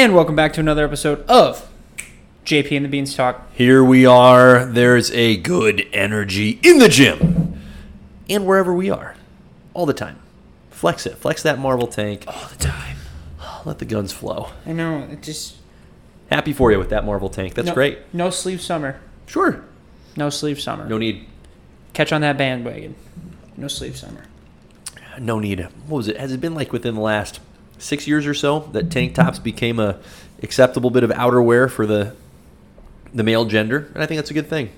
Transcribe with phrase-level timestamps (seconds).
[0.00, 1.68] And welcome back to another episode of
[2.46, 3.52] JP and the Beans Talk.
[3.52, 4.64] Here we are.
[4.64, 7.60] There's a good energy in the gym
[8.26, 9.14] and wherever we are,
[9.74, 10.18] all the time.
[10.70, 11.18] Flex it.
[11.18, 12.24] Flex that marble tank.
[12.26, 12.96] All the time.
[13.66, 14.48] Let the guns flow.
[14.64, 15.56] I know, it just.
[16.30, 17.52] Happy for you with that marble tank.
[17.52, 17.98] That's no, great.
[18.14, 19.02] No sleeve summer.
[19.26, 19.66] Sure.
[20.16, 20.88] No sleeve summer.
[20.88, 21.26] No need.
[21.92, 22.94] Catch on that bandwagon.
[23.54, 24.24] No sleeve summer.
[25.18, 25.60] No need.
[25.88, 26.16] What was it?
[26.16, 27.38] Has it been like within the last
[27.80, 29.98] six years or so that tank tops became a
[30.42, 32.14] acceptable bit of outerwear for the
[33.12, 33.90] the male gender?
[33.94, 34.70] And I think that's a good thing.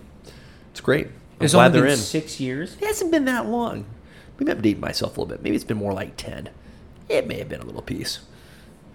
[0.70, 1.06] It's great.
[1.06, 1.12] I'm
[1.44, 1.98] It's glad only they're been in.
[1.98, 2.76] six years.
[2.80, 3.84] It hasn't been that long.
[4.38, 5.42] Maybe I'm dating myself a little bit.
[5.42, 6.48] Maybe it's been more like 10.
[7.08, 8.20] It may have been a little piece.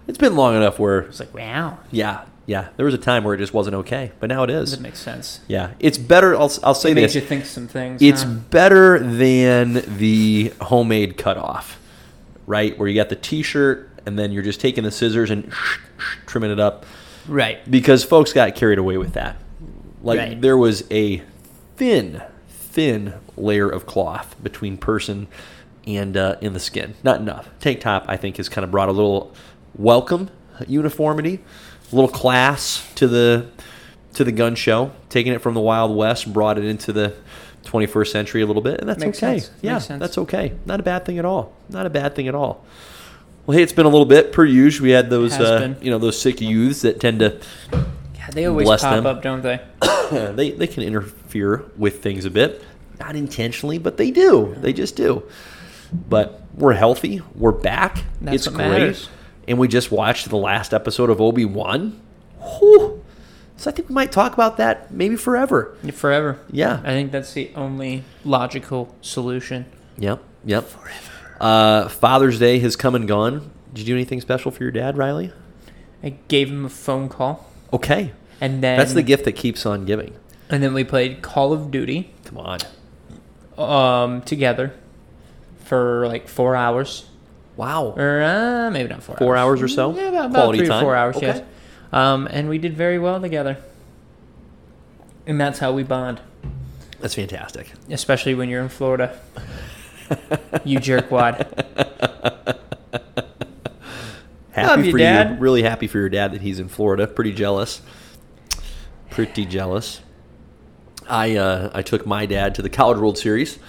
[0.07, 1.77] It's been long enough where, It's like, wow.
[1.91, 2.69] yeah, yeah.
[2.77, 4.71] There was a time where it just wasn't okay, but now it is.
[4.71, 5.41] That makes sense.
[5.47, 6.33] Yeah, it's better.
[6.35, 7.21] I'll, I'll say It makes this.
[7.21, 8.01] you think some things.
[8.01, 8.31] It's huh?
[8.49, 11.79] better than the homemade cutoff,
[12.47, 12.77] right?
[12.79, 15.51] Where you got the t-shirt and then you're just taking the scissors and
[16.25, 16.85] trimming it up
[17.27, 17.59] right.
[17.69, 19.35] because folks got carried away with that.
[20.01, 20.41] Like Right.
[20.41, 21.21] there was a
[21.75, 25.27] thin, thin layer of cloth between person
[25.85, 26.95] and uh, in the skin.
[27.03, 27.49] Not enough.
[27.59, 29.33] Tank top, I think, has kind of brought a little
[29.75, 30.29] welcome
[30.67, 31.39] uniformity,
[31.91, 33.47] a little class to the
[34.13, 34.91] to the gun show.
[35.09, 37.13] Taking it from the Wild West, brought it into the
[37.65, 39.39] 21st century a little bit, and that's Makes okay.
[39.39, 39.51] sense.
[39.61, 39.99] Yeah, Makes sense.
[39.99, 40.53] that's okay.
[40.65, 41.53] Not a bad thing at all.
[41.69, 42.63] Not a bad thing at all.
[43.47, 44.83] Well, hey, it's been a little bit per usual.
[44.83, 47.39] We had those, uh, you know, those sick youths that tend to
[48.33, 49.05] they always pop them.
[49.05, 49.61] up, don't they?
[50.35, 52.61] they they can interfere with things a bit,
[52.99, 54.53] not intentionally, but they do.
[54.57, 55.23] They just do.
[56.09, 57.21] But we're healthy.
[57.35, 58.03] We're back.
[58.19, 58.67] That's it's great.
[58.67, 59.09] matters.
[59.47, 62.01] And we just watched the last episode of Obi Wan.
[62.39, 65.77] So I think we might talk about that maybe forever.
[65.93, 66.37] Forever.
[66.51, 66.81] Yeah.
[66.83, 69.65] I think that's the only logical solution.
[69.97, 70.21] Yep.
[70.43, 70.65] Yep.
[70.65, 71.11] Forever.
[71.39, 73.51] Uh, Father's Day has come and gone.
[73.73, 75.31] Did you do anything special for your dad, Riley?
[76.03, 78.11] I gave him a phone call, Okay.
[78.39, 80.13] and then That's the gift that keeps on giving.
[80.49, 82.59] And then we played Call of Duty Come on.
[83.57, 84.73] um, together
[85.65, 87.07] for like four hours,
[87.55, 87.93] Wow.
[87.97, 89.17] or uh, maybe not four.
[89.17, 89.93] Four hours or so?
[89.95, 90.77] Yeah, about, about Quality three time?
[90.83, 91.15] or four hours.
[91.17, 91.27] Okay.
[91.27, 91.41] Yes.
[91.91, 93.57] Um, and we did very well together,
[95.25, 96.21] and that's how we bond.
[96.99, 97.71] That's fantastic.
[97.89, 99.19] Especially when you're in Florida.
[100.63, 101.45] You jerkwad.
[104.51, 105.29] Happy Love you, for Dad.
[105.31, 105.35] you.
[105.37, 107.05] Really happy for your dad that he's in Florida.
[107.05, 107.81] Pretty jealous.
[109.11, 110.01] Pretty jealous.
[111.07, 113.59] I uh, I took my dad to the College World Series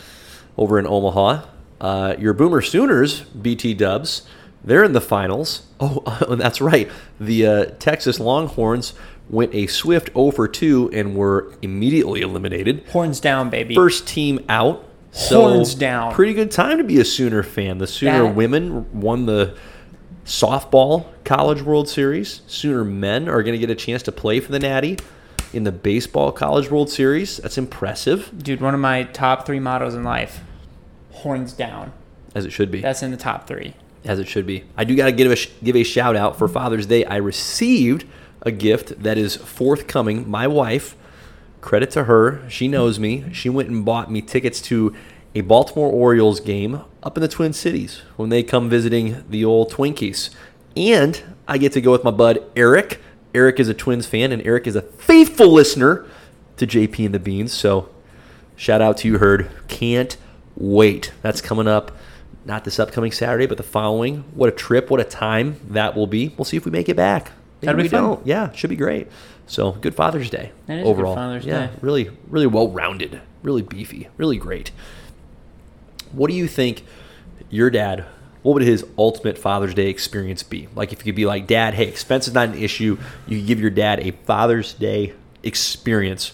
[0.56, 1.44] over in Omaha.
[1.80, 4.22] Uh, your Boomer Sooners, BT Dubs,
[4.64, 5.66] they're in the finals.
[5.78, 6.00] Oh,
[6.36, 6.90] that's right.
[7.20, 8.94] The uh, Texas Longhorns
[9.30, 12.84] went a swift 0 for 2 and were immediately eliminated.
[12.90, 13.74] Horns down, baby.
[13.74, 14.84] First team out.
[15.12, 16.12] So Horns down.
[16.14, 17.78] Pretty good time to be a Sooner fan.
[17.78, 19.54] The Sooner That- women won the
[20.24, 22.42] softball College World Series.
[22.46, 24.98] Sooner men are going to get a chance to play for the Natty
[25.52, 27.38] in the baseball College World Series.
[27.38, 30.40] That's impressive, Dude, one of my top three mottos in life
[31.12, 31.92] horns down.
[32.34, 32.80] as it should be.
[32.80, 33.74] That's in the top three.
[34.04, 34.64] as it should be.
[34.76, 37.04] I do got to give a give a shout out for Father's Day.
[37.04, 38.04] I received
[38.42, 40.30] a gift that is forthcoming.
[40.30, 40.94] My wife,
[41.60, 43.24] credit to her, she knows me.
[43.32, 44.94] She went and bought me tickets to
[45.34, 49.70] a Baltimore Orioles game up in the Twin Cities when they come visiting the old
[49.72, 50.30] Twinkies.
[50.76, 53.00] And I get to go with my bud Eric.
[53.34, 56.06] Eric is a Twins fan, and Eric is a faithful listener
[56.56, 57.52] to JP and the Beans.
[57.52, 57.88] So
[58.58, 59.48] Shout out to you, Herd.
[59.68, 60.16] Can't
[60.56, 61.12] wait.
[61.22, 61.92] That's coming up,
[62.44, 64.24] not this upcoming Saturday, but the following.
[64.34, 64.90] What a trip.
[64.90, 66.34] What a time that will be.
[66.36, 67.30] We'll see if we make it back.
[67.62, 68.02] Maybe That'll be we fun.
[68.02, 68.26] don't.
[68.26, 69.06] Yeah, should be great.
[69.48, 71.14] So good Father's Day That is overall.
[71.14, 71.72] Father's yeah, Day.
[71.80, 74.70] really, really well rounded, really beefy, really great.
[76.12, 76.84] What do you think
[77.50, 78.04] your dad?
[78.42, 80.68] What would his ultimate Father's Day experience be?
[80.74, 82.98] Like if you could be like, Dad, hey, expense is not an issue.
[83.26, 86.32] You could give your dad a Father's Day experience.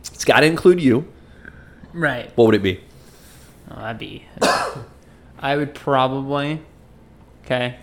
[0.00, 1.10] It's got to include you.
[1.92, 2.30] Right.
[2.36, 2.80] What would it be?
[3.70, 4.26] Oh, that'd be.
[5.38, 6.62] I would probably.
[7.44, 7.76] Okay.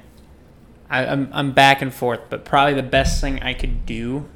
[0.91, 4.28] I, I'm I'm back and forth, but probably the best thing I could do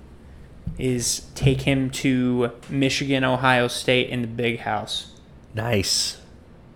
[0.77, 5.11] is take him to Michigan, Ohio State in the big house.
[5.53, 6.17] Nice.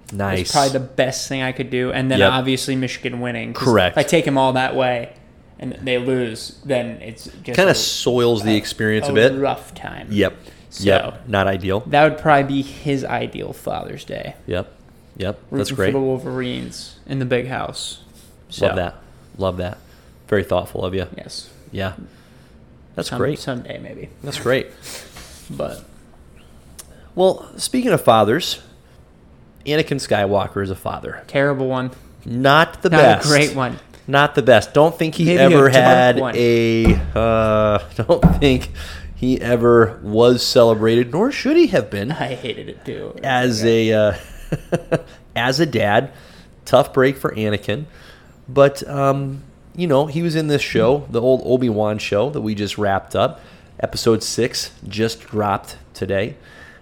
[0.08, 0.52] That's Nice.
[0.52, 2.32] probably the best thing I could do, and then Yep.
[2.32, 3.54] obviously Michigan winning.
[3.54, 3.98] Correct.
[3.98, 5.14] If I take him all that way,
[5.60, 9.34] and they lose, then it's just kind of soils the experience a, a bit.
[9.40, 10.08] rough time.
[10.10, 10.36] Yep.
[10.72, 11.28] So- Yep.
[11.28, 11.82] Not ideal.
[11.88, 14.36] That would probably be his ideal Father's Day.
[14.48, 14.72] Yep.
[15.18, 15.40] Yep.
[15.52, 15.88] That's great.
[15.88, 18.00] For the Wolverines in the big house.
[18.50, 18.96] So, Love that.
[19.40, 19.78] Love that.
[20.28, 21.08] Very thoughtful of you.
[21.18, 21.50] Yes.
[21.72, 21.94] Yeah.
[22.96, 23.40] That's Some- great.
[23.40, 24.68] Someday maybe, That's great.
[25.50, 25.84] but
[27.16, 28.62] Well, speaking of fathers,
[29.66, 31.24] Anakin Skywalker is a father.
[31.28, 31.92] terrible one.
[32.26, 33.26] Not the Not best.
[33.26, 33.80] a great one.
[34.08, 34.74] not the best.
[34.74, 36.36] Don't think he Maybe ever had one.
[36.36, 36.96] a.
[37.16, 38.72] Uh, don't think
[39.16, 43.16] he ever was celebrated, nor should he have been I hated it too.
[43.24, 44.14] as a uh,
[45.36, 46.12] as a dad.
[46.66, 47.86] Tough break for Anakin,
[48.54, 49.44] but um,
[49.76, 52.78] you know he was in this show, the old Obi Wan show that we just
[52.78, 53.40] wrapped up.
[53.80, 56.36] Episode six just dropped today,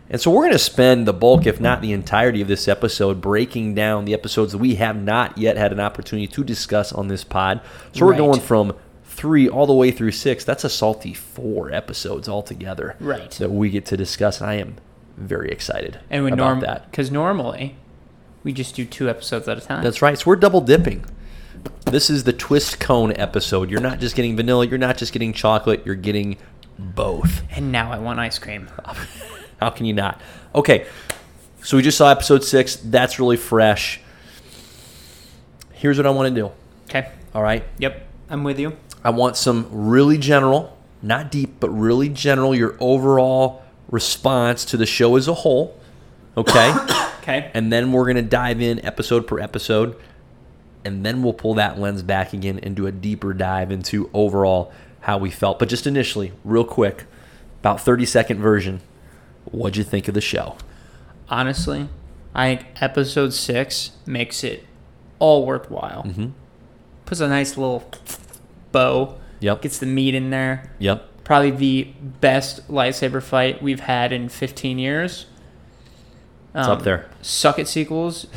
[0.09, 3.21] and so we're going to spend the bulk, if not the entirety, of this episode
[3.21, 7.07] breaking down the episodes that we have not yet had an opportunity to discuss on
[7.07, 7.61] this pod.
[7.93, 8.73] So we're going from
[9.03, 10.43] three all the way through six.
[10.43, 13.29] That's a salty four episodes altogether Right.
[13.31, 14.41] that we get to discuss.
[14.41, 14.75] And I am
[15.17, 16.89] very excited and we about norm that.
[16.91, 17.75] because normally
[18.43, 19.83] we just do two episodes at a time.
[19.83, 20.17] That's right.
[20.17, 21.03] So we're double dipping.
[21.85, 23.69] This is the twist cone episode.
[23.69, 24.65] You're not just getting vanilla.
[24.67, 25.83] You're not just getting chocolate.
[25.85, 26.37] You're getting
[26.77, 27.41] both.
[27.51, 28.69] and now I want ice cream.
[29.59, 30.21] How can you not?
[30.53, 30.85] Okay.
[31.63, 32.75] So we just saw episode six.
[32.75, 33.99] That's really fresh.
[35.73, 36.51] Here's what I want to do.
[36.89, 37.11] Okay.
[37.33, 37.63] All right.
[37.79, 38.05] Yep.
[38.29, 38.77] I'm with you.
[39.03, 44.85] I want some really general, not deep, but really general, your overall response to the
[44.85, 45.79] show as a whole.
[46.35, 46.73] Okay.
[47.27, 47.51] Okay.
[47.53, 49.97] and then we're going to dive in episode per episode
[50.87, 54.71] and then we'll pull that lens back again and do a deeper dive into overall
[55.01, 57.05] how we felt but just initially real quick
[57.59, 58.81] about 30 second version
[59.45, 60.55] what'd you think of the show
[61.29, 61.89] Honestly,
[62.33, 64.63] I think episode six makes it
[65.19, 66.03] all worthwhile.
[66.03, 66.27] mm-hmm.
[67.05, 67.83] Puts a nice little
[68.71, 69.17] bow.
[69.41, 70.71] yep Gets the meat in there.
[70.79, 71.83] yep Probably the
[72.21, 75.25] best lightsaber fight we've had in 15 years.
[76.55, 78.27] it's Um, up there Suck it sequels.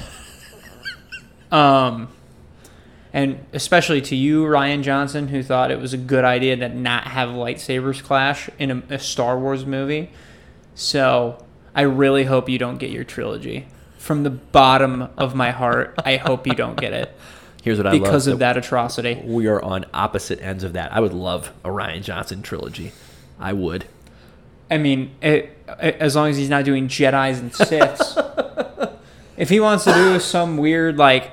[1.53, 2.09] um,
[3.13, 7.05] and especially to you, Rian Johnson, who thought it was a good idea to not
[7.09, 10.11] have lightsabers clash in a, a Star Wars movie.
[10.75, 13.67] So I really hope you don't get your trilogy.
[13.99, 17.13] From the bottom of my heart, I hope you don't get it
[17.63, 19.21] here's what i because love Because of that atrocity.
[19.23, 22.91] we are on opposite ends of that i would love a rian johnson trilogy
[23.39, 23.85] i would
[24.71, 28.17] I mean, it, it- as long as he's not doing Jedi's and Siths.
[29.37, 31.33] if he wants to do some weird like,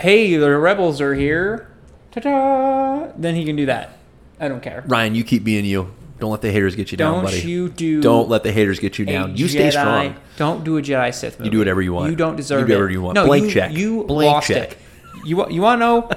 [0.00, 1.68] hey, the rebels are here,
[2.12, 3.96] ta-da, then he can do that.
[4.38, 4.82] I don't care.
[4.88, 7.68] rian you keep being you don't let the haters get you down Don't buddy you
[7.70, 8.00] do?
[8.02, 10.82] don't let the haters get you a down you stay Jedi- strong Don't do a
[10.82, 11.50] Jedi Sith movie.
[11.50, 12.10] do whatever you want.
[12.10, 12.76] You don't deserve You do it.
[12.76, 13.14] whatever you want.
[13.14, 13.72] No, Blank you, check.
[13.72, 14.72] You Blank lost check.
[14.72, 14.78] it.
[15.24, 16.10] You wa- you want to know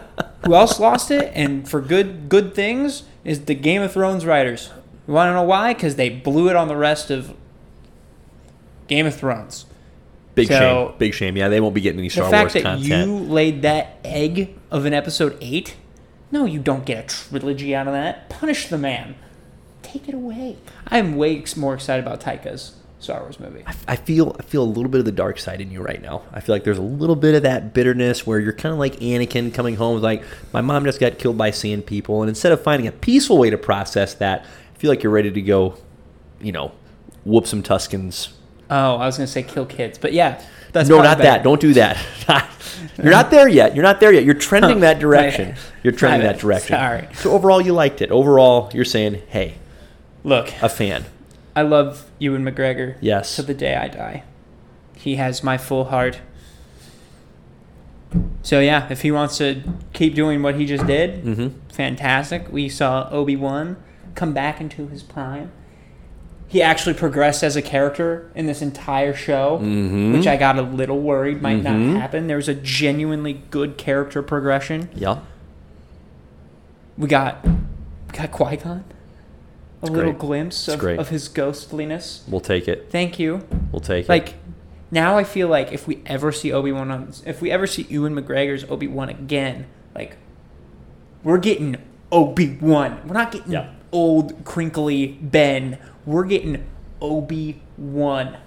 [0.45, 4.71] who else lost it and for good good things is the Game of Thrones writers.
[5.07, 5.73] You want to know why?
[5.73, 7.33] Because they blew it on the rest of
[8.87, 9.65] Game of Thrones.
[10.35, 10.97] Big So- shame.
[10.97, 11.37] Big shame.
[11.37, 12.53] Yeah, they won't be getting any Star Wars content.
[12.53, 15.75] The fact that you laid that egg of an episode eight,
[16.31, 18.29] no, you don't get a trilogy out of that.
[18.29, 19.15] Punish the man.
[19.83, 20.57] Take it away.
[20.87, 23.63] I'm way more excited about Taika's Star Wars movie.
[23.87, 26.23] I feel I feel a little bit of the dark side in you right now.
[26.31, 28.95] I feel like there's a little bit of that bitterness where you're kind of like
[29.01, 32.51] Anakin coming home with like my mom just got killed by sand people, and instead
[32.53, 35.75] of finding a peaceful way to process that, I feel like you're ready to go,
[36.41, 36.71] you know,
[37.25, 38.29] whoop some Tuskens.
[38.69, 41.23] Oh, I was gonna say kill kids, but yeah, that's no, not better.
[41.23, 41.43] that.
[41.43, 41.97] Don't do that.
[42.97, 43.75] you're not there yet.
[43.75, 44.23] You're not there yet.
[44.23, 45.55] You're trending that direction.
[45.83, 46.75] You're trending that direction.
[46.77, 47.07] Sorry.
[47.13, 48.09] So overall, you liked it.
[48.11, 49.55] Overall, you're saying, hey,
[50.23, 51.05] Look, a fan.
[51.55, 52.95] I love Ewan McGregor.
[53.01, 53.35] Yes.
[53.35, 54.23] To the day I die,
[54.95, 56.19] he has my full heart.
[58.41, 59.61] So yeah, if he wants to
[59.93, 61.59] keep doing what he just did, Mm-hmm.
[61.69, 62.51] fantastic.
[62.51, 63.77] We saw Obi Wan
[64.15, 65.51] come back into his prime.
[66.53, 70.13] He actually progressed as a character in this entire show, Mhm.
[70.13, 71.93] which I got a little worried might Mhm.
[71.93, 72.27] not happen.
[72.27, 74.87] There was a genuinely good character progression.
[74.93, 75.17] Yeah.
[76.95, 77.49] We got we
[78.19, 78.83] got Qui Gon,
[79.81, 80.19] a little great.
[80.19, 82.23] glimpse of, of his ghostliness.
[82.27, 82.85] We'll take it.
[82.91, 83.41] Thank you.
[83.71, 84.09] We'll take it.
[84.09, 84.35] Like
[84.91, 87.87] now, I feel like if we ever see Obi Wan on, if we ever see
[87.89, 90.17] Ewan McGregor's Obi Wan again, like
[91.23, 91.77] we're getting
[92.11, 92.99] Obi Wan.
[93.07, 93.69] We're not getting Yeah.
[93.91, 95.79] old crinkly Ben.
[96.05, 96.65] We're getting
[97.01, 98.37] Obi Wan.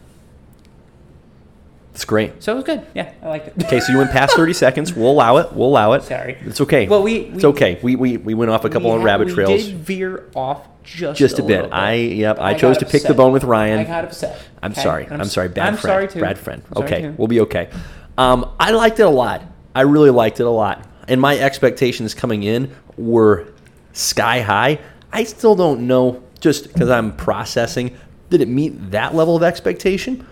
[1.94, 2.42] It's great.
[2.42, 2.86] So it was good.
[2.94, 3.64] Yeah, I liked it.
[3.64, 4.92] Okay, so you went past 30 seconds.
[4.92, 5.52] We'll allow it.
[5.54, 6.02] We'll allow it.
[6.02, 6.36] Sorry.
[6.42, 6.86] It's okay.
[6.86, 7.80] Well, we- it's okay.
[7.82, 9.64] We, we we went off a couple We of rabbit we trails.
[9.64, 11.72] did veer off just just a little bit.
[11.72, 12.38] I yep.
[12.38, 13.78] I, I chose to pick the bone with Rian.
[13.78, 14.38] I got upset.
[14.62, 14.82] I'm okay?
[14.82, 15.06] sorry.
[15.06, 15.48] And I'm, sorry.
[15.48, 15.82] Bad I'm friend.
[15.94, 16.20] sorry too.
[16.20, 16.62] Bad friend.
[16.68, 17.14] I'm sorry okay, too.
[17.16, 17.70] we'll be okay.
[18.18, 19.42] Um, I liked it a lot.
[19.74, 20.86] I really liked it a lot.
[21.08, 23.46] And my expectations coming in were
[23.94, 24.80] sky high.
[25.12, 27.96] I still don't know, just because I'm processing,
[28.30, 30.26] did it meet that level of expectation?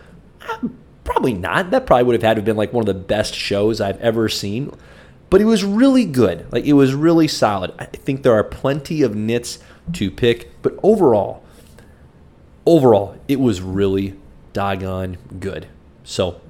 [0.49, 0.69] Uh,
[1.05, 1.71] Probably not.
[1.71, 4.01] That probably would have had to have been like one of the best shows I've
[4.01, 4.73] ever seen.
[5.29, 6.51] But it was really good.
[6.51, 7.73] Like it was really solid.
[7.79, 9.59] I think there are plenty of nits
[9.93, 11.45] to pick, but overall,
[12.65, 14.19] overall, it was really
[14.55, 15.69] doggone good.
[16.05, 16.41] So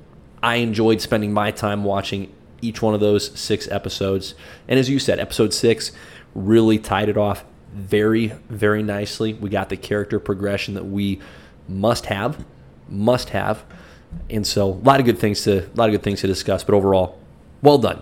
[0.42, 4.34] I enjoyed spending my time watching each one of those six episodes.
[4.68, 5.90] And as you said, episode six
[6.34, 7.44] really tied it off
[7.74, 9.34] very, very nicely.
[9.34, 11.20] We got the character progression that we
[11.68, 12.44] must have,
[12.88, 13.64] must have.
[14.30, 16.62] And so a lot of good things to a lot of good things to discuss,
[16.62, 17.18] but overall,
[17.62, 18.00] well done.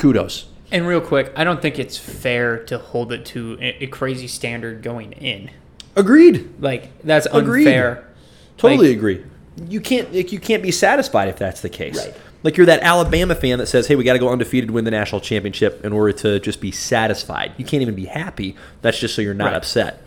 [0.00, 0.46] Kudos.
[0.70, 4.26] And real quick, I don't think it's fair to hold it to a, a crazy
[4.26, 5.50] standard going in.
[5.94, 6.48] Agreed.
[6.60, 7.66] Like that's Agreed.
[7.66, 8.08] unfair.
[8.56, 9.24] Totally Like- agree.
[9.68, 11.98] You can't like, you can't be satisfied if that's the case.
[11.98, 12.16] Right.
[12.42, 14.84] Like you're that Alabama fan that says, "Hey, we got to go undefeated to win
[14.84, 18.56] the national championship in order to just be satisfied." You can't even be happy.
[18.80, 19.54] That's just so you're not Right.
[19.56, 20.02] upset.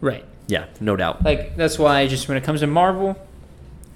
[0.00, 0.24] Right.
[0.48, 1.24] Yeah, no doubt.
[1.24, 3.16] Like that's why just when it comes to Marvel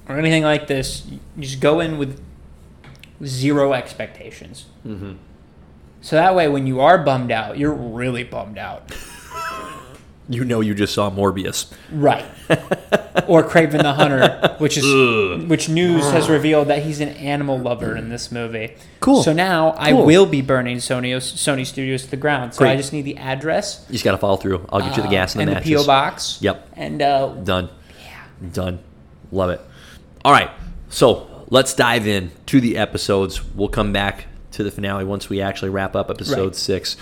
[0.09, 2.21] or anything like this, you just go in with
[3.25, 4.66] zero expectations.
[4.87, 5.12] Mm-hmm.
[6.02, 8.92] So that way, when you are bummed out, you're really bummed out.
[10.33, 11.67] You know, you just saw Morbius.
[11.91, 12.25] Right.
[13.27, 17.97] or Kraven the Hunter, which is which news has revealed that he's an animal lover
[17.97, 18.77] in this movie.
[19.01, 19.23] Cool.
[19.25, 20.07] So now I Cool.
[20.07, 22.55] will be burning Sony Sony Studios to the ground.
[22.55, 22.77] So I Great.
[22.77, 23.85] just need the address.
[23.89, 24.65] You just got to follow through.
[24.71, 25.83] I'll get you the uh, gas and the and matches.
[25.83, 26.39] PO box.
[26.41, 26.69] Yep.
[26.77, 27.69] And uh, Done.
[28.01, 28.49] Yeah.
[28.53, 28.79] Done.
[29.33, 29.61] Love it.
[30.25, 30.51] All right.
[30.91, 33.45] So let's dive in to the episodes.
[33.55, 36.55] We'll come back to the finale once we actually wrap up episode Right.
[36.57, 36.97] six.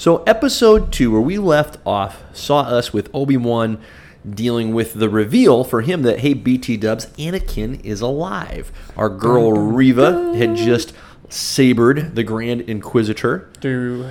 [0.00, 3.78] So episode two, where we left off, saw us with Obi Wan
[4.26, 8.72] dealing with the reveal for him that hey BT Dubs, Anakin is alive.
[8.96, 10.94] Our girl Reva had just
[11.28, 13.50] sabered the Grand Inquisitor.
[13.60, 14.08] through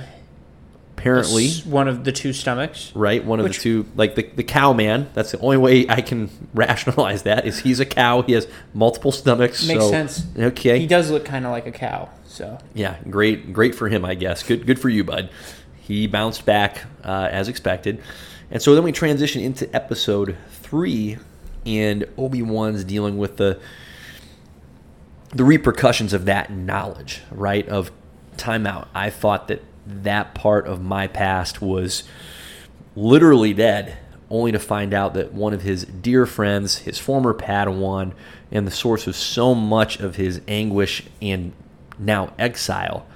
[0.96, 2.92] Apparently, s- one of the two stomachs.
[2.94, 3.24] right?
[3.24, 5.08] One of Which- the two, like the, the cow man.
[5.14, 8.22] That's the only way I can rationalize that is he's a cow.
[8.22, 9.66] He has multiple stomachs.
[9.66, 10.24] Makes so- sense.
[10.38, 10.78] Okay.
[10.78, 12.10] He does look kind of like a cow.
[12.26, 14.44] So Yeah, great, great for him, I guess.
[14.44, 15.30] Good, good for you, bud.
[15.90, 18.00] He bounced back uh, as expected,
[18.48, 21.18] and so then we transition into episode three,
[21.66, 23.58] and Obi Wan's dealing with the
[25.34, 27.68] the repercussions of that knowledge, right?
[27.68, 27.90] Of
[28.36, 28.86] timeout.
[28.94, 32.04] I thought that that part of my past was
[32.94, 33.98] literally dead,
[34.30, 38.12] only to find out that one of his dear friends, his former Padawan,
[38.52, 41.52] and the source of so much of his anguish and
[41.98, 43.08] now exile,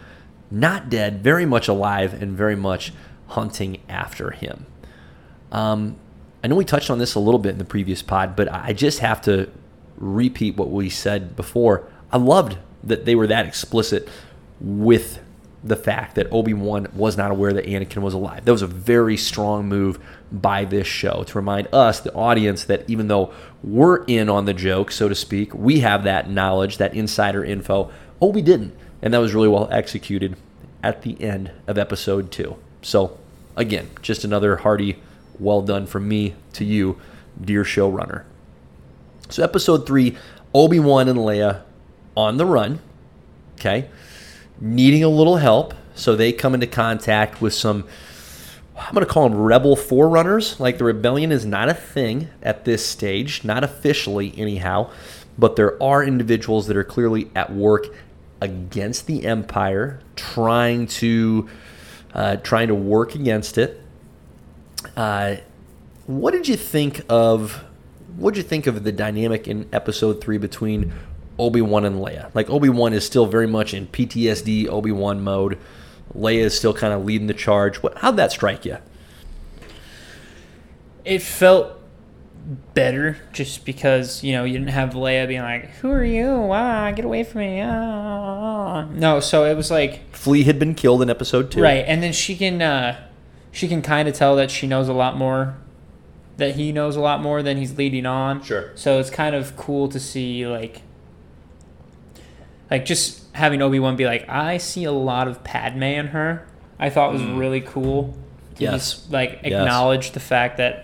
[0.54, 2.92] not dead, very much alive, and very much
[3.28, 4.66] hunting after him.
[5.50, 5.96] Um,
[6.42, 8.72] I know we touched on this a little bit in the previous pod, but I
[8.72, 9.48] just have to
[9.96, 11.88] repeat what we said before.
[12.12, 14.08] I loved that they were that explicit
[14.60, 15.20] with
[15.64, 18.44] the fact that Obi Wan was not aware that Anakin was alive.
[18.44, 19.98] That was a very strong move
[20.30, 23.32] by this show to remind us, the audience, that even though
[23.62, 27.90] we're in on the joke, so to speak, we have that knowledge, that insider info.
[28.20, 30.34] Obi didn't, and that was really well executed
[30.82, 32.56] at the end of episode two.
[32.80, 33.18] So,
[33.54, 34.96] again, just another hearty
[35.38, 36.98] well done from me to you,
[37.38, 38.24] dear showrunner.
[39.28, 40.16] So, episode three
[40.54, 41.62] Obi Wan and Leia
[42.16, 42.80] on the run,
[43.56, 43.90] okay,
[44.58, 45.74] needing a little help.
[45.94, 47.86] So, they come into contact with some,
[48.74, 50.58] I'm going to call them rebel forerunners.
[50.58, 54.90] Like, the rebellion is not a thing at this stage, not officially, anyhow,
[55.36, 57.88] but there are individuals that are clearly at work
[58.40, 61.48] against the Empire, trying to.
[62.12, 63.82] Uh, trying to work against it.
[64.96, 65.34] Uh,
[66.06, 67.64] what did you think of
[68.16, 70.92] what did you think of the dynamic in episode three between
[71.40, 72.32] Obi Wan and Leia?
[72.32, 75.58] Like Obi Wan is still very much in PTSD Obi Wan mode.
[76.16, 77.78] Leia is still kind of leading the charge.
[77.78, 77.98] What?
[77.98, 78.78] How'd that strike you?
[81.04, 81.78] it felt
[82.74, 86.50] better just because you know you didn't have Leia being like, "Who are you?
[86.52, 88.86] Ah, get away from me!" Ah.
[88.92, 91.62] No, so it was like Flea had been killed in episode two.
[91.62, 93.00] right, and then she can uh,
[93.50, 95.56] she can kind of tell that she knows a lot more,
[96.36, 98.42] that he knows a lot more than he's leading on.
[98.42, 98.70] Sure.
[98.74, 100.82] So it's kind of cool to see like,
[102.70, 106.46] like just having Obi Wan be like, "I see a lot of Padme in her."
[106.78, 108.14] I thought was really cool.
[108.56, 108.72] To Yes.
[108.72, 109.52] just, like Yes.
[109.62, 110.83] acknowledge the fact that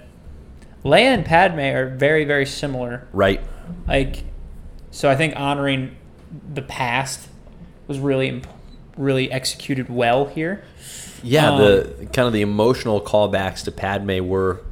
[0.84, 3.06] Leia and Padme are very, very similar.
[3.12, 3.40] Right.
[3.86, 4.24] Like,
[4.90, 5.96] so I think honoring
[6.52, 7.28] the past
[7.86, 8.42] was really,
[8.96, 10.64] really executed well here.
[11.22, 11.50] Yeah.
[11.50, 14.62] Um, the kind of the emotional callbacks to Padme were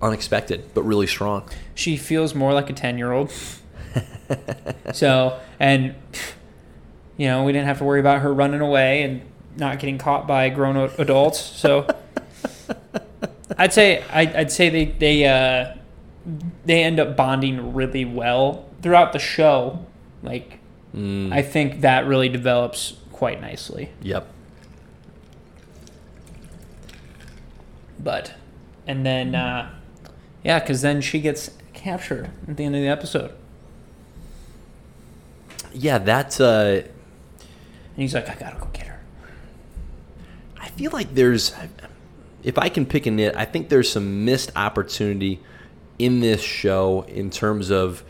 [0.00, 1.48] unexpected, but really strong.
[1.74, 3.32] She feels more like a ten-year-old.
[4.92, 5.94] so, and
[7.16, 9.22] you know, we didn't have to worry about her running away and
[9.56, 11.38] not getting caught by grown adults.
[11.40, 11.86] So,
[13.58, 15.74] I'd say I'd, I'd say they they uh,
[16.64, 19.84] they end up bonding really well throughout the show.
[20.22, 20.58] Like,
[20.94, 23.88] Mm, I think that really develops quite nicely.
[24.02, 24.26] yep.
[27.98, 28.34] But,
[28.86, 29.70] and then, uh,
[30.44, 33.32] yeah, because then she gets captured at the end of the episode.
[35.72, 39.00] Yeah, that's uh and he's like, I gotta go get her.
[40.60, 41.54] I feel like there's,
[42.42, 45.40] if I can pick a nit, I think there's some missed opportunity
[45.98, 48.02] in this show in terms of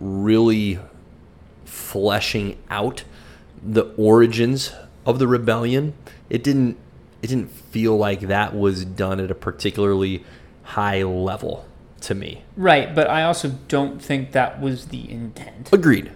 [0.00, 0.78] really
[1.64, 3.04] fleshing out
[3.62, 4.72] the origins
[5.04, 5.94] of the rebellion.
[6.30, 6.76] It didn't.
[7.22, 10.22] It didn't feel like that was done at a particularly
[10.62, 11.64] high level
[12.02, 12.42] to me.
[12.56, 15.70] Right, but I also don't think that was the intent.
[15.72, 16.12] Agreed.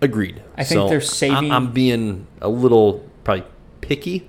[0.00, 0.42] Agreed.
[0.56, 3.44] I think they're saving- I'm being a little probably
[3.80, 4.28] picky,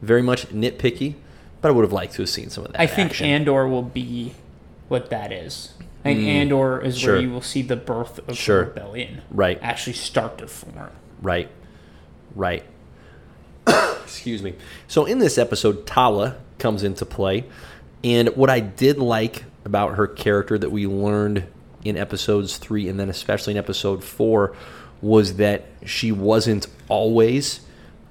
[0.00, 1.14] very much nitpicky,
[1.60, 2.80] but I would have liked to have seen some of that.
[2.80, 3.26] I think action.
[3.26, 4.34] Andor will be
[4.88, 5.72] what that is.
[6.04, 7.00] I think Andor is Mm.
[7.00, 7.12] Sure.
[7.14, 8.60] where you will see the birth of Sure.
[8.62, 9.58] the rebellion Right.
[9.62, 10.90] actually start to form.
[11.20, 11.48] Right.
[12.34, 12.62] Right.
[13.66, 14.54] Excuse me.
[14.86, 17.44] So in this episode, Tala comes into play.
[18.04, 21.44] And what I did like about her character that we learned
[21.84, 24.54] in episodes three and then especially in episode four
[25.00, 27.60] was that she wasn't always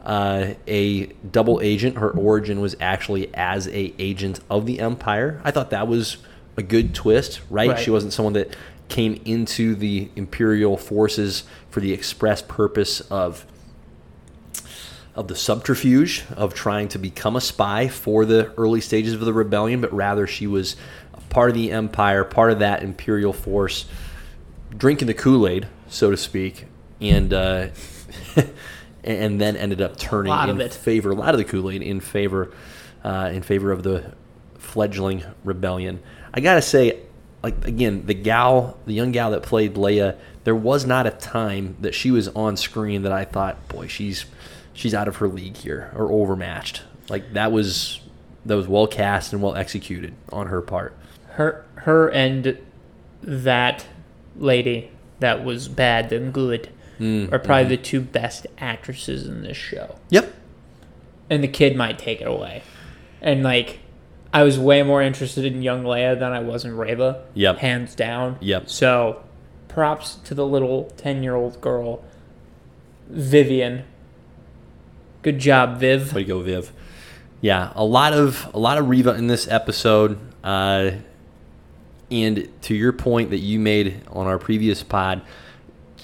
[0.07, 1.97] uh, a double agent.
[1.97, 5.41] Her origin was actually as a agent of the Empire.
[5.43, 6.17] I thought that was
[6.55, 7.69] a good twist, right?
[7.69, 7.79] Right.
[7.79, 8.55] She wasn't someone that
[8.87, 13.45] came into the Imperial forces for the express purpose of
[15.13, 19.33] of the subterfuge of trying to become a spy for the early stages of the
[19.33, 20.75] rebellion, but rather she was
[21.15, 23.87] a part of the empire, part of that imperial force,
[24.77, 26.65] drinking the Kool Aid, so to speak,
[27.01, 27.69] and uh,
[29.07, 30.73] and then ended up turning in it.
[30.73, 32.51] favor, a lot of the Kool Aid in favor
[33.03, 34.13] uh, in favor of the
[34.57, 36.01] fledgling rebellion.
[36.33, 36.99] I gotta say,
[37.41, 41.77] like again, the gal, the young gal that played Leia, there was not a time
[41.81, 44.25] that she was on screen that I thought, boy, she's
[44.73, 46.83] she's out of her league here or overmatched.
[47.09, 48.01] Like that was
[48.45, 50.95] that was well cast and well executed on her part.
[51.31, 52.57] Her, her, and
[53.21, 53.85] that
[54.37, 57.69] lady that was bad and good Mm, are probably mm-hmm.
[57.69, 59.95] the two best actresses in this show.
[60.09, 60.33] Yep.
[61.29, 62.63] And the kid might take it away.
[63.21, 63.79] And like,
[64.33, 67.23] I was way more interested in young Leia than I was in Reva.
[67.33, 67.57] Yep.
[67.57, 68.37] Hands down.
[68.41, 68.69] Yep.
[68.69, 69.23] So,
[69.67, 72.03] props to the little ten-year-old girl,
[73.07, 73.83] Vivian.
[75.21, 76.13] Good job, Viv.
[76.13, 76.71] Way to go, Viv.
[77.41, 80.19] Yeah, a lot of a lot of Reva in this episode.
[80.43, 80.91] Uh,
[82.09, 85.21] and to your point that you made on our previous pod,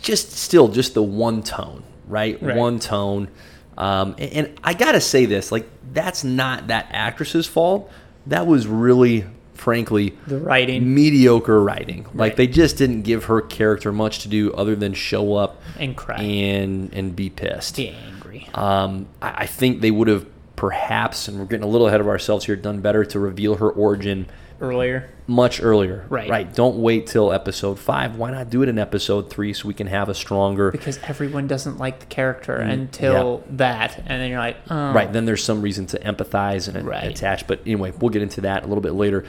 [0.04, 2.40] just still just the one tone, right?
[2.42, 2.56] Right.
[2.56, 3.30] One tone.
[3.78, 7.92] Um, and, and I gotta say this, like that's not that actress's fault.
[8.28, 12.04] That was really, frankly, The writing mediocre writing.
[12.14, 12.36] Like Right.
[12.38, 16.22] they just didn't give her character much to do other than show up and cry,
[16.22, 17.78] and and be pissed.
[17.78, 18.48] be angry.
[18.54, 22.08] Um, I, I think they would have perhaps, and we're getting a little ahead of
[22.08, 24.28] ourselves here, done better to reveal her origin
[24.62, 26.06] Earlier, much earlier.
[26.10, 26.30] Right.
[26.30, 26.54] Right.
[26.56, 28.16] Don't wait till episode five.
[28.18, 30.72] Why not do it in episode three so we can have a stronger.
[30.72, 35.12] because everyone doesn't like the character until that, and then you're like, oh, Mm, Right.
[35.12, 37.04] Then there's some reason to empathize and Right.
[37.12, 37.46] attach.
[37.48, 39.26] But anyway, we'll get into that a little bit later.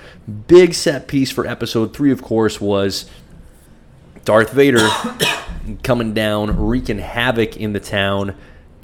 [0.46, 3.06] Big set piece for episode three, of course, was
[4.24, 4.88] Darth Vader
[5.82, 8.34] coming down, wreaking havoc in the town,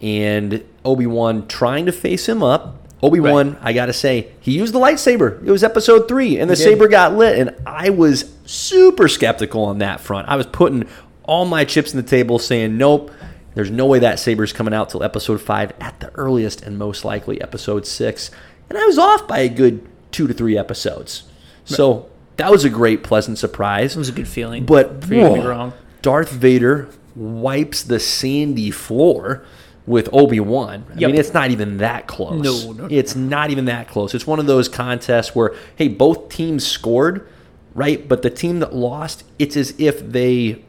[0.02, 2.79] and Obi Wan trying to face him up.
[3.02, 5.42] Obi Wan, I gotta say, he used the lightsaber.
[5.44, 9.78] It was episode three, and the saber got lit, and I was super skeptical on
[9.78, 10.28] that front.
[10.28, 10.86] I was putting
[11.22, 13.10] all my chips in the table, saying, "Nope,
[13.54, 17.04] there's no way that saber's coming out till episode five at the earliest, and most
[17.04, 18.30] likely episode six.
[18.68, 19.80] And I was off by a good
[20.12, 21.24] two to three episodes.
[21.64, 23.96] So that was a great, pleasant surprise.
[23.96, 24.66] it was a good feeling.
[24.66, 29.44] But for you to be whoa, wrong, Darth Vader wipes the sandy floor
[29.90, 30.84] with Obi Wan.
[30.94, 31.10] I Yep.
[31.10, 32.40] mean, it's not even that close.
[32.44, 34.14] No, no, it's not even that close.
[34.14, 37.26] It's one of those contests where hey, both teams scored,
[37.74, 38.08] right?
[38.08, 40.62] But the team that lost, it's as if they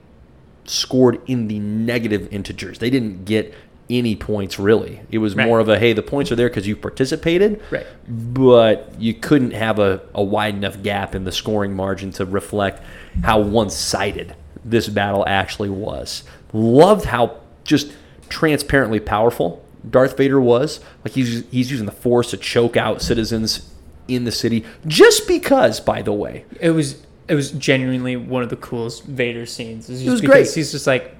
[0.65, 2.79] scored in the negative integers.
[2.79, 3.53] They didn't get
[3.91, 5.01] any points really.
[5.11, 5.45] It was Right.
[5.47, 7.85] more of a hey, the points are there because you participated, Right.
[8.07, 12.81] But you couldn't have a, a wide enough gap in the scoring margin to reflect
[13.23, 14.33] how one sided
[14.65, 16.23] this battle actually was.
[16.53, 17.91] Loved how just
[18.31, 20.79] transparently powerful Darth Vader was.
[21.03, 23.69] Like he's he's using the Force to choke out citizens
[24.07, 25.79] in the city just because.
[25.79, 29.89] By the way, it was it was genuinely one of the coolest Vader scenes.
[29.89, 30.51] It was, just was great.
[30.53, 31.15] He's just like,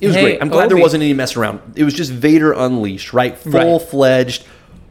[0.00, 0.42] It was Hey, great.
[0.42, 1.60] I'm glad there wasn't any mess around.
[1.76, 3.36] It was just Vader unleashed, right?
[3.38, 4.44] Full fledged,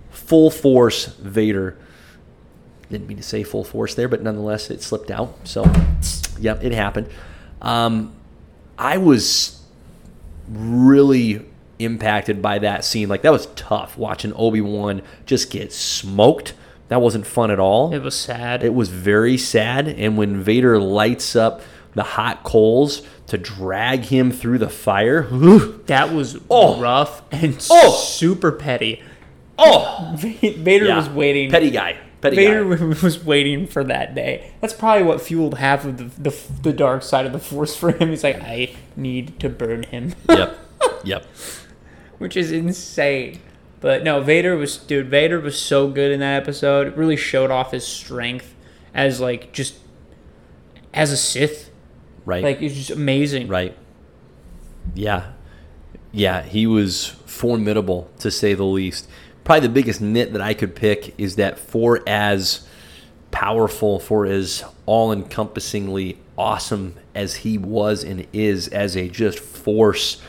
[0.10, 1.78] full force Vader.
[2.90, 5.36] Didn't mean to say full force there, but nonetheless, it slipped out.
[5.44, 5.64] So,
[6.40, 7.10] yep, it happened.
[7.62, 8.14] Um,
[8.78, 9.65] I was
[10.50, 11.46] really
[11.80, 13.10] impacted by that scene.
[13.10, 16.54] Like that was tough watching Obi Wan just get smoked.
[16.88, 17.94] That wasn't fun at all.
[17.94, 18.64] it was sad.
[18.64, 19.88] It was very sad.
[19.88, 21.62] And when Vader lights up
[21.94, 25.24] the hot coals to drag him through the fire.
[25.88, 26.80] That was Oh.
[26.80, 27.92] rough and Oh.
[27.92, 29.02] super petty.
[29.58, 30.98] Oh, Vader yeah.
[30.98, 31.50] was waiting.
[31.50, 31.98] Petty guy.
[32.26, 32.66] Petty Vader
[33.04, 34.52] was waiting for that day.
[34.62, 37.92] That's probably what fueled half of the, the the dark side of the Force for
[37.92, 38.10] him.
[38.10, 40.58] He's like, I need to burn him, Yep.
[41.04, 41.26] Yep.
[42.18, 43.40] which is insane.
[43.82, 45.10] But no, Vader was dude.
[45.10, 46.88] Vader was so good in that episode.
[46.88, 48.56] It really showed off his strength
[48.94, 49.76] as like just
[50.94, 51.70] as a Sith.
[52.26, 52.44] Right.
[52.44, 53.48] Like it's just amazing.
[53.48, 53.78] Right.
[54.96, 55.32] Yeah.
[56.12, 59.08] Yeah, he was formidable to say the least.
[59.46, 62.68] Probably the biggest nit that I could pick is that for as
[63.32, 70.22] powerful, for as all encompassingly awesome as he was and is as a just force,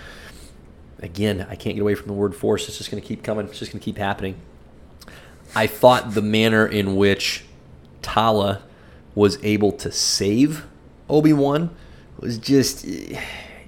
[1.00, 2.68] again, I can't get away from the word force.
[2.68, 4.37] It's just going to keep coming, it's just going to keep happening.
[5.55, 7.44] I thought the manner in which
[8.02, 8.62] Tala
[9.14, 10.66] was able to save
[11.09, 11.74] Obi Wan
[12.18, 13.18] was just eh,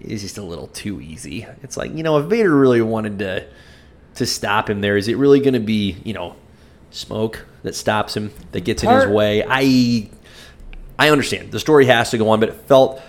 [0.00, 1.46] is just a little too easy.
[1.62, 3.46] It's like you know, if Vader really wanted to
[4.18, 6.36] to stop him, there is it really going to be you know
[6.90, 9.44] smoke that stops him that gets in his way?
[9.46, 10.10] I
[10.98, 13.00] I understand the story has to go on, but it felt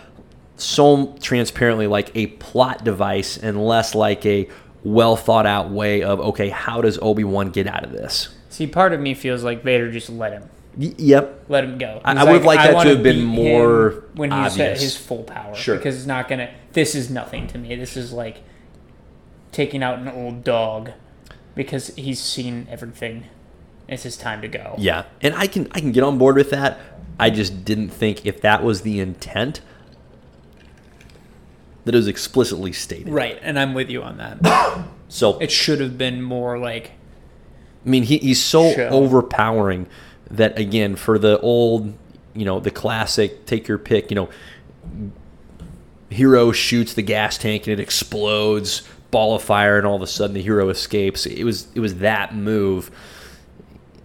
[0.57, 4.47] so transparently like a plot device and less like a
[4.83, 8.29] well thought out way of okay, how does Obi Wan get out of this?
[8.49, 10.49] See, part of me feels like Vader just let him.
[10.77, 12.01] Y- yep, let him go.
[12.03, 15.23] I- He's I would've liked that to have been more when he's at his full
[15.23, 15.55] power.
[15.55, 15.77] Sure.
[15.77, 16.49] because it's not gonna.
[16.73, 17.75] This is nothing to me.
[17.75, 18.37] This is like
[19.51, 20.91] taking out an old dog
[21.55, 23.25] because he's seen everything.
[23.87, 24.75] It's his time to go.
[24.77, 26.79] Yeah, and I can I can get on board with that.
[27.19, 29.61] I just didn't think if that was the intent
[31.85, 33.09] that it was explicitly stated.
[33.09, 34.85] Right, and I'm with you on that.
[35.11, 36.91] So it should have been more like
[37.85, 38.89] I mean, he, he's so Show.
[38.89, 39.87] overpowering
[40.31, 41.93] that again for the old,
[42.33, 44.29] you know, the classic take your pick, you know,
[46.09, 50.07] hero shoots the gas tank and it explodes, ball of fire, and all of a
[50.07, 51.25] sudden the hero escapes.
[51.25, 52.91] It was it was that move.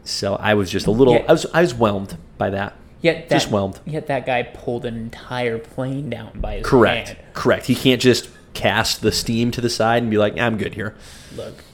[0.04, 1.24] So I was just a little Yeah.
[1.28, 2.74] I was I was whelmed by that.
[3.00, 3.80] yet that Just whelmed.
[3.86, 7.08] yet that guy pulled an entire plane down by his Correct.
[7.08, 7.18] hand.
[7.32, 7.66] Correct.
[7.66, 10.94] He can't just cast the steam to the side and be like, I'm good here.
[11.36, 11.64] Look,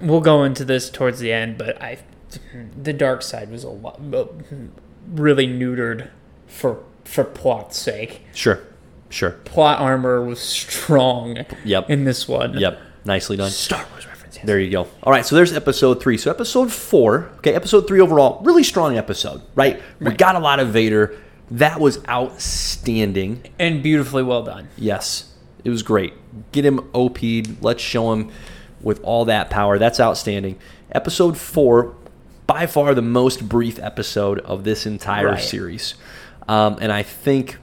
[0.00, 1.98] we'll go into this towards the end, but I,
[2.82, 4.26] the dark side was a lot, uh,
[5.10, 6.08] really neutered
[6.46, 8.22] for for plot's sake.
[8.34, 8.60] Sure.
[9.10, 9.30] Sure.
[9.30, 11.38] Plot armor was strong.
[11.64, 11.90] Yep.
[11.90, 12.58] In this one.
[12.58, 12.78] Yep.
[13.04, 13.50] Nicely done.
[13.50, 14.36] Star Wars reference.
[14.36, 14.44] yes.
[14.46, 14.86] There you go.
[15.02, 16.18] All right, so there's episode three.
[16.18, 19.80] So episode four, okay, episode three overall, really strong episode, right?
[20.00, 21.16] We got a lot of Vader.
[21.52, 23.42] That was outstanding.
[23.58, 24.68] And beautifully well done.
[24.76, 25.32] Yes,
[25.64, 26.12] it was great.
[26.52, 27.62] Get him OP'd.
[27.62, 28.30] Let's show him
[28.82, 29.78] with all that power.
[29.78, 30.58] That's outstanding.
[30.92, 31.94] Episode four,
[32.46, 35.40] by far the most brief episode of this entire Right.
[35.42, 35.94] series.
[36.46, 37.58] Um, and I think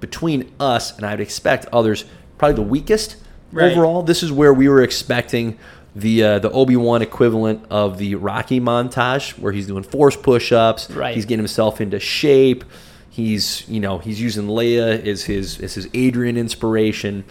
[0.00, 2.04] between us, and I'd expect others,
[2.38, 3.16] probably the weakest
[3.52, 3.72] Right.
[3.72, 4.02] overall.
[4.02, 5.58] This is where we were expecting
[5.94, 10.52] the uh, the Obi Wan equivalent of the Rocky montage, where he's doing force push
[10.52, 10.90] ups.
[10.90, 11.14] Right.
[11.14, 12.64] He's getting himself into shape.
[13.08, 17.24] He's you know he's using Leia as his as his Adrian inspiration.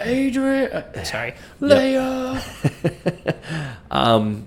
[0.00, 2.40] Adrian, uh, sorry, Leia.
[3.90, 4.46] Um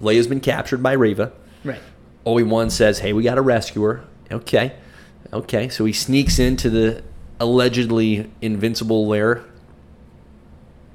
[0.00, 1.32] Leia's been captured by Reva.
[1.64, 1.80] Right.
[2.26, 4.72] Obi Wan says, "Hey, we got to rescue her." Okay,
[5.32, 5.68] okay.
[5.68, 7.02] So he sneaks into the
[7.40, 9.44] allegedly invincible lair,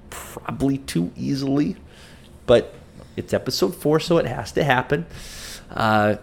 [0.10, 1.76] probably too easily,
[2.46, 2.74] but
[3.16, 5.06] it's episode four, so it has to happen.
[5.72, 6.16] Uh,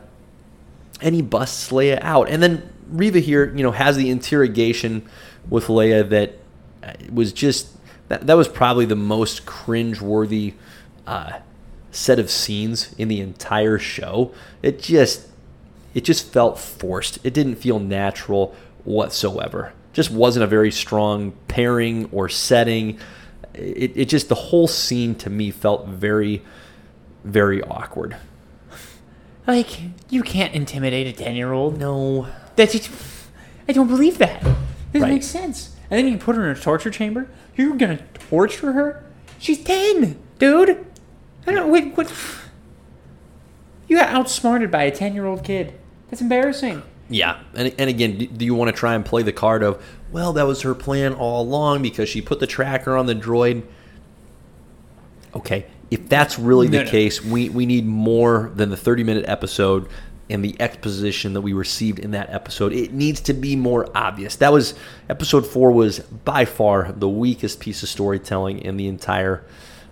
[1.01, 5.07] and he busts Leia out, and then Reva here, you know, has the interrogation
[5.51, 6.39] with Leia that
[6.83, 7.69] uh, was just
[8.09, 8.27] that.
[8.27, 10.55] That was probably the most cringe-worthy
[11.07, 11.41] uh,
[11.91, 14.33] set of scenes in the entire show.
[14.63, 15.29] It just
[15.95, 17.19] it just felt forced.
[17.25, 18.55] It didn't feel natural
[18.85, 19.73] whatsoever.
[19.93, 22.99] Just wasn't a very strong pairing or setting.
[23.55, 26.43] It, it just the whole scene to me felt very
[27.25, 28.17] very awkward.
[29.47, 29.69] Like
[30.11, 31.79] you can't intimidate a ten-year-old.
[31.79, 32.27] No.
[32.57, 32.91] That just,
[33.69, 34.43] I don't believe that.
[34.43, 35.13] Doesn't Right.
[35.15, 35.75] make sense.
[35.91, 37.29] And then you put her in a torture chamber.
[37.57, 39.05] You're gonna torture her?
[39.39, 40.85] She's ten, dude.
[41.47, 41.71] I don't.
[41.71, 42.13] Wait, what?
[43.87, 45.75] You got outsmarted by a ten-year-old kid.
[46.15, 46.81] That's embarrassing.
[47.09, 50.33] Yeah, and, and again, do- you want to try and play the card of, well,
[50.35, 53.65] that was her plan all along because she put the tracker on the droid?
[55.35, 59.25] Okay, if that's really the No, case, we, we need more than the 30 minute
[59.27, 59.89] episode
[60.31, 62.73] and the exposition that we received in that episode.
[62.73, 64.37] It needs to be more obvious.
[64.37, 64.75] That was,
[65.11, 69.45] episode four was by far the weakest piece of storytelling in the entire,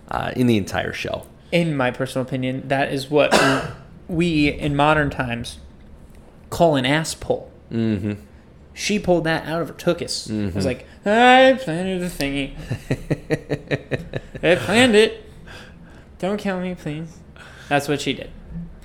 [0.09, 1.27] uh, in the entire show.
[1.51, 3.37] In my personal opinion, that is what
[4.07, 5.57] we in modern times
[6.53, 7.51] call an ass pull.
[7.71, 8.13] Mm-hmm.
[8.75, 9.73] She pulled that out of her.
[9.75, 10.55] I Mm-hmm.
[10.55, 12.53] was like, I planted the thingy.
[14.43, 15.29] I planned it.
[16.19, 17.17] Don't kill me, please.
[17.69, 18.29] That's what she did.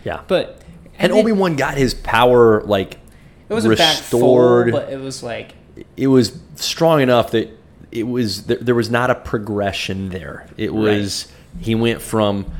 [0.04, 0.22] Yeah.
[0.26, 0.62] But
[0.98, 4.70] and then- Obi Wan got his power like it back restored.
[4.72, 5.54] full, but it was like
[5.96, 7.48] it was strong enough that
[7.92, 10.46] it was there, there was not a progression there.
[10.56, 12.50] It was he went from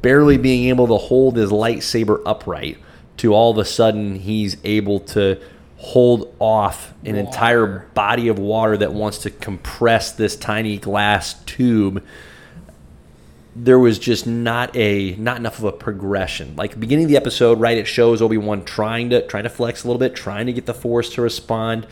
[0.00, 2.78] barely being able to hold his lightsaber upright
[3.18, 5.40] to all of a sudden he's able to
[5.76, 12.04] hold off an entire body of water that wants to compress this tiny glass tube
[13.54, 16.56] there was just not a not enough of a progression.
[16.56, 17.76] Like beginning of the episode, right?
[17.76, 20.66] It shows Obi Wan trying to trying to flex a little bit, trying to get
[20.66, 21.86] the Force to respond,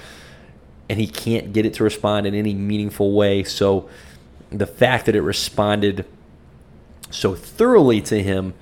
[0.88, 3.44] and he can't get it to respond in any meaningful way.
[3.44, 3.88] So
[4.50, 6.06] the fact that it responded
[7.10, 8.54] so thoroughly to him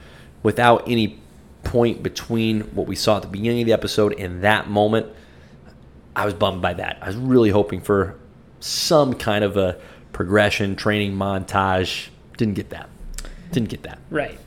[0.43, 1.21] without any
[1.65, 5.07] point between what we saw at the beginning of the episode and that moment,
[6.17, 6.99] I was bummed by that.
[7.03, 8.17] I was really hoping for
[8.61, 9.79] some kind of a
[10.13, 12.09] progression, training montage.
[12.37, 12.89] Didn't get that.
[13.53, 13.99] Didn't get that.
[14.11, 14.39] right.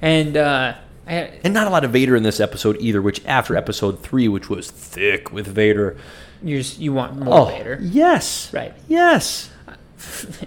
[0.00, 0.74] And uh,
[1.08, 4.28] I, And not a lot of Vader in this episode either, which after episode three,
[4.28, 5.96] which was thick with Vader.
[6.42, 8.52] you just, you want more Oh, Vader, yes.
[8.52, 8.74] right?
[8.86, 9.50] Yes.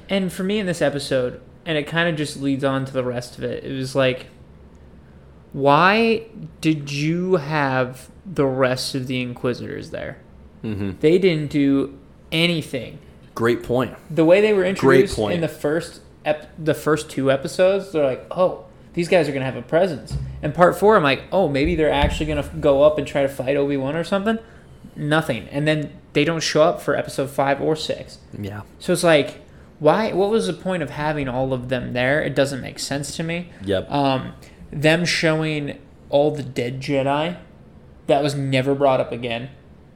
[0.08, 3.04] And for me in this episode, and it kind of just leads on to the
[3.04, 3.64] rest of it.
[3.66, 4.28] It was like,
[5.54, 6.24] why
[6.62, 10.18] did you have the rest of the Inquisitors there?
[10.62, 11.98] hmm They didn't do
[12.32, 13.00] anything.
[13.36, 13.96] Great point.
[14.14, 18.26] The way they were introduced in the first ep- the first two episodes, they're like,
[18.32, 20.16] oh, these guys are gonna have a presence.
[20.42, 23.30] And part four, I'm like, oh, maybe they're actually gonna go up and try to
[23.30, 24.38] fight Obi Wan or something.
[24.96, 28.18] Nothing, and then they don't show up for episode five or six.
[28.38, 28.62] Yeah.
[28.80, 29.42] So it's like,
[29.80, 30.12] why?
[30.12, 32.22] What was the point of having all of them there?
[32.22, 33.52] It doesn't make sense to me.
[33.64, 33.90] Yep.
[33.90, 34.34] Um,
[34.72, 35.80] them showing
[36.10, 37.38] all the dead Jedi,
[38.08, 39.50] that was never brought up again.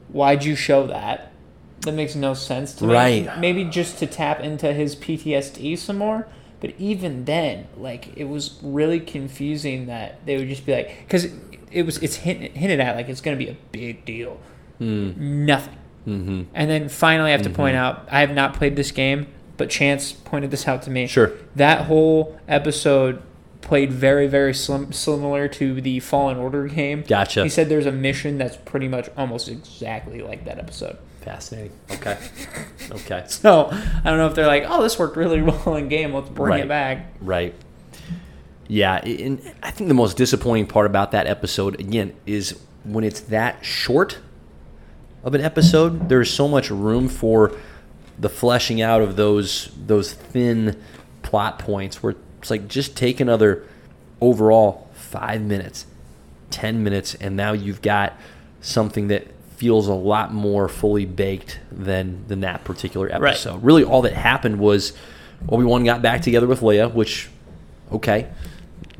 [0.08, 1.32] Why'd you show that?
[1.80, 2.94] That makes no sense to me.
[2.94, 3.38] Right.
[3.38, 6.26] Maybe just to tap into his PTSD some more.
[6.60, 11.26] But even then, like it was really confusing that they would just be like, because
[11.70, 14.40] it was it's hint, hinted at like it's going to be a big deal.
[14.80, 15.76] Nothing.
[16.06, 16.42] Mm-hmm.
[16.54, 19.68] And then finally, I have to point out I have not played this game, but
[19.68, 21.06] Chance pointed this out to me.
[21.06, 21.32] Sure.
[21.56, 23.22] That whole episode
[23.66, 27.02] played very, very slim, similar to the Fallen Order game.
[27.06, 27.42] Gotcha.
[27.42, 30.96] He said there's a mission that's pretty much almost exactly like that episode.
[31.20, 31.72] Fascinating.
[31.90, 32.16] Okay.
[32.88, 33.24] Okay.
[33.26, 36.14] So I don't know if they're like, oh, this worked really well in game.
[36.14, 36.60] Let's bring Right.
[36.60, 37.06] it back.
[37.20, 37.52] Right.
[38.68, 43.20] Yeah, and I think the most disappointing part about that episode again is when it's
[43.22, 44.18] that short
[45.24, 46.08] of an episode.
[46.08, 47.56] There's so much room for
[48.18, 50.80] the fleshing out of those those thin
[51.22, 52.14] plot points where
[52.46, 53.64] it's like just take another
[54.20, 55.84] overall five minutes,
[56.48, 58.12] ten minutes, and now you've got
[58.60, 63.54] something that feels a lot more fully baked than than that particular episode.
[63.54, 63.62] Right.
[63.64, 64.92] Really, all that happened was
[65.48, 67.30] Obi Wan got back together with Leia, which
[67.90, 68.28] okay,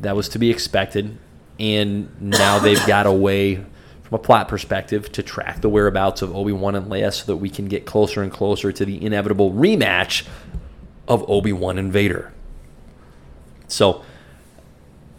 [0.01, 1.17] that was to be expected,
[1.61, 3.65] and now they've got a way
[4.03, 7.37] from a plot perspective to track the whereabouts of Obi Wan and Leia so that
[7.37, 10.27] we can get closer and closer to the inevitable rematch
[11.07, 12.33] of Obi Wan and Vader.
[13.69, 14.03] So,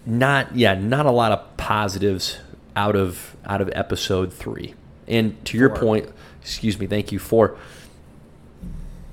[0.06, 2.40] not yeah, not a lot of positives
[2.76, 4.74] out of out of episode three.
[5.08, 5.80] And to your Four.
[5.80, 6.10] point,
[6.42, 7.58] excuse me, thank you for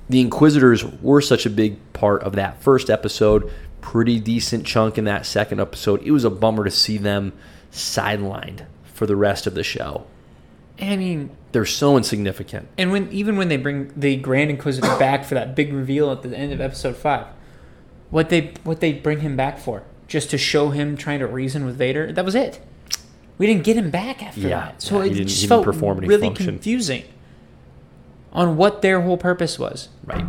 [0.09, 5.05] the Inquisitors were such a big part of that first episode, pretty decent chunk in
[5.05, 6.03] that second episode.
[6.03, 7.33] It was a bummer to see them
[7.71, 10.05] sidelined for the rest of the show.
[10.79, 12.67] I mean, They're so insignificant.
[12.77, 16.21] and when even when they bring the Grand Inquisitor back for that big reveal at
[16.21, 17.25] the end of episode five,
[18.09, 19.83] what they what they bring him back for?
[20.07, 22.11] Just to show him trying to reason with Vader?
[22.11, 22.59] That was it.
[23.37, 25.97] We didn't get him back after Yeah, that, so yeah, it didn't- just felt perform
[25.97, 26.45] any really function.
[26.45, 27.03] confusing
[28.31, 29.89] on what their whole purpose was.
[30.05, 30.25] Right.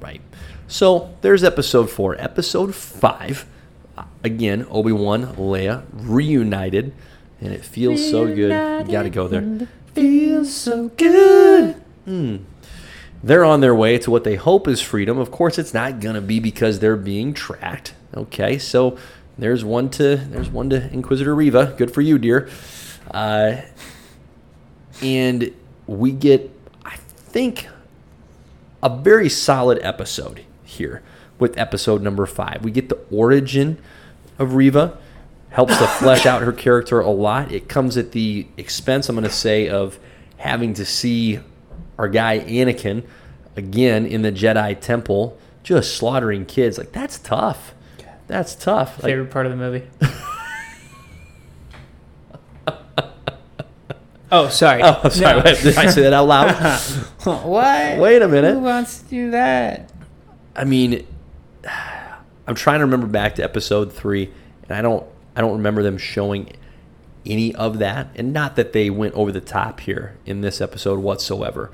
[0.00, 0.20] Right.
[0.66, 2.16] So there's episode four.
[2.18, 3.46] Episode five,
[3.96, 6.92] uh, again, Obi Wan, Leia reunited,
[7.40, 8.86] and it feels so good.
[8.86, 9.68] You got to go there.
[9.94, 11.74] Feels so good.
[12.06, 12.36] Hmm.
[13.22, 15.18] They're on their way to what they hope is freedom.
[15.18, 17.94] Of course, it's not gonna be because they're being tracked.
[18.14, 18.98] Okay, so
[19.38, 21.74] there's one to there's one to Inquisitor Reva.
[21.76, 22.48] Good for you, dear.
[23.10, 23.56] Uh,
[25.02, 25.52] and
[25.86, 26.50] we get,
[26.84, 27.68] I think,
[28.82, 31.02] a very solid episode here
[31.38, 32.62] with episode number five.
[32.62, 33.78] We get the origin
[34.38, 34.98] of Reva,
[35.50, 37.52] helps to flesh out her character a lot.
[37.52, 39.98] It comes at the expense, I'm going to say, of
[40.38, 41.40] having to see
[42.02, 43.04] our guy Anakin
[43.54, 46.76] again in the Jedi Temple just slaughtering kids.
[46.76, 47.74] Like, that's tough.
[48.26, 49.00] That's tough.
[49.00, 49.86] Like, Favorite part of the movie.
[54.34, 54.80] Oh, sorry.
[54.82, 55.42] Oh, sorry.
[55.42, 55.54] No.
[55.54, 56.54] Did I say that out loud?
[57.44, 57.98] what?
[57.98, 58.54] Wait a minute.
[58.54, 59.92] Who wants to do that?
[60.56, 61.06] I mean,
[62.46, 65.04] I'm trying to remember back to episode three, and I don't,
[65.36, 66.50] I don't remember them showing
[67.26, 68.08] any of that.
[68.14, 71.70] And not that they went over the top here in this episode whatsoever,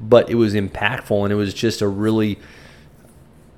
[0.00, 2.38] but it was impactful, and it was just a really,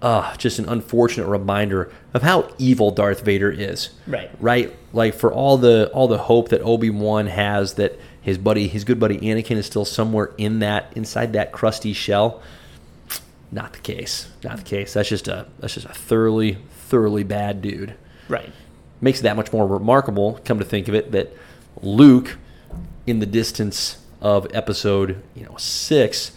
[0.03, 3.91] uh, just an unfortunate reminder of how evil Darth Vader is.
[4.07, 4.31] Right.
[4.41, 4.77] Right.
[4.93, 8.85] Like for all the all the hope that Obi Wan has that his buddy, his
[8.85, 12.43] good buddy Anakin, is still somewhere in that inside that crusty shell.
[13.53, 14.29] Not the case.
[14.45, 14.95] Not the case.
[14.95, 17.95] That's just a that's just a thoroughly thoroughly bad dude.
[18.29, 18.53] Right.
[19.01, 20.41] Makes it that much more remarkable.
[20.45, 21.35] Come to think of it, that
[21.83, 22.37] Luke,
[23.07, 26.33] in the distance of episode you know six,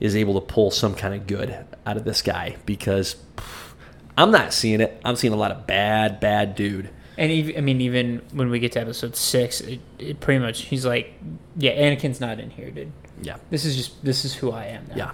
[0.00, 3.72] is able to pull some kind of good out of this guy because pff,
[4.16, 5.00] I'm not seeing it.
[5.04, 6.90] I'm seeing a lot of bad bad dude.
[7.18, 10.62] And even, I mean, even when we get to episode six, it, it pretty much
[10.62, 11.12] he's like,
[11.56, 12.90] yeah, Anakin's not in here, dude.
[13.20, 13.36] Yeah.
[13.50, 14.96] This is just this is who I am now.
[14.96, 15.12] Yeah.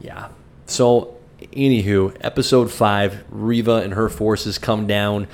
[0.00, 0.28] Yeah.
[0.66, 5.26] So, anywho, episode five, Reva and her forces come down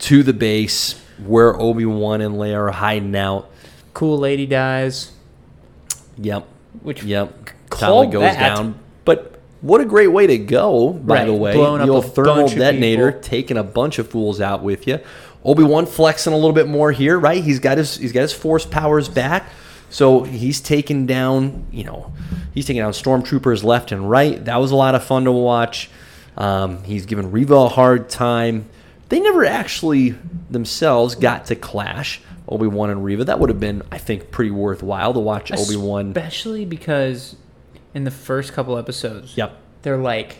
[0.00, 3.50] to the base where Obi Wan and Leia are hiding out.
[3.92, 5.12] Cool lady dies.
[6.18, 6.46] Yep.
[6.82, 7.50] Which Yep.
[7.70, 8.56] Call Tali goes that.
[8.56, 8.74] down.
[9.04, 11.54] But what a great way to go, by Right, the way.
[11.54, 14.98] blowing up the a old thermal detonator, taking a bunch of fools out with you.
[15.44, 17.42] Obi Wan flexing a little bit more here, right?
[17.42, 19.48] He's got his he's got his force powers back.
[19.90, 22.12] So he's taking down, you know,
[22.52, 24.44] he's taking down stormtroopers left and right.
[24.44, 25.88] That was a lot of fun to watch.
[26.36, 28.64] Um, he's giving Reva a hard time.
[29.14, 30.16] They never actually
[30.50, 33.22] themselves got to clash, Obi Wan and Reva.
[33.22, 36.08] That would have been, I think, pretty worthwhile to watch Obi Wan.
[36.08, 37.36] especially because
[37.94, 39.56] in the first couple episodes, Yep.
[39.82, 40.38] they're like,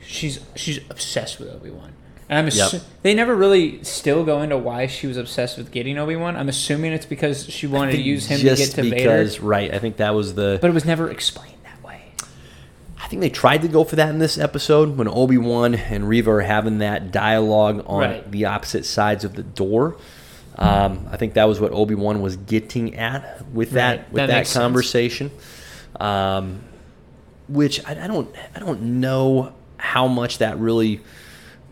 [0.00, 1.92] she's she's obsessed with Obi Wan.
[2.30, 2.82] And I'm assu- Yep.
[3.02, 6.36] they never really still go into why she was obsessed with getting Obi Wan.
[6.36, 9.74] I'm assuming it's because she wanted to use him to get to because, Vader, right?
[9.74, 10.58] I think that was the.
[10.58, 11.56] but it was never explained that way.
[11.59, 11.59] I
[13.10, 16.30] think they tried to go for that in this episode when Obi Wan and Reva
[16.30, 18.30] are having that dialogue on Right.
[18.30, 19.96] the opposite sides of the door.
[20.56, 24.12] Um, I think that was what Obi Wan was getting at with that Right.
[24.12, 25.30] with That that, conversation.
[25.98, 26.60] Um,
[27.48, 31.00] which I, I don't I don't know how much that really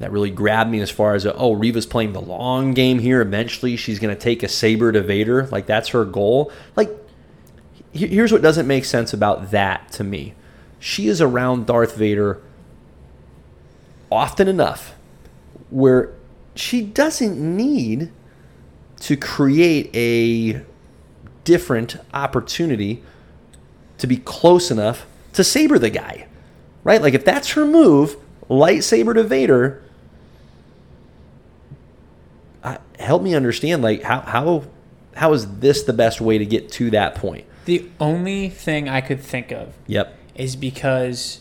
[0.00, 3.20] that really grabbed me as far as oh Reva's playing the long game here.
[3.20, 5.46] Eventually, she's going to take a saber to Vader.
[5.52, 6.50] Like that's her goal.
[6.74, 6.90] Like
[7.92, 10.34] here's what doesn't make sense about that to me.
[10.78, 12.40] She is around Darth Vader
[14.10, 14.94] often enough
[15.70, 16.12] where
[16.54, 18.10] she doesn't need
[19.00, 20.64] to create a
[21.44, 23.02] different opportunity
[23.98, 26.26] to be close enough to saber the guy.
[26.84, 27.00] Right?
[27.00, 28.16] Like if that's her move,
[28.48, 29.82] lightsaber to Vader,
[32.62, 34.64] I, help me understand like how how
[35.14, 37.44] how is this the best way to get to that point?
[37.66, 40.17] The only thing I could think of Yep.
[40.38, 41.40] Is because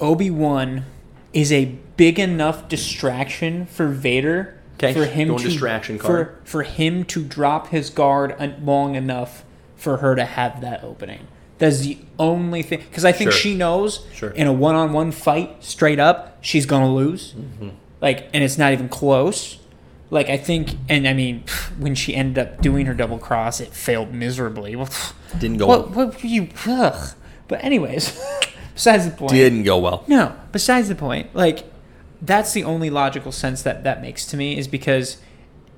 [0.00, 0.84] Obi Wan
[1.32, 6.36] is a big enough distraction for Vader 'Kay, for him going to distraction for card.
[6.44, 9.44] for him to drop his guard long enough
[9.76, 11.20] for her to have that opening.
[11.58, 13.40] That's the only thing because I think Sure.
[13.40, 14.30] she knows Sure.
[14.30, 17.34] in a one-on-one fight, straight up, she's gonna lose.
[17.34, 17.68] Mm-hmm.
[18.00, 19.58] Like, and it's not even close.
[20.10, 21.44] Like I think, and I mean,
[21.78, 24.74] when she ended up doing her double cross, it failed miserably.
[24.74, 24.88] Well,
[25.38, 26.48] Didn't go what, what were you?
[26.66, 27.10] Ugh.
[27.50, 28.18] But anyways,
[28.74, 29.32] besides the point.
[29.32, 30.04] Didn't go well.
[30.06, 31.34] No, besides the point.
[31.34, 31.64] Like,
[32.22, 35.18] that's the only logical sense that that makes to me is because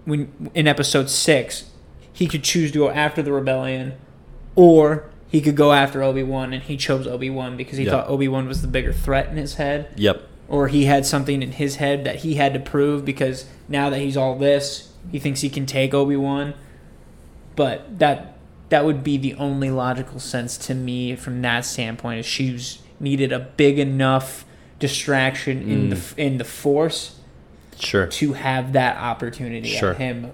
[0.04, 1.70] when in episode six,
[2.12, 3.94] he could choose to go after the rebellion,
[4.54, 7.92] or he could go after Obi Wan, and he chose Obi Wan because he Yeah.
[7.92, 10.20] thought Obi Wan was the bigger threat in his head Yep.
[10.46, 14.00] or he had something in his head that he had to prove because now that
[14.00, 16.52] he's all this, he thinks he can take Obi Wan.
[17.56, 18.31] But that
[18.72, 22.20] that would be the only logical sense to me from that standpoint.
[22.20, 24.46] Is she's needed a big enough
[24.78, 26.16] distraction in the mm.
[26.16, 27.18] in the Force
[27.78, 28.06] Sure.
[28.06, 29.90] to have that opportunity Sure.
[29.90, 30.32] of him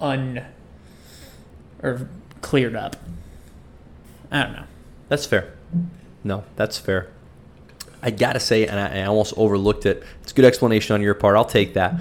[0.00, 0.44] un
[1.80, 2.08] or
[2.40, 2.96] cleared up.
[4.32, 4.64] I don't know.
[5.08, 5.52] That's fair.
[6.24, 7.06] No, that's fair.
[8.02, 10.02] I gotta say, and I, I almost overlooked it.
[10.22, 11.36] It's a good explanation on your part.
[11.36, 11.94] I'll take that.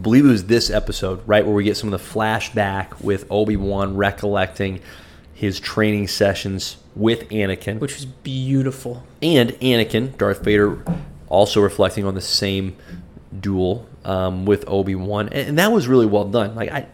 [0.00, 3.56] Believe it was this episode, right, where we get some of the flashback with Obi
[3.56, 4.80] Wan recollecting
[5.32, 9.04] his training sessions with Anakin, Which was beautiful.
[9.22, 10.82] and Anakin, Darth Vader,
[11.28, 12.76] also reflecting on the same
[13.38, 16.54] duel um, with Obi Wan, and, and that was really well done.
[16.54, 16.86] Like I,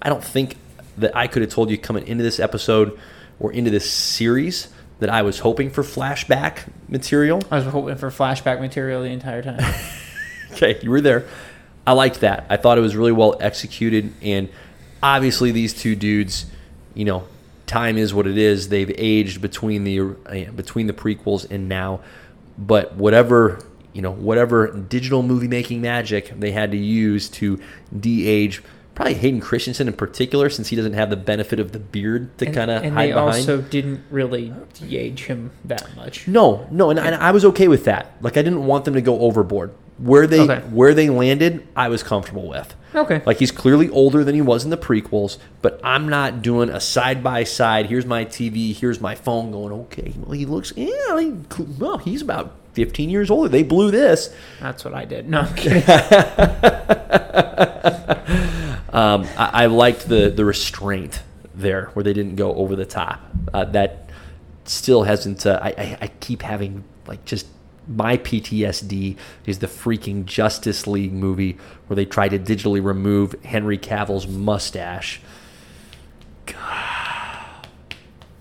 [0.00, 0.56] I don't think
[0.98, 2.98] that I could have told you coming into this episode
[3.40, 4.68] or into this series
[4.98, 7.42] that I was hoping for flashback material.
[7.50, 9.60] I was hoping for flashback material the entire time.
[10.52, 11.26] Okay, you were there.
[11.86, 12.46] I liked that.
[12.48, 14.48] I thought it was really well executed, and
[15.02, 16.46] obviously these two dudes,
[16.94, 17.24] you know,
[17.66, 18.68] time is what it is.
[18.68, 22.00] They've aged between the uh, between the prequels and now,
[22.56, 23.58] but whatever
[23.92, 27.60] you know, whatever digital movie making magic they had to use to
[27.98, 28.62] de-age
[28.94, 32.46] probably Hayden Christensen in particular, since he doesn't have the benefit of the beard to
[32.46, 33.28] kind of and hide they behind.
[33.28, 36.28] also didn't really de-age him that much.
[36.28, 38.12] No, no, and, and I was okay with that.
[38.20, 39.72] Like I didn't want them to go overboard.
[39.98, 40.60] Where they Okay.
[40.70, 42.74] where they landed, I was comfortable with.
[42.94, 43.22] Okay.
[43.24, 46.80] Like he's clearly older than he was in the prequels, but I'm not doing a
[46.80, 47.86] side by side.
[47.86, 48.74] Here's my TV.
[48.74, 49.50] Here's my phone.
[49.52, 50.12] Going okay.
[50.18, 50.72] Well, he looks.
[50.76, 51.18] Yeah.
[51.20, 51.32] He,
[51.78, 53.48] well, he's about 15 years older.
[53.48, 54.34] They blew this.
[54.60, 55.28] That's what I did.
[55.28, 55.82] No, I'm kidding.
[58.94, 61.22] Um, I, I liked the the restraint
[61.54, 63.20] there, where they didn't go over the top.
[63.54, 64.10] Uh, that
[64.64, 65.46] still hasn't.
[65.46, 67.46] Uh, I, I I keep having like just
[67.88, 69.16] my PTSD
[69.46, 75.20] is the freaking Justice League movie where they try to digitally remove Henry Cavill's mustache.
[76.46, 77.68] God.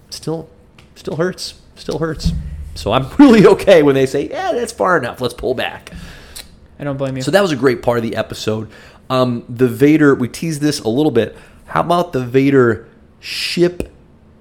[0.09, 0.49] Still,
[0.95, 1.59] still hurts.
[1.75, 2.31] Still hurts.
[2.75, 5.21] So I'm really okay when they say, "Yeah, that's far enough.
[5.21, 5.91] Let's pull back."
[6.79, 7.21] I don't blame you.
[7.21, 8.69] So that was a great part of the episode.
[9.09, 11.37] Um, the Vader, we teased this a little bit.
[11.65, 12.87] How about the Vader
[13.19, 13.91] ship,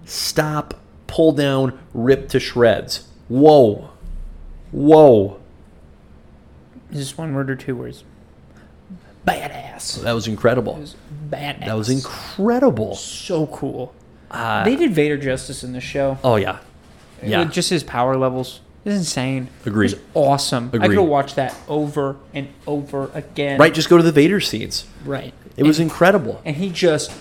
[0.05, 0.74] stop,
[1.07, 3.07] pull down, rip to shreds?
[3.28, 3.89] Whoa.
[4.72, 5.40] Whoa.
[6.92, 8.04] Just one word or two words.
[9.26, 10.02] Badass.
[10.02, 10.76] That was incredible.
[10.76, 10.96] It was
[11.28, 11.66] badass.
[11.66, 12.94] That was incredible.
[12.94, 13.94] So cool.
[14.30, 16.18] Uh, they did Vader justice in the show.
[16.24, 16.58] oh, yeah.
[17.22, 17.44] Yeah.
[17.44, 18.60] Just his power levels.
[18.84, 19.48] It's insane.
[19.66, 19.92] Agreed.
[19.92, 20.70] It was awesome.
[20.72, 20.96] I Agreed.
[20.96, 23.58] could watch that over and over again.
[23.58, 24.86] Right, just go to the Vader scenes.
[25.04, 25.34] Right.
[25.56, 26.40] It was incredible.
[26.46, 27.12] and he just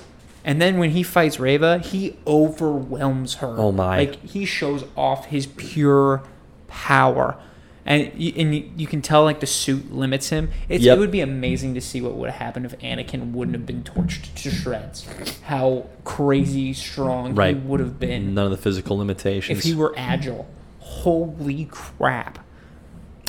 [0.45, 3.55] and then when he fights Reva, he overwhelms her.
[3.57, 3.97] Oh, my.
[3.97, 6.23] Like he shows off his pure
[6.69, 7.37] power.
[7.85, 10.51] And you, and you, you can tell like the suit limits him.
[10.67, 10.97] It's, Yep.
[10.97, 13.83] It would be amazing to see what would have happened if Anakin wouldn't have been
[13.83, 15.07] torched to shreds.
[15.45, 17.55] How crazy strong Right.
[17.55, 19.57] he would have been None of the physical limitations.
[19.59, 20.47] if he were agile.
[20.79, 22.39] Holy crap!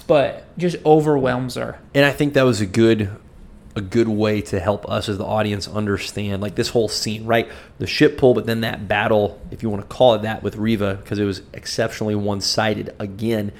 [0.06, 1.78] But just overwhelms her.
[1.94, 3.10] and I think that was a good
[3.76, 7.48] a good way to help us as the audience understand like this whole scene, right?
[7.78, 10.56] The ship pull, but then that battle, if you want to call it that, with
[10.56, 13.52] Reva, because it was exceptionally one sided again,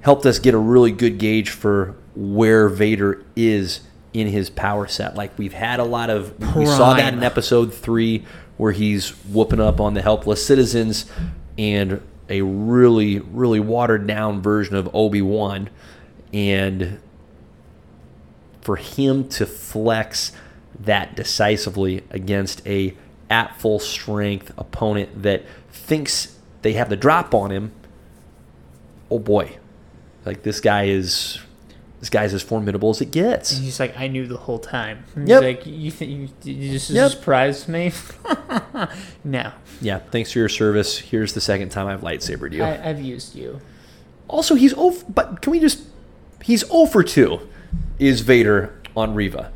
[0.00, 3.80] helped us get a really good gauge for where Vader is
[4.14, 5.14] in his power set.
[5.14, 8.24] Like we've had a lot of we saw that in episode three
[8.56, 11.06] where he's whooping up on the helpless citizens
[11.56, 15.70] and a really, really watered down version of Obi Wan.
[16.32, 17.00] And
[18.68, 20.30] for him to flex
[20.78, 22.92] that decisively against a
[23.30, 25.42] at full strength opponent that
[25.72, 27.72] thinks they have the drop on him,
[29.10, 29.56] oh boy,
[30.26, 31.38] like this guy is
[32.00, 33.56] this guy's as formidable as it And gets.
[33.56, 35.02] he's like, I knew the whole time.
[35.14, 35.42] He's Yep.
[35.42, 36.10] like, you think
[36.44, 37.10] you, you just Yep.
[37.12, 37.90] surprised me?
[39.24, 39.50] no,
[39.80, 40.98] Yeah, thanks for your service.
[40.98, 42.62] Here's the second time I've lightsabered you.
[42.64, 43.60] I, I've used you.
[44.28, 45.02] Also, he's over.
[45.08, 45.84] but can we just?
[46.42, 47.40] He's 0 for 2.
[47.98, 49.52] Is Vader on Reva?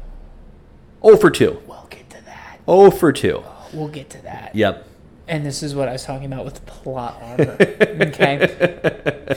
[1.03, 1.63] Oh for 2.
[1.67, 2.61] We'll get to that.
[2.67, 3.45] 0 for 2.
[3.73, 4.55] We'll get to that.
[4.55, 4.87] Yep.
[5.29, 7.57] And this is what I was talking about with plot armor.
[7.61, 9.29] okay.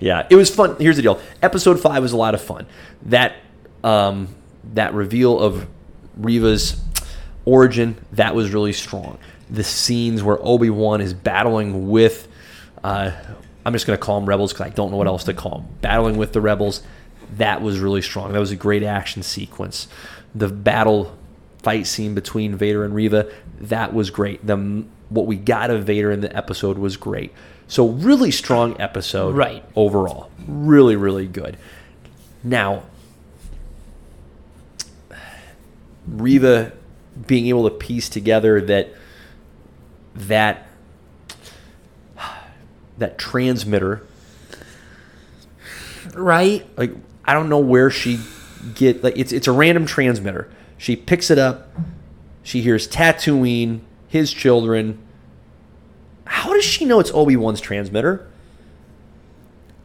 [0.00, 0.76] Yeah, it was fun.
[0.78, 1.20] Here's the deal.
[1.42, 2.66] Episode five was a lot of fun.
[3.02, 3.34] That
[3.82, 4.34] um,
[4.74, 5.66] that reveal of
[6.16, 6.80] Reva's
[7.44, 9.18] origin that was really strong.
[9.50, 12.28] The scenes where Obi Wan is battling with,
[12.84, 13.10] uh,
[13.64, 15.60] I'm just going to call them rebels because I don't know what else to call
[15.60, 15.68] them.
[15.80, 16.82] Battling with the rebels,
[17.36, 18.32] that was really strong.
[18.32, 19.88] That was a great action sequence.
[20.34, 21.16] The battle
[21.62, 24.46] fight scene between Vader and Reva, that was great.
[24.46, 27.32] The what we got of Vader in the episode was great.
[27.66, 29.64] So really strong episode Right.
[29.74, 30.30] overall.
[30.46, 31.56] Really, really good.
[32.44, 32.82] Now,
[36.06, 36.72] Reva
[37.26, 38.94] being able to piece together that
[40.14, 40.66] that
[42.98, 44.02] that transmitter,
[46.14, 46.66] Right?
[46.76, 46.92] like
[47.28, 48.20] I don't know where she
[48.74, 50.50] get like it's it's a random transmitter.
[50.78, 51.68] She picks it up.
[52.42, 54.98] She hears Tatooine, his children.
[56.24, 58.26] How does she know it's Obi Wan's transmitter?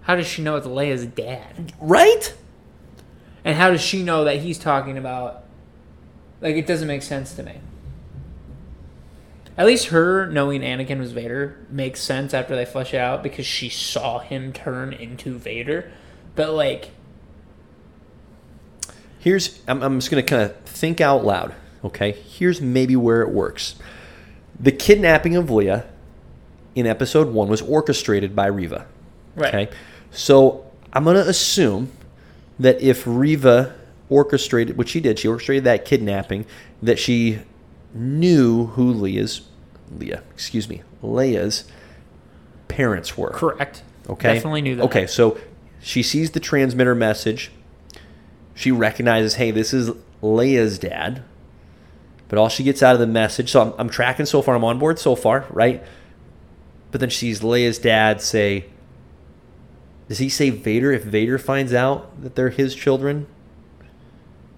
[0.04, 1.74] How does she know it's Leia's dad?
[1.82, 2.34] Right?
[3.44, 5.44] And how does she know that he's talking about?
[6.40, 7.60] Like, it doesn't make sense to me.
[9.58, 13.46] At least her knowing Anakin was Vader makes sense after they flesh it out because
[13.46, 15.92] she saw him turn into Vader.
[16.36, 16.92] But, like,
[19.24, 21.56] Here's I'm, I'm just gonna kind of think out loud.
[21.82, 23.76] Okay, here's maybe where it works.
[24.60, 25.86] The kidnapping of Leia
[26.76, 28.86] in episode one was orchestrated by Reva.
[29.36, 29.54] right.
[29.54, 29.72] Okay,
[30.12, 31.90] so I'm gonna assume
[32.60, 33.74] that if Reva
[34.10, 36.46] orchestrated, which she did, she orchestrated that kidnapping,
[36.82, 37.40] that she
[37.94, 39.42] knew who Leah's,
[39.98, 41.64] Leah, excuse me, Leia's
[42.68, 43.30] parents were.
[43.30, 43.84] Correct.
[44.10, 44.34] Okay.
[44.34, 44.84] Definitely knew that.
[44.84, 45.38] Okay, so
[45.82, 47.52] she sees the transmitter message.
[48.56, 49.92] She recognizes, hey, this is
[50.22, 51.24] Leia's dad.
[52.28, 54.64] But all she gets out of the message, so I'm, I'm tracking so far, I'm
[54.64, 55.84] on board so far, right?
[56.92, 58.66] But then she sees Leia's dad say,
[60.08, 63.28] does he say Vader if Vader finds out that they're his children?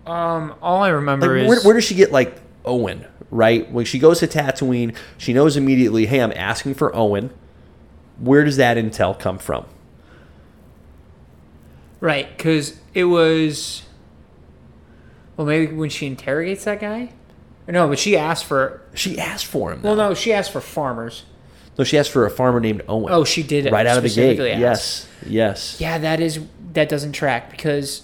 [0.06, 3.06] Um, all I remember Like, is where, where does she get like Owen?
[3.32, 6.06] Right when she goes to Tatooine, she knows immediately.
[6.06, 7.32] Hey, I'm asking for Owen.
[8.20, 9.66] Where does that intel come from?
[12.02, 13.85] right because it was.
[15.38, 17.12] Well, maybe when she interrogates that guy.
[17.68, 18.82] Or no, but she asked for.
[18.94, 19.82] She asked for him.
[19.82, 20.10] Well, though.
[20.10, 21.24] no, she asked for farmers.
[21.78, 23.12] no, she asked for a farmer named Owen.
[23.12, 24.38] Oh, she did right out of the gate.
[24.38, 26.40] Yes, yes, Yeah, that is
[26.74, 28.04] that doesn't track because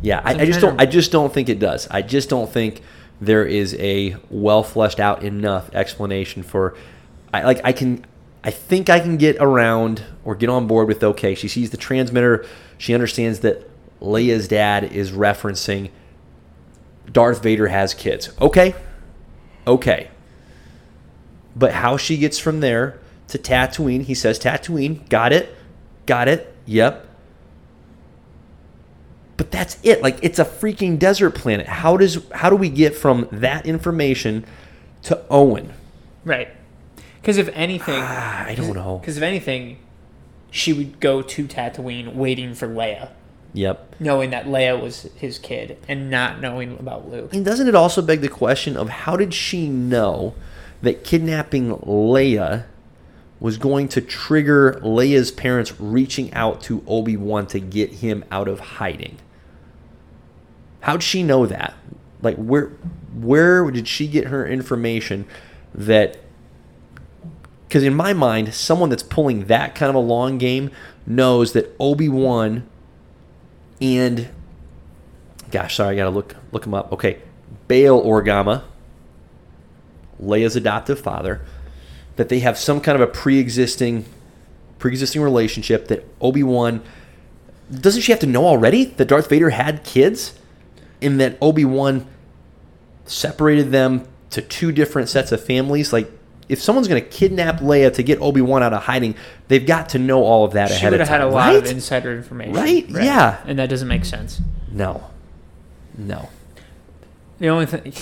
[0.00, 0.20] yeah.
[0.24, 0.80] I, I'm just don't.
[0.80, 1.86] I just don't think it does.
[1.90, 2.82] I just don't think
[3.20, 6.74] there is a well fleshed out enough explanation for.
[7.34, 7.60] I like.
[7.64, 8.04] I can.
[8.42, 11.02] I think I can get around or get on board with.
[11.04, 12.46] Okay, she sees the transmitter.
[12.78, 13.68] She understands that
[14.00, 15.90] Leia's dad is referencing
[17.10, 18.30] Darth Vader has kids.
[18.40, 18.74] Okay,
[19.66, 20.10] okay.
[21.56, 25.54] But how she gets from there to Tatooine, he says Tatooine, got it,
[26.06, 27.06] got it, yep.
[29.36, 30.02] But that's it.
[30.02, 31.66] Like it's a freaking desert planet.
[31.66, 34.44] How does how do we get from that information
[35.02, 35.72] to Owen?
[36.24, 36.48] right.
[37.20, 38.98] Because if anything, I don't know.
[38.98, 39.78] because if anything,
[40.50, 43.10] she would go to Tatooine waiting for Leia,
[43.54, 43.96] Yep.
[43.98, 47.32] knowing that Leia was his kid, and not knowing about Luke.
[47.32, 50.34] And doesn't it also beg the question of how did she know
[50.82, 52.66] that kidnapping Leia
[53.40, 58.60] was going to trigger Leia's parents reaching out to Obi-Wan to get him out of
[58.60, 59.18] hiding?
[60.80, 61.74] How'd she know that?
[62.22, 62.72] Like where
[63.14, 65.26] where did she get her information
[65.74, 66.18] that
[67.68, 70.70] because in my mind, someone that's pulling that kind of a long game
[71.06, 72.66] knows that Obi-Wan
[73.80, 74.28] and
[75.50, 76.92] gosh, sorry, I gotta look look him up.
[76.92, 77.20] Okay,
[77.66, 78.64] Bail Organa,
[80.22, 81.40] Leia's adoptive father,
[82.16, 84.04] that they have some kind of a pre-existing
[84.78, 85.88] pre-existing relationship.
[85.88, 86.82] That Obi Wan
[87.70, 90.38] doesn't she have to know already that Darth Vader had kids,
[91.02, 92.06] and that Obi Wan
[93.04, 95.92] separated them to two different sets of families.
[95.92, 96.10] Like,
[96.48, 99.14] if someone's going to kidnap Leia to get Obi Wan out of hiding,
[99.48, 101.56] they've got to know all of that She ahead would have had a lot right?
[101.56, 102.54] of insider information.
[102.54, 102.88] Right?
[102.88, 103.42] Yeah.
[103.44, 104.40] And that doesn't make sense.
[104.70, 105.10] No,
[105.96, 106.28] no.
[107.38, 107.92] The only thing,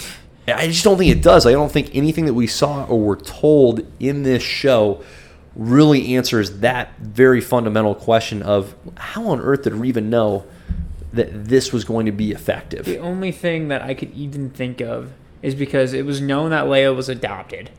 [0.49, 1.45] I just don't think it does.
[1.47, 5.03] I don't think anything that we saw or were told in this show
[5.55, 10.45] really answers that very fundamental question of how on earth did Reva know
[11.13, 12.85] that this was going to be effective?
[12.85, 16.67] the only thing that I could even think of is because it was known that
[16.67, 17.71] Leia was adopted.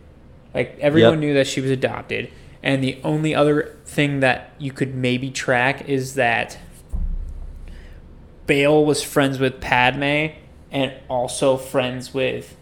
[0.54, 1.20] Like everyone Yep.
[1.20, 2.30] knew that she was adopted,
[2.64, 6.58] and the only other thing that you could maybe track is that
[8.46, 10.28] Bail was friends with Padme
[10.72, 12.56] and also friends with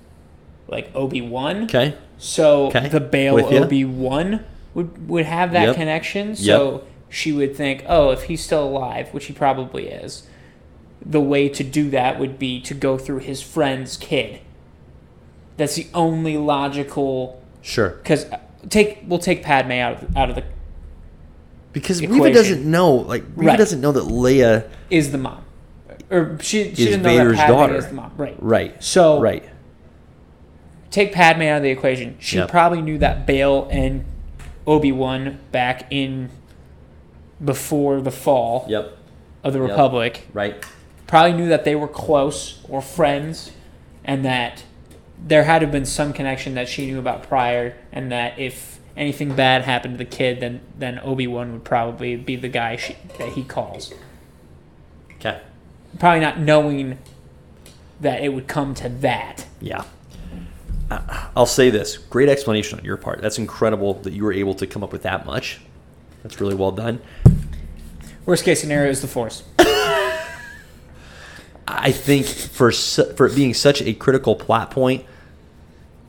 [0.67, 1.63] like Obi Wan.
[1.65, 1.93] Okay.
[2.17, 2.88] So Okay.
[2.89, 5.75] the Bail Obi Wan would would have that Yep.
[5.75, 6.36] connection.
[6.36, 10.27] So she would think, oh, if he's still alive, which he probably is,
[11.05, 14.39] the way to do that would be to go through his friend's kid.
[15.57, 17.41] That's the only logical.
[17.66, 17.89] Sure.
[17.89, 18.38] Because uh,
[18.70, 20.43] take we'll take Padme out of out of the
[21.74, 22.34] Because Reva Equation.
[22.34, 23.57] doesn't know, like Reva Right.
[23.57, 25.43] doesn't know that Leia, is the mom,
[26.11, 27.76] or she she didn't know Vader's that Padme daughter.
[27.76, 28.36] is the mom, right?
[28.39, 28.84] right?
[28.84, 29.43] So Right.
[30.91, 32.18] take Padme out of the equation.
[32.20, 32.49] She Yep.
[32.49, 34.05] probably knew that Bail and
[34.68, 36.30] Obi Wan back in
[37.43, 38.95] before the fall Yep.
[39.43, 39.70] of the Yep.
[39.70, 40.28] Republic.
[40.34, 40.55] Right.
[41.07, 43.51] Probably knew that they were close or friends,
[44.03, 44.63] and that
[45.24, 48.80] there had to have been some connection that she knew about prior, and that if
[48.97, 52.76] anything bad happened to the kid, then then Obi Wan would probably be the guy
[52.76, 53.93] she, that he calls.
[55.16, 55.41] Okay.
[55.99, 56.97] Probably not knowing
[58.01, 59.45] that it would come to that.
[59.61, 59.86] Yeah.
[60.91, 61.97] I- I'll say this.
[61.97, 63.22] Great explanation on your part.
[63.22, 65.61] That's incredible that you were able to come up with that much.
[66.22, 67.01] That's really well done.
[68.26, 69.43] Worst case scenario is the Force.
[71.68, 75.05] I think for for it being such a critical plot point,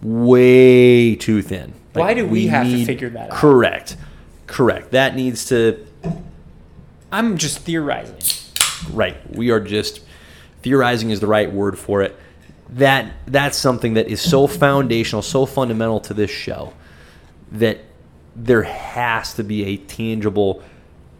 [0.02, 1.72] way too thin.
[1.92, 3.36] Why do we have to figure that out?
[3.36, 3.96] Correct,
[4.46, 4.90] correct.
[4.90, 5.86] That needs to
[7.10, 8.16] I'm just theorizing.
[8.92, 9.16] right.
[9.34, 10.00] We are just
[10.62, 12.16] theorizing is the right word for it.
[12.70, 16.72] That that's something that is so foundational, so fundamental to this show
[17.52, 17.78] that
[18.34, 20.62] there has to be a tangible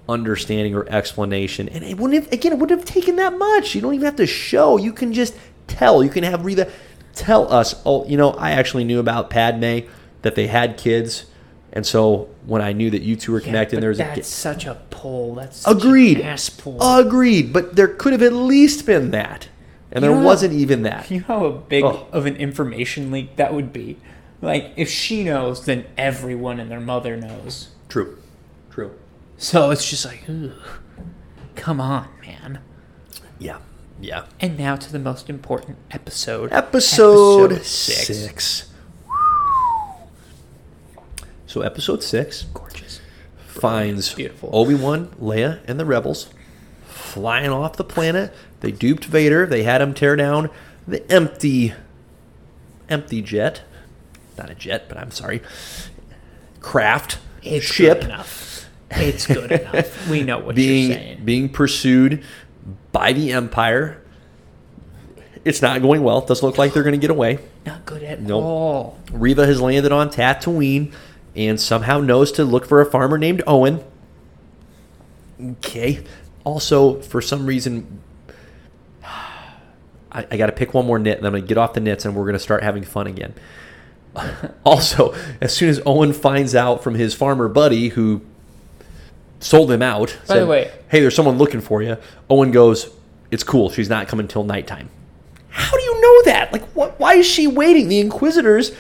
[0.09, 1.69] understanding or explanation.
[1.69, 3.75] And it wouldn't have, again, it wouldn't have taken that much.
[3.75, 4.77] You don't even have to show.
[4.77, 5.35] You can just
[5.67, 6.03] tell.
[6.05, 6.71] You can have Reva
[7.15, 9.81] tell us, oh, you know, I actually knew about Padme,
[10.23, 11.27] that they had kids.
[11.73, 14.23] And so when I knew that you two were connected, but there was that's a
[14.25, 15.35] such a pull.
[15.35, 16.79] That's such agreed, ass pull.
[16.81, 17.53] agreed.
[17.53, 19.49] But there could have at least been that,
[19.93, 21.11] and You there wasn't even that.
[21.11, 22.07] You know how big Oh.
[22.13, 23.99] of an information leak that would be?
[24.41, 27.69] Like, if she knows, then everyone and their mother knows.
[27.89, 28.17] True.
[29.39, 30.25] So it's just like,
[31.55, 32.61] come on, man.
[33.39, 33.59] Yeah,
[34.01, 34.25] yeah.
[34.41, 36.53] And now to the most important episode.
[36.53, 38.07] Episode, Episode six.
[38.07, 38.71] six.
[41.47, 43.01] So episode six Gorgeous.
[43.47, 44.51] finds Beautiful.
[44.53, 46.29] Obi Wan, Leia, and the rebels
[46.87, 48.33] flying off the planet.
[48.61, 49.47] They duped Vader.
[49.47, 50.51] They had him tear down
[50.89, 51.73] the empty,
[52.89, 53.63] empty jet.
[54.37, 55.41] Not a jet, but I'm sorry.
[56.61, 58.46] Craft It's ship enough.
[58.91, 60.09] It's good enough.
[60.09, 61.25] We know what you're being saying.
[61.25, 62.23] being pursued
[62.93, 64.03] by the Empire.
[65.45, 66.19] It's not going well.
[66.19, 67.39] It doesn't look like they're going to get away.
[67.65, 68.43] Not good at Nope.
[68.43, 68.99] all.
[69.13, 70.93] Reva has landed on Tatooine
[71.37, 73.85] and somehow knows to look for a farmer named Owen.
[75.41, 76.03] Okay.
[76.45, 78.01] Also, for some reason,
[79.05, 81.81] I, I got to pick one more nit, and I'm going to get off the
[81.81, 83.35] nits, and we're going to start having fun again.
[84.65, 88.23] also, as soon as Owen finds out from his farmer buddy who
[89.41, 91.97] sold him out, By the way- "Hey, there's someone looking for you."
[92.31, 92.89] Owen goes,
[93.31, 93.71] "It's cool.
[93.71, 94.89] She's not coming till nighttime."
[95.49, 96.53] How do you know that?
[96.53, 96.99] Like, what?
[97.01, 97.89] Why is she waiting?
[97.89, 98.73] The Inquisitors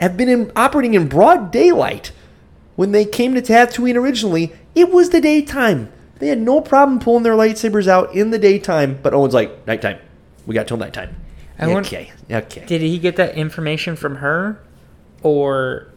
[0.00, 2.12] have been in, operating in broad daylight.
[2.76, 5.88] When they came to Tatooine originally, it was the daytime.
[6.20, 8.98] They had no problem pulling their lightsabers out in the daytime.
[9.02, 9.98] But Owen's like, nighttime.
[10.46, 11.10] We got till nighttime.
[11.58, 12.64] I want- okay, okay.
[12.66, 14.58] Did he get that information from her?
[15.22, 15.88] Or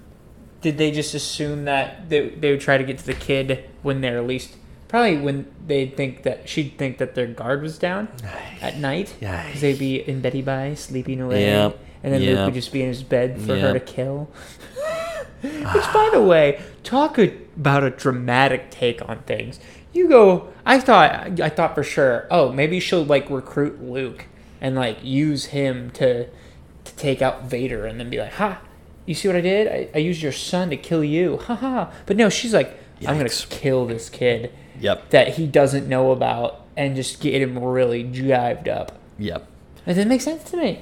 [0.62, 4.02] did they just assume that they, they would try to get to the kid when
[4.02, 4.56] they're least.
[4.88, 8.10] Probably when they'd think that she'd think that their guard was down
[8.62, 9.16] at night.
[9.22, 9.46] Yeah.
[9.46, 11.46] Because they'd be in Betty Bye, sleeping away.
[11.46, 11.80] Yep.
[12.04, 12.46] And then Luke Yep.
[12.46, 14.30] would just be in his bed for her to kill.
[15.42, 19.60] Which, by the way, talk about a dramatic take on things.
[19.94, 20.50] You go.
[20.66, 21.40] I thought.
[21.40, 22.28] I thought for sure.
[22.30, 24.26] Oh, maybe she'll like recruit Luke
[24.60, 28.62] and like use him to to take out Vader, and then be like, "Ha!
[29.06, 29.68] You see what I did?
[29.68, 31.38] I, I used your son to kill you.
[31.48, 32.78] Ha ha!" But no, she's like,
[33.08, 35.10] "I'm gonna kill this kid Yep.
[35.10, 39.48] that he doesn't know about, and just get him really jived up." Yep.
[39.86, 40.82] It didn't make sense to me.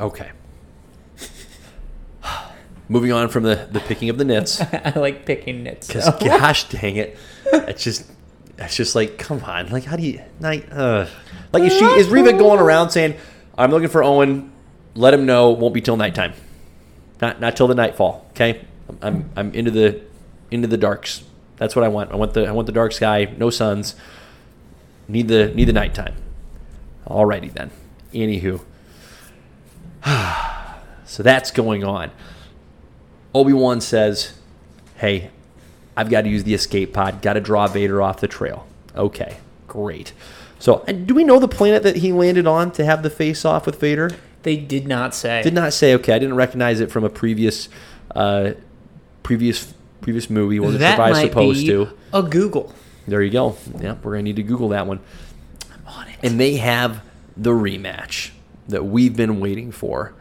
[0.00, 0.30] Okay.
[2.88, 4.60] Moving on from the, the picking of the nits.
[4.72, 5.86] I like picking nits.
[5.86, 6.26] Because though.
[6.26, 7.16] gosh dang it,
[7.52, 8.10] it's just
[8.58, 11.06] it's just like come on, like how do you like uh,
[11.52, 13.16] like is she is Reva going around saying
[13.56, 14.52] I'm looking for Owen,
[14.94, 16.34] let him know won't be till nighttime,
[17.22, 18.26] not not till the nightfall.
[18.32, 18.60] Okay,
[19.00, 20.02] I'm I'm into the
[20.50, 21.22] into the darks.
[21.56, 22.10] That's what I want.
[22.10, 23.94] I want the I want the dark sky, no suns.
[25.08, 26.14] Need the need the nighttime.
[27.06, 27.70] Alrighty then.
[28.12, 28.60] Anywho,
[31.06, 32.10] so that's going on.
[33.34, 34.34] Obi Wan says,
[34.96, 35.30] "Hey,
[35.96, 37.22] I've got to use the escape pod.
[37.22, 40.12] Got to draw Vader off the trail." Okay, great.
[40.58, 43.66] So, do we know the planet that he landed on to have the face off
[43.66, 44.10] with Vader?
[44.42, 45.42] They did not say.
[45.42, 45.94] Did not say.
[45.94, 47.68] Okay, I didn't recognize it from a previous,
[48.14, 48.52] uh,
[49.22, 50.60] previous previous movie.
[50.60, 51.88] Wasn't that sure if I was might supposed be to.
[52.12, 52.74] a Google.
[53.06, 53.56] There you go.
[53.80, 55.00] Yeah, we're gonna need to Google that one.
[55.72, 56.16] I'm on it.
[56.22, 57.02] And they have
[57.36, 58.30] the rematch
[58.68, 60.14] that we've been waiting for.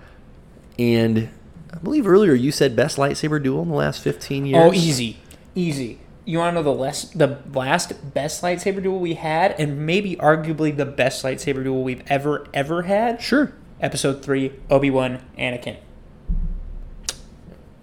[0.80, 1.30] And
[1.74, 4.63] I believe earlier you said best lightsaber duel in the last 15 years.
[4.63, 5.17] Oh, easy,
[5.55, 5.99] easy.
[6.26, 10.15] You want to know the less the last best lightsaber duel we had, and maybe
[10.17, 13.22] arguably the best lightsaber duel we've ever ever had?
[13.22, 13.51] Sure.
[13.82, 15.77] Episode three, Obi Wan, Anakin.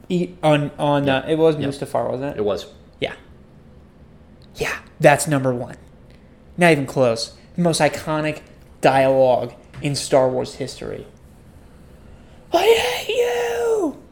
[0.09, 2.39] E- on on uh, it was Mustafar, wasn't it?
[2.39, 2.67] It was.
[3.01, 3.15] Yeah.
[4.57, 5.77] Yeah, that's number one.
[6.57, 7.37] Not even close.
[7.57, 8.41] The most iconic
[8.81, 11.07] dialogue in Star Wars history.
[12.53, 14.03] I hate you.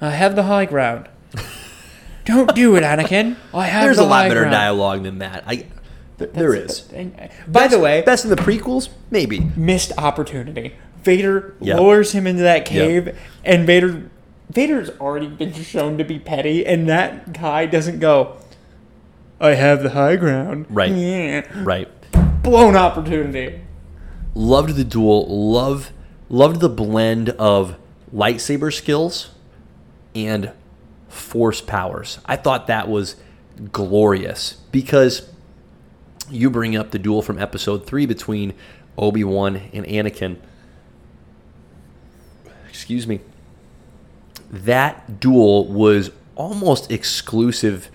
[0.00, 1.08] I have the high ground.
[2.24, 3.36] Don't do it, Anakin.
[3.52, 4.52] I have There's the a lot better ground.
[4.52, 5.44] dialogue than that.
[5.46, 5.66] I,
[6.18, 6.90] th- there is.
[6.92, 9.40] Uh, By the way, best in the prequels, maybe.
[9.56, 10.74] missed opportunity.
[11.02, 11.78] Vader Yep.
[11.78, 14.02] lowers him into that cave, and Vader
[14.50, 18.36] Vader's already been shown to be petty, and that guy doesn't go.
[19.40, 20.66] I have the high ground.
[20.68, 20.92] Right.
[20.92, 21.46] Yeah.
[21.62, 21.88] Right.
[22.42, 23.60] Blown opportunity.
[24.34, 25.26] Loved the duel.
[25.52, 25.90] Love,
[26.28, 27.76] loved the blend of
[28.14, 29.30] lightsaber skills
[30.14, 30.52] and
[31.08, 32.18] force powers.
[32.26, 33.16] I thought that was
[33.72, 35.28] glorious because
[36.30, 38.52] you bring up the duel from episode three between
[38.98, 40.36] Obi Wan and Anakin.
[42.82, 43.20] Excuse me.
[44.50, 47.88] That duel was almost exclusive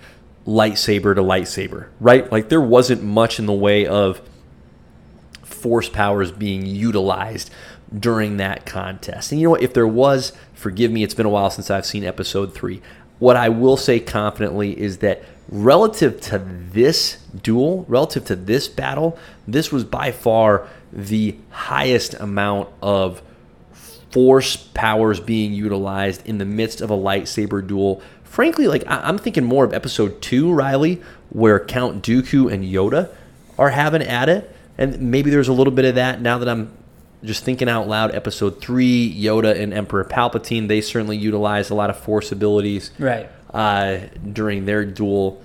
[0.48, 2.32] lightsaber to lightsaber, right?
[2.32, 4.22] Like there wasn't much in the way of
[5.44, 7.52] force powers being utilized
[8.00, 9.34] during that contest.
[9.34, 9.62] And you know what?
[9.62, 12.82] If there was, forgive me, it's been a while since I've seen episode three.
[13.20, 19.20] What I will say confidently is that relative to this duel, relative to this battle,
[19.46, 23.22] this was by far the highest amount of
[24.18, 28.02] force powers being utilized in the midst of a lightsaber duel.
[28.24, 33.10] Frankly, like I- I'm thinking more of episode two, Riley, where Count Dooku and Yoda
[33.60, 34.52] are having at it.
[34.76, 36.72] And maybe there's a little bit of that now that I'm
[37.24, 38.16] just thinking out loud.
[38.16, 43.30] Episode three, Yoda and Emperor Palpatine, they certainly utilized a lot of force abilities Right.
[43.54, 43.98] uh,
[44.34, 45.44] during their duel.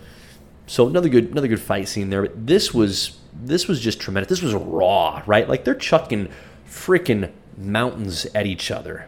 [0.67, 2.23] So another good another good fight scene there.
[2.23, 4.31] But this was this was just tremendous.
[4.31, 5.47] This was raw, right?
[5.47, 6.31] Like they're chucking
[6.67, 7.29] freaking
[7.65, 9.07] mountains at each other.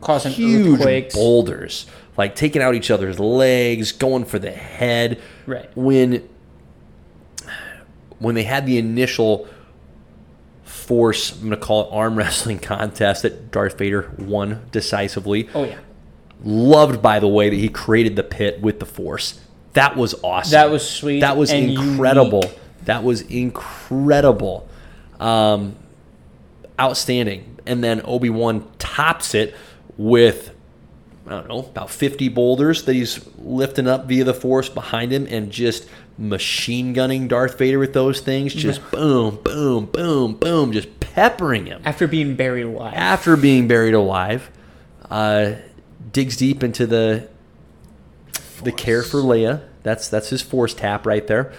[0.00, 1.14] Causing Huge earthquakes.
[1.14, 5.20] boulders, like taking out each other's legs, going for the head.
[5.46, 5.68] Right.
[5.76, 6.28] When
[8.18, 9.48] when they had the initial
[10.64, 15.64] force, I'm going to call it arm wrestling contest that Darth Vader won decisively Oh
[15.64, 15.78] yeah.
[16.42, 19.40] loved by the way that he created the pit with the force
[19.74, 22.58] that was awesome That was sweet that was incredible unique.
[22.84, 24.66] that was incredible
[25.20, 25.76] um,
[26.80, 29.54] outstanding and then obi-wan tops it
[29.96, 30.52] with
[31.26, 35.26] i don't know about 50 boulders that he's lifting up via the force behind him
[35.28, 35.88] and just
[36.18, 41.82] machine gunning darth vader with those things just boom boom boom boom just peppering him
[41.84, 42.94] After being buried alive.
[42.94, 44.50] after being buried alive,
[45.10, 45.52] uh,
[46.12, 47.28] digs deep into the
[48.62, 49.62] the care for Leia.
[49.82, 51.52] That's that's his force tap right there.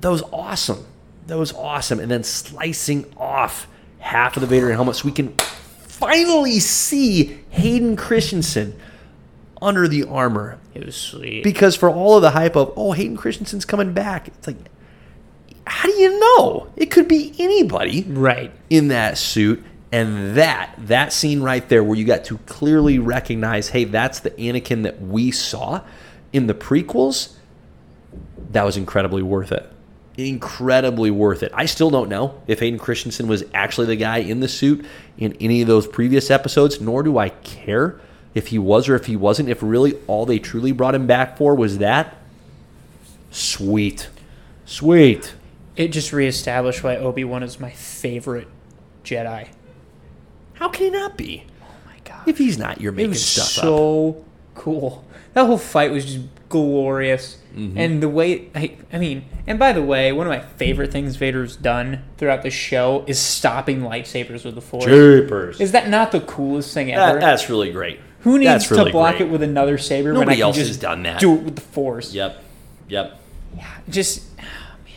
[0.00, 0.86] That was awesome.
[1.28, 2.00] That was awesome.
[2.00, 3.66] And then slicing off
[4.02, 5.34] half of the Vader helmet so we can
[5.84, 8.78] finally see Hayden Christensen
[9.60, 10.58] under the armor.
[10.74, 11.44] It was sweet.
[11.44, 14.56] Because for all of the hype of oh Hayden Christensen's coming back, it's like
[15.66, 16.68] how do you know?
[16.76, 18.50] It could be anybody right.
[18.68, 23.68] in that suit and that that scene right there where you got to clearly recognize
[23.68, 25.82] hey that's the anakin that we saw
[26.32, 27.34] in the prequels
[28.50, 29.70] that was incredibly worth it
[30.18, 34.40] incredibly worth it i still don't know if hayden christensen was actually the guy in
[34.40, 34.84] the suit
[35.16, 37.98] in any of those previous episodes nor do i care
[38.34, 41.36] if he was or if he wasn't if really all they truly brought him back
[41.38, 42.14] for was that
[43.30, 44.08] sweet
[44.64, 45.34] sweet
[45.76, 48.48] It just reestablished why Obi Wan is my favorite
[49.04, 49.48] Jedi.
[50.54, 52.28] how can he not be Oh my god.
[52.28, 55.04] if he's not you're It making was stuff up so cool.
[55.34, 56.18] That whole fight was just
[56.52, 57.38] glorious.
[57.54, 57.78] Mm-hmm.
[57.78, 61.16] And the way I, I mean, and by the way, one of my favorite things
[61.16, 64.84] Vader's done throughout the show is stopping lightsabers with the Force.
[64.84, 65.60] Jeepers.
[65.60, 67.14] Is that not the coolest thing ever?
[67.14, 67.98] That, that's really great.
[68.20, 69.26] Who needs that's really to block great.
[69.26, 71.18] it with another saber when Nobody I can else just has done that.
[71.20, 72.14] do it with the Force?
[72.14, 72.42] Yep.
[72.88, 73.20] Yep.
[73.56, 73.70] Yeah.
[73.88, 74.42] Just, oh,
[74.84, 74.94] man,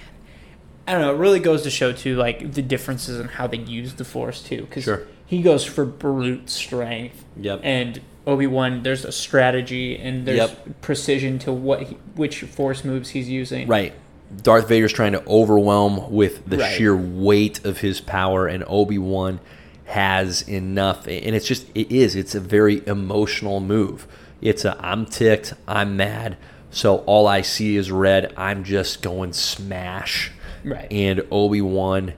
[0.87, 1.13] I don't know.
[1.15, 4.41] It really goes to show too, like the differences in how they use the Force
[4.43, 4.61] too.
[4.61, 5.07] Because Sure.
[5.25, 7.25] he goes for brute strength.
[7.37, 7.61] Yep.
[7.63, 10.81] And Obi Wan, there's a strategy and there's Yep.
[10.81, 13.67] precision to what he, which Force moves he's using.
[13.67, 13.93] Right.
[14.41, 16.75] Darth Vader's trying to overwhelm with the Right.
[16.75, 19.39] sheer weight of his power, and Obi Wan
[19.85, 21.05] has enough.
[21.07, 22.15] And it's just, it is.
[22.15, 24.07] It's a very emotional move.
[24.41, 26.37] It's a, I'm ticked, I'm mad,
[26.71, 28.33] so all I see is red.
[28.35, 30.31] I'm just going smash.
[30.63, 30.87] Right.
[30.91, 32.13] And Obi Wan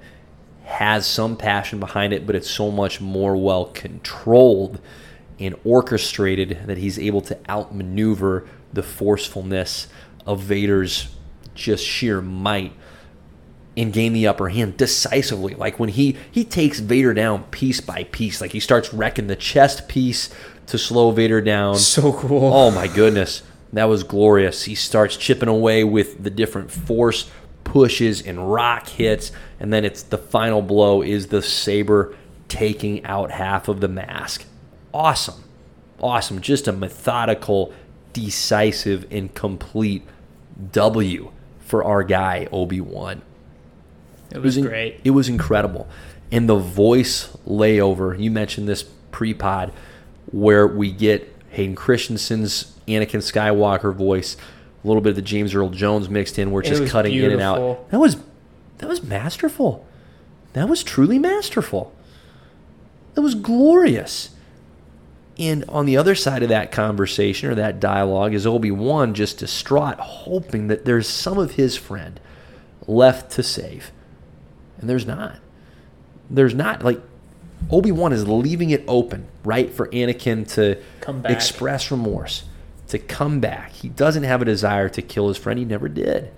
[0.63, 4.79] has some passion behind it, but it's so much more well controlled
[5.39, 9.87] and orchestrated that he's able to outmaneuver the forcefulness
[10.25, 11.15] of Vader's
[11.53, 12.73] just sheer might
[13.75, 15.53] and gain the upper hand decisively.
[15.53, 19.35] Like when he he takes Vader down piece by piece, like he starts wrecking the
[19.35, 20.29] chest piece
[20.65, 21.75] to slow Vader down.
[21.77, 22.53] So cool.
[22.53, 24.63] Oh my goodness, that was glorious.
[24.63, 27.29] He starts chipping away with the different force
[27.63, 32.15] pushes and rock hits, and then it's the final blow is the saber
[32.47, 34.45] taking out half of the mask.
[34.97, 35.43] Awesome,
[35.99, 36.41] awesome.
[36.41, 37.71] Just a methodical,
[38.13, 40.01] decisive, and complete
[40.71, 41.29] W
[41.59, 43.21] for our guy Obi Wan.
[44.31, 44.99] it was in- great.
[45.03, 45.87] It was incredible.
[46.31, 49.71] And the voice layover, you mentioned this pre pod,
[50.31, 54.35] where we get Hayden Christensen's Anakin Skywalker voice,
[54.83, 56.49] a little bit of the James Earl Jones mixed in.
[56.49, 57.91] We're It just was cutting in and out.
[57.91, 58.17] That was
[58.79, 59.85] that was masterful.
[60.53, 61.93] That was truly masterful.
[63.13, 64.31] That was glorious.
[65.39, 69.37] And on the other side of that conversation or that dialogue is Obi Wan just
[69.37, 72.19] distraught, hoping that there's some of his friend
[72.87, 73.91] left to save.
[74.79, 75.37] And there's not.
[76.29, 76.83] There's not.
[76.83, 77.01] Like,
[77.69, 81.31] Obi Wan is leaving it open, right, for Anakin to Come back.
[81.31, 82.43] express remorse.
[82.87, 83.73] to come back.
[83.73, 85.59] He doesn't have a desire to kill his friend.
[85.59, 86.31] He never did.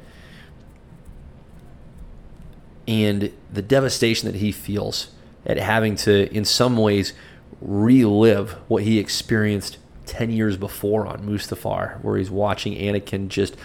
[2.88, 5.10] And the devastation that he feels
[5.46, 7.14] at having to, in some ways,
[7.62, 13.56] relive what he experienced 10 years before on Mustafar, where he's watching Anakin just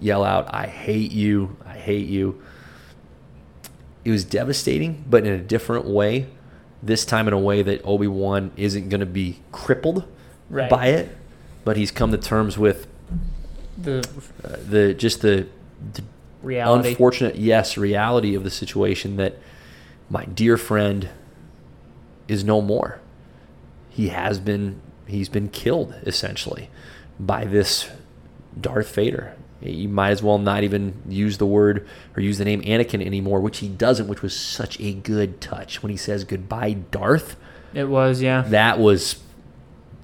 [0.00, 2.40] yell out, I hate you, I hate you.
[4.04, 6.26] It was devastating, but in a different way.
[6.82, 10.04] This time, in a way that Obi Wan isn't going to be crippled
[10.48, 10.70] Right.
[10.70, 11.14] by it,
[11.64, 12.86] but he's come to terms with
[13.76, 13.98] The
[14.42, 15.46] uh, the just the,
[15.92, 16.02] the
[16.42, 16.88] reality.
[16.90, 19.36] unfortunate, yes, reality of the situation that
[20.08, 21.10] my dear friend
[22.28, 22.98] is no more.
[24.00, 26.70] He has been he's been killed essentially
[27.18, 27.90] by this
[28.58, 29.36] Darth Vader.
[29.60, 31.86] You might as well not even use the word
[32.16, 35.82] or use the name Anakin anymore, which he doesn't, which was such a good touch
[35.82, 37.36] when he says goodbye, Darth.
[37.74, 38.40] it was, yeah.
[38.40, 39.22] That was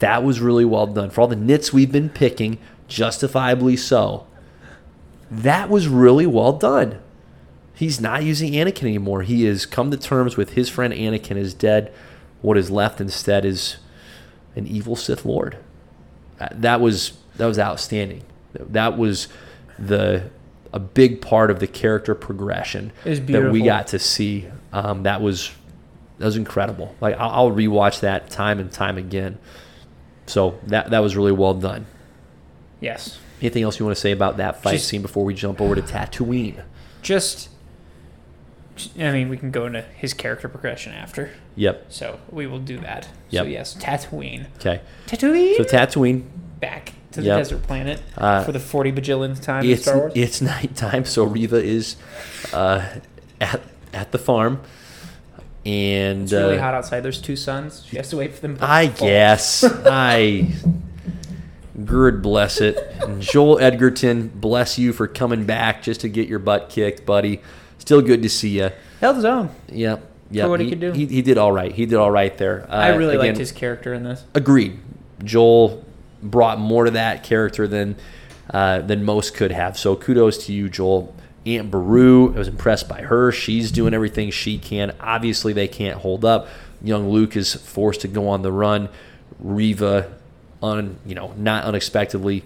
[0.01, 1.09] that was really well done.
[1.09, 4.27] For all the nits we've been picking, justifiably so.
[5.31, 7.01] That was really well done.
[7.73, 9.23] He's not using Anakin anymore.
[9.23, 11.91] He has come to terms with his friend Anakin is dead.
[12.43, 13.79] What is left instead is
[14.57, 15.59] an evil Sith Lord.
[16.53, 18.23] That was that was outstanding.
[18.55, 19.29] That was
[19.79, 20.31] the
[20.73, 24.49] a big part of the character progression that we got to see.
[24.73, 25.53] Um, that was
[26.19, 26.95] that was incredible.
[27.01, 29.39] Like I'll, I'll rewatch that time and time again.
[30.27, 31.87] So that that was really well done.
[32.81, 33.19] Yes.
[33.41, 35.75] Anything else you want to say about that fight Just- scene before we jump over
[35.75, 36.63] to Tatooine?
[37.03, 37.51] Just,
[38.99, 41.31] I mean, we can go into his character progression after.
[41.57, 41.87] Yep.
[41.89, 43.09] So we will do that.
[43.31, 43.45] Yep.
[43.45, 44.47] So yes, Tatooine.
[44.57, 44.81] Okay.
[45.07, 45.57] Tatooine.
[45.57, 46.25] So Tatooine,
[46.61, 47.39] back to the Yep.
[47.39, 50.13] desert planet Uh, for the forty bajillionth time in it's Star Wars.
[50.15, 51.97] it's nighttime, so Reva is
[52.53, 52.85] uh,
[53.41, 53.61] at
[53.95, 54.61] at the farm,
[55.65, 57.01] and it's really uh, hot outside.
[57.01, 57.85] There's two suns.
[57.89, 58.59] She has to wait for them.
[58.61, 59.09] I fall.
[59.09, 60.53] guess I.
[61.85, 62.77] Gerd bless it.
[63.03, 67.43] And Joel Edgerton, bless you for coming back just to get your butt kicked, buddy.
[67.87, 68.71] Still good to see you.
[69.01, 69.49] Held his own.
[69.69, 70.05] Yep.
[70.33, 70.49] Yep.
[70.49, 70.91] what he could do.
[70.91, 71.71] He, he did all right.
[71.71, 72.67] He did all right there.
[72.69, 74.25] Uh, I really again, liked his character in this.
[74.35, 74.81] Agreed.
[75.23, 75.85] Joel
[76.21, 77.95] brought more to that character than
[78.51, 79.79] uh, than most could have.
[79.79, 81.15] So kudos to you, Joel.
[81.47, 83.31] Aunt Beru, I was impressed by her.
[83.31, 84.93] She's doing everything she can.
[84.99, 86.49] Obviously, they can't hold up.
[86.83, 88.89] Young Luke is forced to go on the run.
[89.39, 90.13] Reva,
[90.61, 92.43] un you know, not unexpectedly,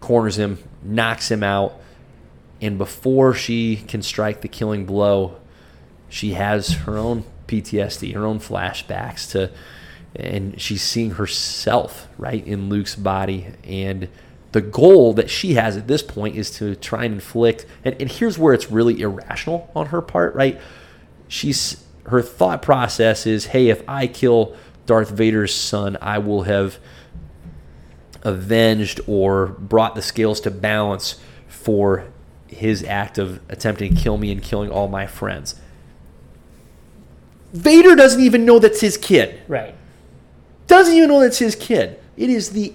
[0.00, 1.80] corners him, knocks him out,
[2.62, 5.36] and before she can strike the killing blow,
[6.08, 9.50] she has her own PTSD, her own flashbacks to,
[10.14, 13.48] and she's seeing herself right in Luke's body.
[13.64, 14.08] And
[14.52, 17.66] the goal that she has at this point is to try and inflict.
[17.84, 20.60] And, and here's where it's really irrational on her part, right?
[21.26, 24.56] She's her thought process is, hey, if I kill
[24.86, 26.78] Darth Vader's son, I will have
[28.22, 32.06] avenged or brought the scales to balance for
[32.52, 35.54] his act of attempting to kill me and killing all my friends.
[37.52, 39.40] Vader doesn't even know that's his kid.
[39.48, 39.74] Right.
[40.66, 42.00] Doesn't even know that's his kid.
[42.16, 42.72] It is the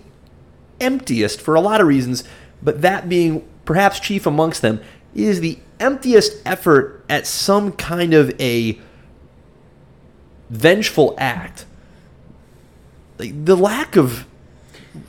[0.80, 2.24] emptiest for a lot of reasons,
[2.62, 4.82] but that being perhaps chief amongst them,
[5.16, 8.80] it is the emptiest effort at some kind of a
[10.50, 11.66] vengeful act.
[13.18, 14.26] Like the lack of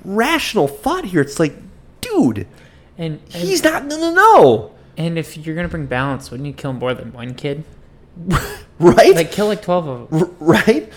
[0.04, 1.54] rational thought here, it's like,
[2.00, 2.46] dude,
[2.98, 4.74] And, and he's not, no, no, no.
[4.96, 7.64] And if you're gonna bring balance, wouldn't you kill more than one kid?
[8.80, 9.12] Right?
[9.12, 10.36] Like kill like twelve of them.
[10.38, 10.92] Right?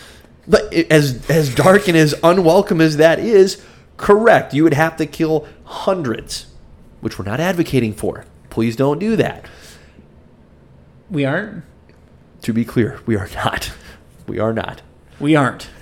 [0.48, 3.66] But as as dark and as unwelcome as that is,
[3.98, 4.54] correct.
[4.54, 6.46] You would have to kill hundreds,
[7.00, 8.26] which we're not advocating for.
[8.52, 9.46] Please don't do that.
[11.10, 11.64] We aren't.
[12.44, 13.72] To be clear, we are not.
[14.28, 14.84] We are not.
[15.20, 15.68] We aren't.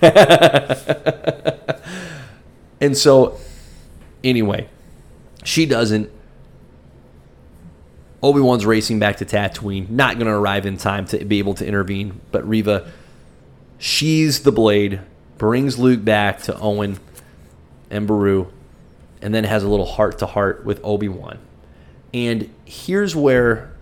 [2.80, 3.38] And so,
[4.24, 4.68] anyway,
[5.44, 6.10] she doesn't.
[8.22, 11.54] Obi Wan's racing back to Tatooine, not going to arrive in time to be able
[11.54, 12.20] to intervene.
[12.30, 12.90] But Reva,
[13.78, 15.00] she's the blade,
[15.38, 16.98] brings Luke back to Owen
[17.88, 18.48] and Beru,
[19.22, 21.38] and then has a little heart to heart with Obi Wan.
[22.12, 23.72] And here's where,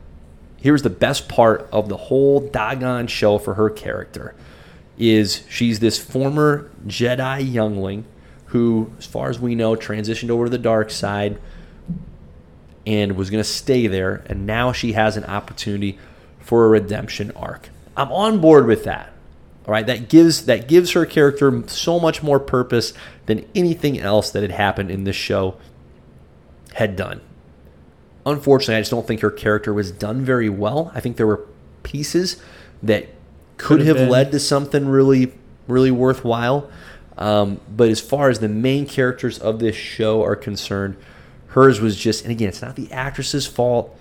[0.58, 4.34] here's the best part of the whole Dagon show for her character
[4.98, 8.04] is she's this former Jedi youngling
[8.48, 11.40] who, as far as we know, transitioned over to the dark side
[12.86, 14.24] and was going to stay there.
[14.26, 15.98] And now she has an opportunity
[16.38, 17.68] for a redemption arc.
[17.96, 19.12] I'm on board with that.
[19.66, 22.94] All right, that gives that gives her character so much more purpose
[23.26, 25.56] than anything else that had happened in this show
[26.74, 27.20] had done.
[28.24, 30.90] Unfortunately, I just don't think her character was done very well.
[30.94, 31.46] I think there were
[31.82, 32.42] pieces
[32.82, 33.08] that
[33.58, 35.34] could Could have have led to something really,
[35.66, 36.70] really worthwhile.
[37.18, 40.96] Um, but as far as the main characters of this show are concerned,
[41.48, 43.94] hers was just, and again, it's not the actress's fault.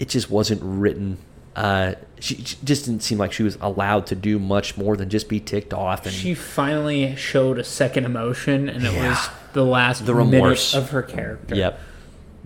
[0.00, 1.18] It just wasn't written.
[1.54, 5.08] Uh, she, she just didn't seem like she was allowed to do much more than
[5.10, 6.04] just be ticked off.
[6.06, 9.10] And She finally showed a second emotion, and it Yeah.
[9.10, 10.74] was the last The remorse.
[10.74, 11.54] of her character.
[11.54, 11.78] Yep.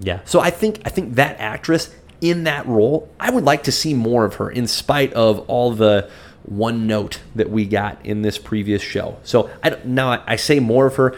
[0.01, 0.21] Yeah.
[0.27, 1.91] So I think I think that actress
[2.21, 5.73] in that role, I would like to see more of her in spite of all
[5.73, 6.09] the
[6.49, 9.19] one note that we got in this previous show.
[9.23, 11.15] So I don't- now I, I say more of her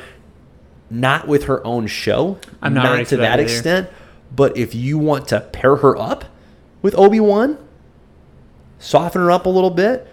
[0.90, 3.88] not with her own show, I'm not ready to that, that extent,
[4.34, 6.24] but if you want to pair her up
[6.82, 7.58] with Obi-Wan,
[8.80, 10.08] soften her up a little bit,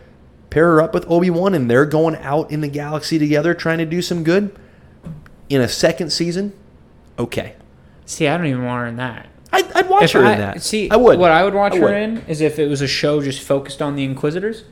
[0.52, 3.86] pair her up with Obi-Wan and they're going out in the galaxy together trying to
[3.86, 4.56] do some good
[5.50, 6.54] in a second season,
[7.18, 7.56] okay.
[8.06, 9.28] See, I don't even want her in that.
[9.52, 10.62] I'd, I'd watch If her I, in that.
[10.62, 11.18] See, I would.
[11.18, 13.82] What I would watch I her in is if it was a show just focused
[13.82, 14.64] on the Inquisitors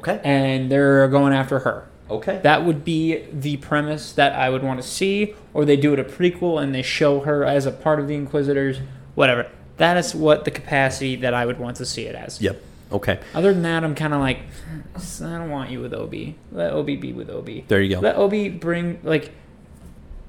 [0.00, 0.20] Okay.
[0.24, 1.86] and they're going after her.
[2.10, 2.40] Okay.
[2.42, 5.98] That would be the premise that I would want to see, or they do it
[6.00, 8.80] a prequel and they show her as a part of the Inquisitors,
[9.14, 9.46] whatever.
[9.76, 12.40] That is what the capacity that I would want to see it as.
[12.40, 12.60] Yep.
[12.92, 13.20] Okay.
[13.34, 14.38] Other than that, I'm kind of like,
[14.68, 16.36] "Hmm, I don't want you with Obi.
[16.50, 17.64] Let Obi be with Obi.
[17.68, 18.00] There you go.
[18.00, 19.30] Let Obi bring like.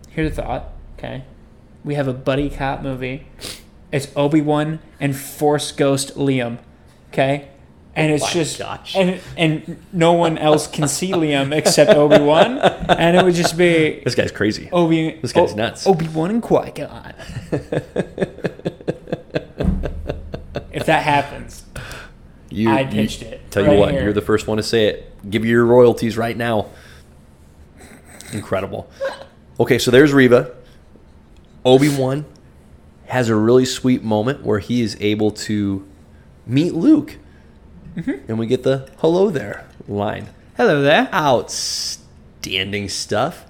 [0.09, 0.69] Here's a thought.
[0.99, 1.23] Okay,
[1.83, 3.25] we have a buddy cop movie.
[3.91, 6.59] It's Obi Wan and Force Ghost Liam.
[7.11, 7.49] Okay,
[7.95, 8.95] and it's my just gosh.
[8.95, 13.57] and and no one else can see Liam except Obi Wan, and it would just
[13.57, 14.69] be This guy's crazy.
[14.71, 15.19] Obi.
[15.21, 15.85] This guy's nuts.
[15.87, 17.13] Obi Wan and Qui Gon.
[20.71, 21.63] if that happens,
[22.49, 24.03] You, I you- pitched it Tell you what, here.
[24.03, 25.29] you're the first one to say it.
[25.29, 26.67] Give you your royalties right now.
[28.33, 28.89] Incredible.
[29.59, 30.51] Okay, so there's Reva.
[31.65, 32.25] Obi Wan
[33.07, 35.85] has a really sweet moment where he is able to
[36.47, 37.17] meet Luke,
[37.95, 38.25] Mm-hmm.
[38.29, 40.27] and we get the "Hello there" line.
[40.55, 41.09] hello there.
[41.13, 43.45] outstanding stuff.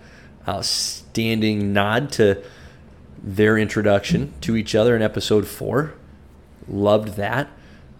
[0.47, 2.41] Outstanding nod to
[3.21, 5.93] their introduction to each other in episode four.
[6.67, 7.49] Loved that.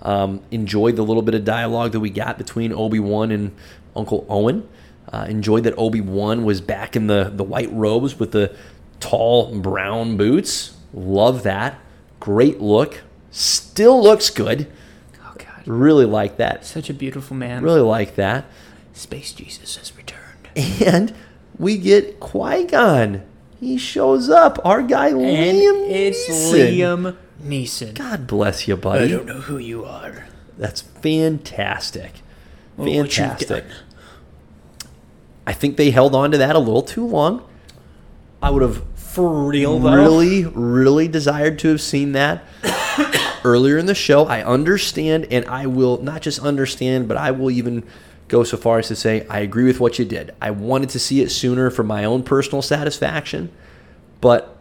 [0.02, 3.56] Um, enjoyed the little bit of dialogue that we got between Obi Wan and
[3.96, 4.68] Uncle Owen.
[5.12, 8.56] Uh, enjoyed that Obi Wan was back in the, the white robes with the
[9.00, 10.76] tall brown boots.
[10.94, 11.80] Love that.
[12.20, 13.02] Great look.
[13.30, 14.72] Still looks good.
[15.66, 16.66] God, Really like that.
[16.66, 17.64] such a beautiful man.
[17.64, 18.46] Really like that.
[18.94, 20.50] Space Jesus has returned.
[20.84, 21.14] And
[21.58, 23.24] we get Qui Gon.
[23.60, 24.60] He shows up.
[24.66, 25.90] Our guy And Liam.
[25.90, 26.78] it's Neeson.
[26.78, 27.94] Liam Neeson.
[27.94, 29.06] God bless you, buddy.
[29.06, 30.26] I don't know who you are.
[30.58, 32.22] That's fantastic.
[32.78, 33.64] Fantastic.
[35.48, 37.44] I think they held on to that a little too long.
[38.42, 39.94] I would have For real though.
[39.96, 42.44] really, really desired to have seen that
[43.44, 44.26] earlier in the show.
[44.26, 47.84] I understand, and I will not just understand, but I will even
[48.28, 50.34] go so far as to say I agree with what you did.
[50.42, 53.52] I wanted to see it sooner for my own personal satisfaction,
[54.22, 54.58] but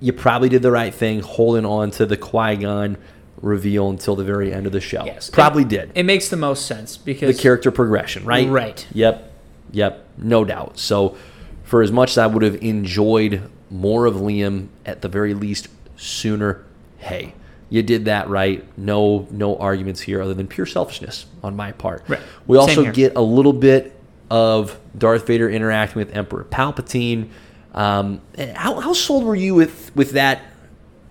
[0.00, 2.96] you probably did the right thing holding on to the Qui Gon
[3.42, 5.04] reveal until the very end of the show.
[5.04, 8.48] Yes, probably it, did It makes the most sense because the character progression, right?
[8.48, 8.86] Right.
[8.92, 9.32] Yep.
[9.72, 10.08] Yep.
[10.18, 10.78] No doubt.
[10.78, 11.16] So,
[11.64, 15.68] for as much as I would have enjoyed more of Liam, at the very least,
[15.96, 16.64] sooner,
[16.98, 17.34] hey,
[17.74, 18.64] you did that right.
[18.78, 22.04] No, no arguments here other than pure selfishness on my part.
[22.06, 22.20] Right.
[22.46, 22.92] We Same also here.
[22.92, 24.00] get a little bit
[24.30, 27.30] of Darth Vader interacting with Emperor Palpatine.
[27.74, 28.20] Um,
[28.54, 30.42] how, how sold were you with with that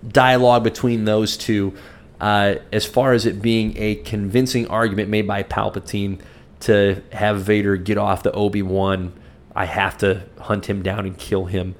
[0.08, 1.74] dialogue between those two,
[2.18, 6.18] uh, as far as it being a convincing argument made by Palpatine
[6.60, 9.12] to have Vader get off the Obi Wan,
[9.54, 11.74] I have to hunt him down and kill him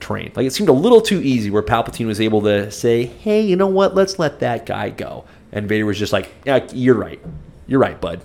[0.00, 0.32] train.
[0.34, 3.56] Like it seemed a little too easy where Palpatine was able to say, hey, you
[3.56, 5.24] know what, let's let that guy go.
[5.52, 7.20] And Vader was just like, yeah, you're right.
[7.66, 8.20] You're right, bud.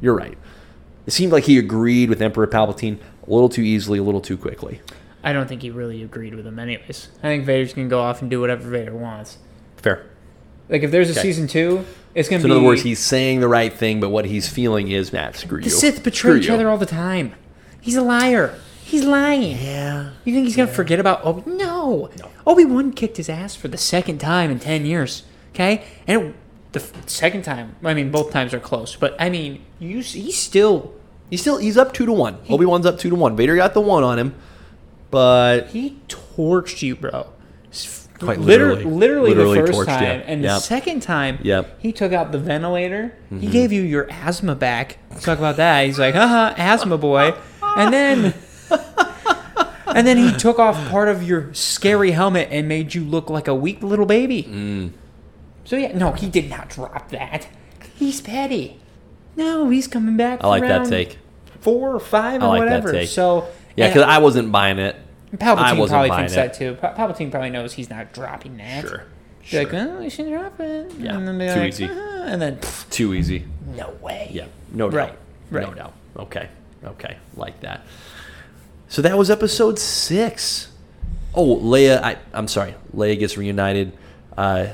[0.00, 0.36] You're right.
[1.06, 4.36] It seemed like he agreed with Emperor Palpatine a little too easily, a little too
[4.36, 4.80] quickly.
[5.22, 7.08] I don't think he really agreed with him anyways.
[7.22, 9.38] I think Vader's gonna go off and do whatever Vader wants.
[9.76, 10.06] Fair.
[10.68, 11.22] Like if there's a Okay.
[11.22, 11.84] season two,
[12.14, 14.48] it's gonna So be in other words, he's saying the right thing, but what he's
[14.48, 15.70] feeling is, Matt, screw the you.
[15.70, 16.54] Sith Screw betray each you.
[16.54, 17.34] other all the time.
[17.80, 18.54] He's a liar.
[18.86, 19.58] He's lying.
[19.58, 20.10] Yeah.
[20.24, 21.42] You think he's gonna forget about Obi?
[21.50, 22.08] No.
[22.18, 22.30] No.
[22.46, 25.24] Obi Wan kicked his ass for the second time in ten years.
[25.54, 26.34] Okay, and it,
[26.72, 27.74] the f- second time.
[27.82, 30.94] I mean, both times are close, but I mean, you he's still
[31.30, 32.38] He's still he's up two to one.
[32.48, 33.34] Obi Wan's up two to one.
[33.36, 34.34] Vader got the one on him,
[35.10, 37.26] but he torched you, bro.
[38.18, 38.84] Quite liter- literally.
[38.84, 39.84] literally, Literally the first you.
[39.84, 41.66] time, and the second time, Yep.
[41.66, 41.80] Mm-hmm.
[41.80, 43.14] he took out the ventilator.
[43.30, 44.98] He gave you your asthma back.
[45.10, 45.84] Let's talk about that.
[45.86, 48.34] He's like, haha, asthma boy, and then.
[49.88, 53.48] And then he took off part of your scary helmet and made you look like
[53.48, 54.42] a weak little baby.
[54.42, 54.92] Mm.
[55.64, 57.48] So yeah, no, he did not drop that.
[57.94, 58.78] He's petty.
[59.36, 60.44] No, he's coming back.
[60.44, 61.16] I like that take.
[61.60, 62.92] Four or five I or like that whatever.
[62.92, 63.08] take.
[63.08, 64.96] So Yeah, because I wasn't buying it.
[65.32, 66.36] I Palpatine probably thinks it.
[66.36, 66.74] that too.
[66.74, 68.86] Pa- Palpatine probably knows he's not dropping that.
[68.86, 69.04] Sure.
[69.50, 70.92] Be like, oh, we should drop it.
[70.98, 71.84] Yeah, And then too like, easy.
[71.84, 73.46] "Uh-huh," and then, pff, Too easy.
[73.76, 74.28] no way.
[74.32, 75.16] Yeah, no doubt.
[75.50, 75.94] Right, No doubt.
[76.16, 76.48] Okay,
[76.84, 77.86] okay, like that.
[78.88, 80.70] So that was episode six.
[81.34, 82.74] Oh, Leia, I, I'm sorry.
[82.94, 83.92] Leia gets reunited.
[84.36, 84.68] Uh,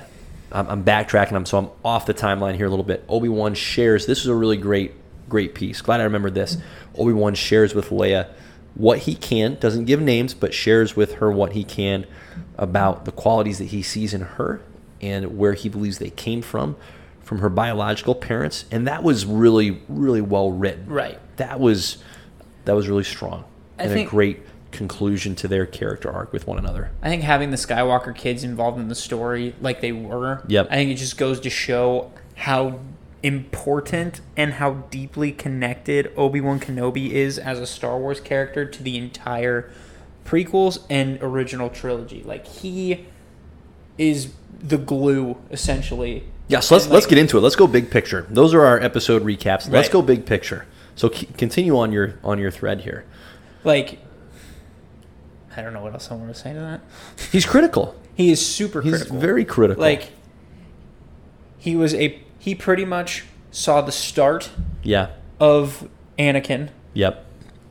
[0.53, 1.33] I'm, I'm backtracking.
[1.33, 3.05] I'm so I'm off the timeline here a little bit.
[3.09, 4.07] Obi Wan shares.
[4.07, 4.93] This is a really great,
[5.29, 5.81] great piece.
[5.81, 6.59] Glad I remembered this.
[6.97, 8.29] Obi Wan shares with Leia
[8.75, 9.55] what he can.
[9.57, 12.07] Doesn't give names, but shares with her what he can
[12.59, 14.61] about the qualities that he sees in her
[15.01, 16.77] and where he believes they came from,
[17.23, 18.67] from her biological parents.
[18.71, 20.87] And that was really, really well written.
[20.87, 21.19] Right.
[21.39, 21.97] That was
[22.67, 23.45] that was really strong
[23.83, 26.91] I and think- a great conclusion to their character arc with one another.
[27.03, 30.69] I think having the Skywalker kids involved in the story like they were, Yep.
[30.71, 32.79] I think it just goes to show how
[33.23, 38.97] important and how deeply connected Obi-Wan Kenobi is as a Star Wars character to the
[38.97, 39.71] entire
[40.25, 42.23] prequels and original trilogy.
[42.25, 43.07] Like he
[43.99, 46.25] is the glue essentially.
[46.49, 47.41] Yeah, so let's And, let's get into it.
[47.43, 48.27] Let's go big picture.
[48.31, 49.69] Those are our episode recaps.
[49.71, 49.91] Let's Right.
[49.91, 50.65] go big picture.
[50.97, 53.05] So c- continue on your on your thread here.
[53.65, 53.99] Like
[55.57, 56.81] I don't know what else I want to say to that.
[57.31, 57.95] He's critical.
[58.15, 59.19] He is super He's critical.
[59.19, 59.81] very critical.
[59.83, 60.11] like
[61.59, 64.51] he was a he pretty much saw the start
[64.83, 65.89] yeah, of
[66.19, 67.25] Anakin, yep,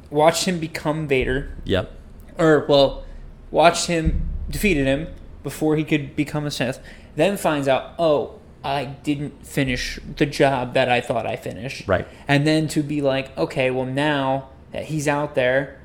[0.10, 1.92] watched him become Vader, yep,
[2.38, 3.04] or well,
[3.50, 5.08] watched him defeated him
[5.44, 6.80] before he could become a Sith.
[7.16, 11.88] Then finds out, oh, I didn't finish the job that I thought I finished.
[11.88, 12.08] Right.
[12.28, 15.81] And then to be like, okay, well now that he's out there,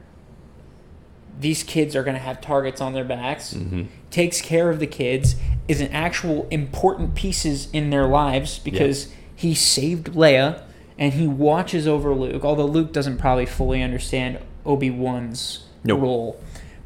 [1.39, 3.55] these kids are going to have targets on their backs.
[3.55, 3.84] Mm-hmm.
[4.11, 5.37] Takes care of the kids,
[5.68, 10.62] is an actual important pieces in their lives because he saved Leia
[10.99, 12.45] and he watches over Luke.
[12.45, 16.01] Although Luke doesn't probably fully understand Obi Wan's Nope.
[16.01, 16.41] role,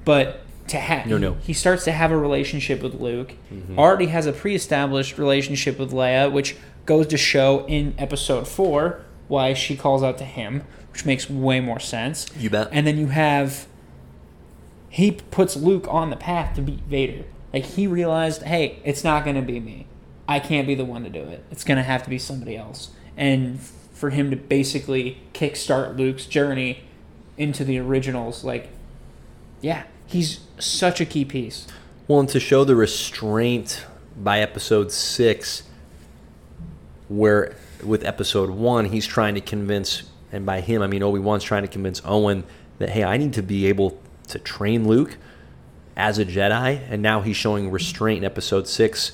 [0.04, 1.34] but to have No, no.
[1.42, 3.34] he starts to have a relationship with Luke.
[3.78, 9.54] Already has a pre-established relationship with Leia, which goes to show in Episode Four why
[9.54, 12.26] she calls out to him, which makes way more sense.
[12.36, 12.68] You bet.
[12.72, 13.66] And then you have
[14.90, 17.24] he puts Luke on the path to beat Vader.
[17.54, 19.86] Like he realized, hey, it's not going to be me.
[20.28, 21.44] I can't be the one to do it.
[21.50, 22.90] It's going to have to be somebody else.
[23.16, 26.82] And for him to basically kickstart Luke's journey
[27.38, 28.68] into the originals, like,
[29.60, 31.66] yeah, he's such a key piece.
[32.08, 33.84] Well, and to show the restraint
[34.16, 35.62] by episode six,
[37.08, 41.44] where with episode one, he's trying to convince, and by him, I mean Obi Wan's
[41.44, 42.44] trying to convince Owen
[42.78, 44.00] that, hey, I need to be able
[44.30, 45.16] to train Luke
[45.96, 46.80] as a Jedi.
[46.88, 49.12] And now he's showing restraint in episode six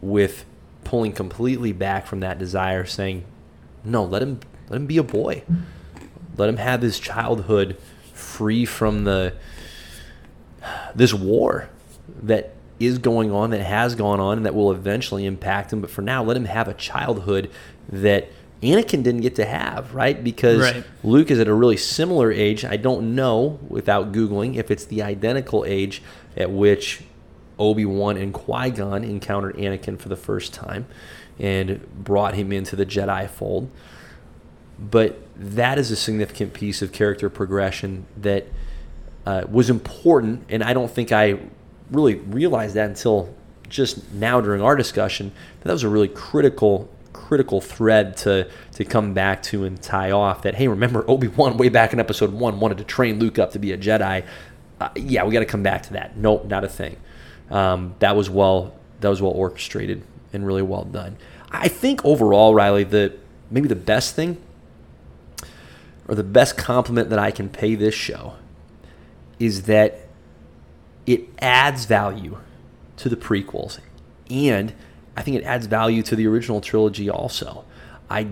[0.00, 0.44] with
[0.82, 3.24] pulling completely back from that desire, saying,
[3.84, 5.42] no, let him, let him be a boy.
[6.36, 7.76] Let him have his childhood
[8.12, 9.34] free from the
[10.94, 11.68] this war
[12.22, 15.80] that is going on, that has gone on, and that will eventually impact him.
[15.80, 17.50] But for now, let him have a childhood
[17.88, 18.30] that
[18.64, 20.22] Anakin didn't get to have, right?
[20.22, 20.84] Because Right.
[21.02, 22.64] Luke is at a really similar age.
[22.64, 26.02] I don't know without Googling if it's the identical age
[26.36, 27.02] at which
[27.58, 30.86] Obi Wan and Qui Gon encountered Anakin for the first time
[31.38, 33.70] and brought him into the Jedi fold.
[34.78, 38.46] But that is a significant piece of character progression that
[39.26, 41.38] uh, was important, and I don't think I
[41.90, 43.34] really realized that until
[43.68, 45.32] just now during our discussion.
[45.60, 50.10] That, that was a really critical, critical thread to to come back to and tie
[50.10, 50.42] off.
[50.42, 53.52] That hey, remember Obi Wan way back in Episode One wanted to train Luke up
[53.52, 54.26] to be a Jedi.
[54.78, 56.16] Uh, yeah, we got to come back to that.
[56.18, 56.98] Nope, not a thing.
[57.50, 60.02] Um, that was well that was well orchestrated
[60.34, 61.16] and really well done.
[61.50, 63.16] I think overall, Riley, the
[63.50, 64.42] maybe the best thing
[66.08, 68.34] or the best compliment that I can pay this show
[69.38, 70.08] is that
[71.06, 72.38] it adds value
[72.96, 73.78] to the prequels
[74.30, 74.72] and
[75.16, 77.64] I think it adds value to the original trilogy also.
[78.10, 78.26] I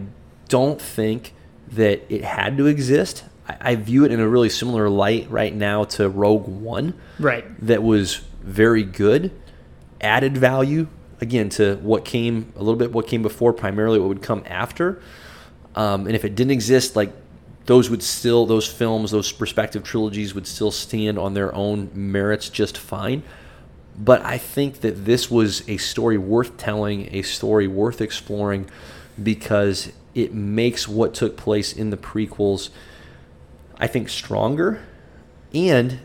[0.49, 1.35] don't think
[1.69, 3.25] that it had to exist.
[3.49, 7.45] I, I view it in a really similar light right now to Rogue One Right.
[7.65, 9.31] that was very good,
[10.01, 10.89] added value
[11.21, 15.01] again to what came a little bit what came before, primarily what would come after.
[15.77, 17.13] Um, and if it didn't exist, like
[17.67, 22.49] those would still those films, those respective trilogies would still stand on their own merits
[22.49, 23.23] just fine.
[23.99, 28.69] But I think that this was a story worth telling, a story worth exploring,
[29.23, 32.71] because it makes what took place in the prequels,
[33.79, 34.83] I think, stronger,
[35.55, 36.01] and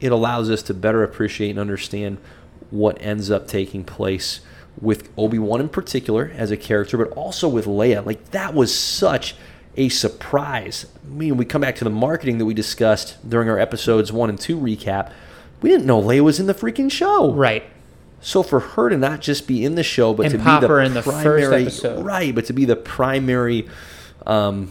[0.00, 2.18] it allows us to better appreciate and understand
[2.70, 4.40] what ends up taking place
[4.80, 8.04] with Obi Wan in particular as a character, but also with Leia.
[8.04, 9.34] Like that was such
[9.76, 10.86] a surprise.
[11.04, 14.30] I mean, we come back to the marketing that we discussed during our episodes one
[14.30, 15.12] and two recap.
[15.62, 17.32] We didn't know Leia was in the freaking show.
[17.32, 17.64] Right.
[18.20, 20.66] So for her to not just be in the show, but And to pop be
[20.66, 22.04] the her in the first primary, episode.
[22.04, 22.34] right?
[22.34, 23.68] But to be the primary,
[24.26, 24.70] um,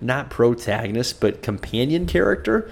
[0.00, 2.68] not protagonist, but companion character,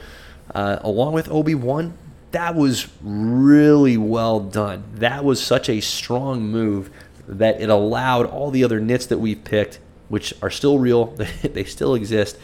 [0.54, 1.94] uh, along with Obi Wan,
[2.32, 4.84] that was really well done.
[4.94, 6.90] That was such a strong move
[7.28, 9.78] that it allowed all the other nits that we've picked,
[10.08, 11.06] which are still real,
[11.42, 12.38] they still exist.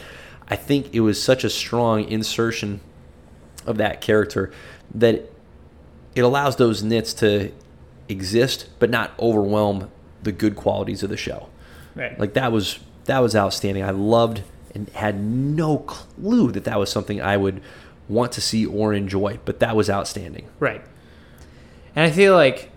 [0.47, 2.79] I think it was such a strong insertion
[3.67, 4.51] of that character
[4.93, 5.29] that
[6.15, 7.51] it allows those nits to
[8.09, 9.91] exist but not overwhelm
[10.23, 11.49] the good qualities of the show.
[11.95, 12.19] Right.
[12.19, 13.83] Like that was that was outstanding.
[13.83, 14.41] I loved
[14.73, 17.61] and had no clue that that was something I would
[18.07, 20.47] want to see or enjoy, but that was outstanding.
[20.59, 20.81] Right.
[21.95, 22.71] And I feel like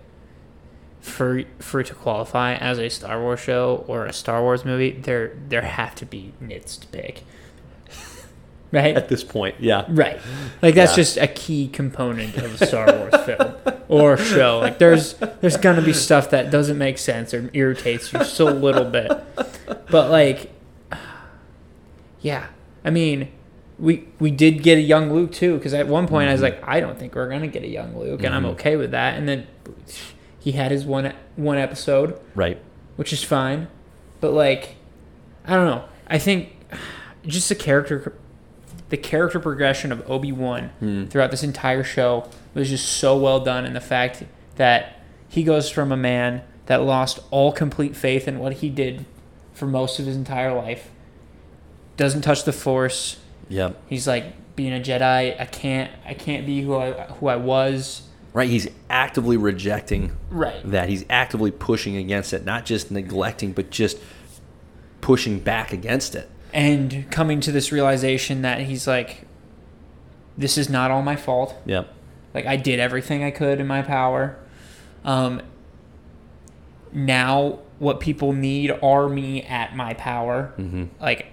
[0.99, 4.91] for for it to qualify as a Star Wars show or a Star Wars movie,
[4.91, 7.23] there there have to be nits to pick.
[8.71, 8.95] Right?
[8.95, 9.85] At this point, yeah.
[9.89, 10.19] Right.
[10.61, 10.95] Like that's Yeah.
[10.95, 13.53] just a key component of a Star Wars film
[13.89, 14.59] or show.
[14.59, 18.45] Like there's there's gonna be stuff that doesn't make sense or irritates you just a
[18.45, 19.11] little bit.
[19.89, 20.51] But like
[22.21, 22.47] yeah.
[22.83, 23.29] I mean,
[23.77, 26.61] we we did get a young Luke too because at one point I was like
[26.67, 28.51] I don't think we're going to get a young Luke and I'm Mhm.
[28.51, 29.47] okay with that and then
[30.39, 32.59] he had his one one episode Right.
[32.95, 33.67] which is fine.
[34.19, 34.75] But like,
[35.45, 35.83] I don't know.
[36.07, 36.55] I think
[37.25, 38.13] just the character,
[38.91, 41.05] the character progression of Obi Wan Hmm.
[41.05, 44.23] throughout this entire show was just so well done, and the fact
[44.57, 44.97] that
[45.27, 49.05] he goes from a man that lost all complete faith in what he did
[49.53, 50.89] for most of his entire life,
[51.97, 53.17] doesn't touch the Force.
[53.49, 53.75] Yep.
[53.87, 55.39] He's like being a Jedi.
[55.39, 55.91] I can't.
[56.05, 58.03] I can't be who I who I was.
[58.33, 58.49] Right.
[58.49, 60.59] He's actively rejecting Right.
[60.69, 60.87] that.
[60.89, 63.97] He's actively pushing against it, not just neglecting, but just
[65.01, 66.29] pushing back against it.
[66.53, 69.25] And coming to this realization that he's like
[70.37, 71.87] this is not all my fault Yep.
[72.33, 74.37] like i did everything i could in my power
[75.05, 75.41] um
[76.93, 80.85] now what people need are me at my power Mm-hmm.
[81.01, 81.27] like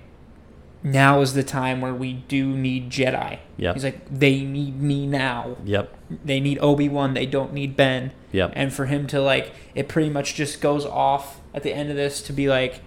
[0.82, 3.74] now is the time where we do need jedi Yep.
[3.74, 5.92] he's like they need me now Yep.
[6.24, 8.52] they need obi-wan they don't need ben Yep.
[8.54, 11.96] and for him to like it pretty much just goes off at the end of
[11.96, 12.80] this to be like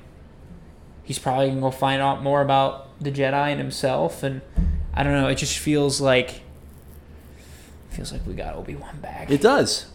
[1.03, 4.41] he's probably gonna go find out more about the jedi and himself and
[4.94, 6.41] i don't know it just feels like
[7.90, 9.88] feels like we got obi-wan back It does.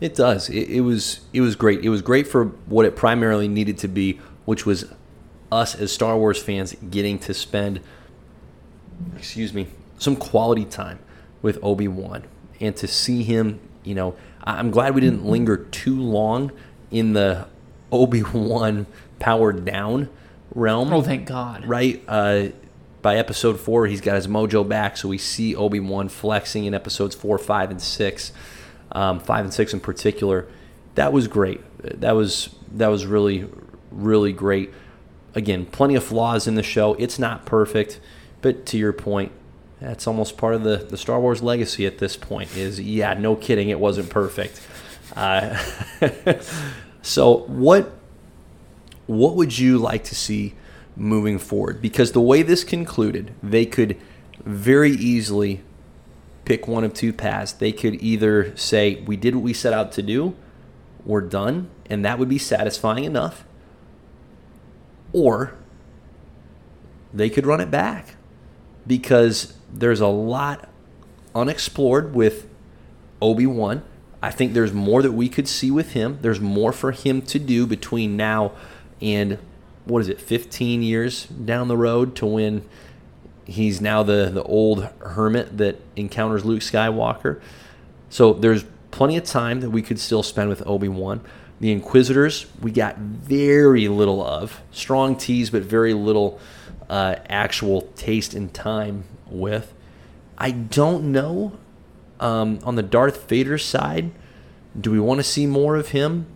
[0.00, 0.48] It does.
[0.48, 1.84] It, it was it was great.
[1.84, 4.92] It was great for what it primarily needed to be, which was
[5.52, 7.78] us as Star Wars fans getting to spend
[9.16, 9.68] excuse me,
[9.98, 10.98] some quality time
[11.40, 12.24] with Obi-Wan
[12.60, 16.50] and to see him, you know, I'm glad we didn't linger too long
[16.90, 17.46] in the
[17.92, 18.86] Obi-Wan
[19.20, 20.08] powered down
[20.54, 22.02] realm oh thank god right?
[22.06, 22.48] Uh,
[23.02, 26.72] by episode four, he's got his mojo back, so we see Obi Wan flexing in
[26.72, 28.32] episodes four, five, and six,
[28.92, 30.46] um, five and six in particular.
[30.94, 31.60] That was great.
[32.00, 33.48] That was that was really
[33.90, 34.72] really great.
[35.34, 36.94] Again, plenty of flaws in the show.
[36.94, 37.98] It's not perfect,
[38.40, 39.32] but to your point,
[39.80, 42.56] that's almost part of the the Star Wars legacy at this point.
[42.56, 44.60] Is yeah, no kidding, it wasn't perfect.
[45.16, 45.58] Uh,
[47.02, 47.92] so what
[49.06, 50.54] what would you like to see
[50.96, 51.80] moving forward?
[51.82, 53.98] Because the way this concluded, they could
[54.44, 55.62] very easily
[56.44, 57.52] pick one of two paths.
[57.52, 60.34] They could either say, We did what we set out to do,
[61.04, 63.44] we're done, and that would be satisfying enough.
[65.12, 65.54] Or
[67.12, 68.16] they could run it back
[68.86, 70.68] because there's a lot
[71.34, 72.48] unexplored with
[73.20, 73.82] Obi Wan.
[74.22, 76.18] I think there's more that we could see with him.
[76.22, 78.52] There's more for him to do between now
[79.02, 79.38] and
[79.84, 82.64] what is it, 15 years down the road to when
[83.44, 87.40] he's now the, the old hermit that encounters Luke Skywalker.
[88.08, 91.20] So there's plenty of time that we could still spend with Obi Wan.
[91.60, 94.60] The Inquisitors, we got very little of.
[94.70, 96.40] Strong tease, but very little
[96.88, 99.72] uh, actual taste and time with.
[100.38, 101.52] I don't know
[102.20, 104.10] um, on the Darth Vader side.
[104.78, 106.26] Do we want to see more of him?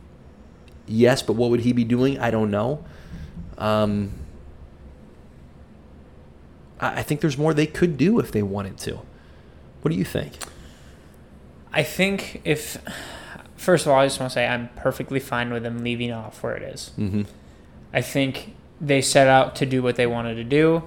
[0.86, 2.18] Yes, but what would he be doing?
[2.18, 2.84] I don't know.
[3.58, 4.12] Um,
[6.80, 9.00] I I think there's more they could do if they wanted to.
[9.82, 10.32] What do you think?
[11.72, 12.78] i think if
[13.56, 16.42] first of all i just want to say i'm perfectly fine with them leaving off
[16.42, 17.22] where it is Mm-hmm.
[17.92, 20.84] I think they set out to do what they wanted to do.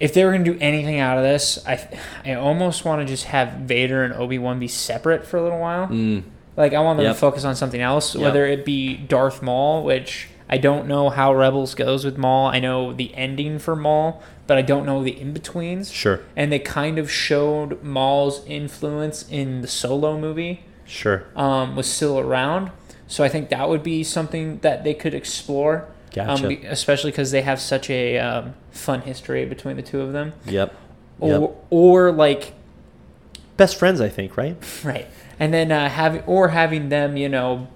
[0.00, 3.06] If they were going to do anything out of this, I I almost want to
[3.06, 5.88] just have Vader and Obi Wan be separate for a little while.
[5.88, 6.22] Mm,
[6.56, 7.14] Like I want them Yep.
[7.14, 8.22] to focus on something else, Yep.
[8.24, 12.46] whether it be Darth Maul, which I don't know how Rebels goes with Maul.
[12.48, 15.90] I know the ending for Maul, but I don't know the in betweens.
[15.90, 16.20] Sure.
[16.36, 21.24] And they kind of showed Maul's influence in the Solo movie Sure.
[21.34, 22.70] um, was still around.
[23.08, 25.86] So I think that would be something that they could explore.
[26.14, 26.46] Gotcha.
[26.46, 30.32] Um, especially because they have such a um, fun history between the two of them.
[30.46, 30.74] Yep.
[31.20, 31.64] Or, Yep.
[31.70, 32.52] or like
[33.56, 34.56] Best friends, I think, right?
[34.84, 35.06] Right.
[35.38, 37.68] And then uh, having or having them, you know,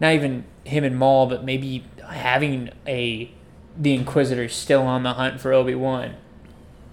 [0.00, 3.30] not even him and Maul, but maybe having a
[3.78, 6.14] the Inquisitor still on the hunt for Obi Wan.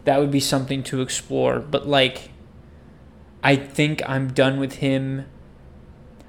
[0.05, 1.59] That would be something to explore.
[1.59, 2.31] But like,
[3.43, 5.25] I think I'm done with him.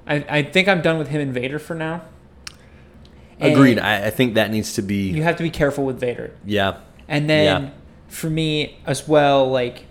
[0.07, 2.03] I I think I'm done with him and Vader for now.
[3.39, 3.79] And Agreed.
[3.79, 5.09] I, I think that needs to be.
[5.09, 6.33] You have to be careful with Vader.
[6.45, 6.77] Yeah.
[7.07, 7.69] And then Yeah.
[8.07, 9.85] for me as well, like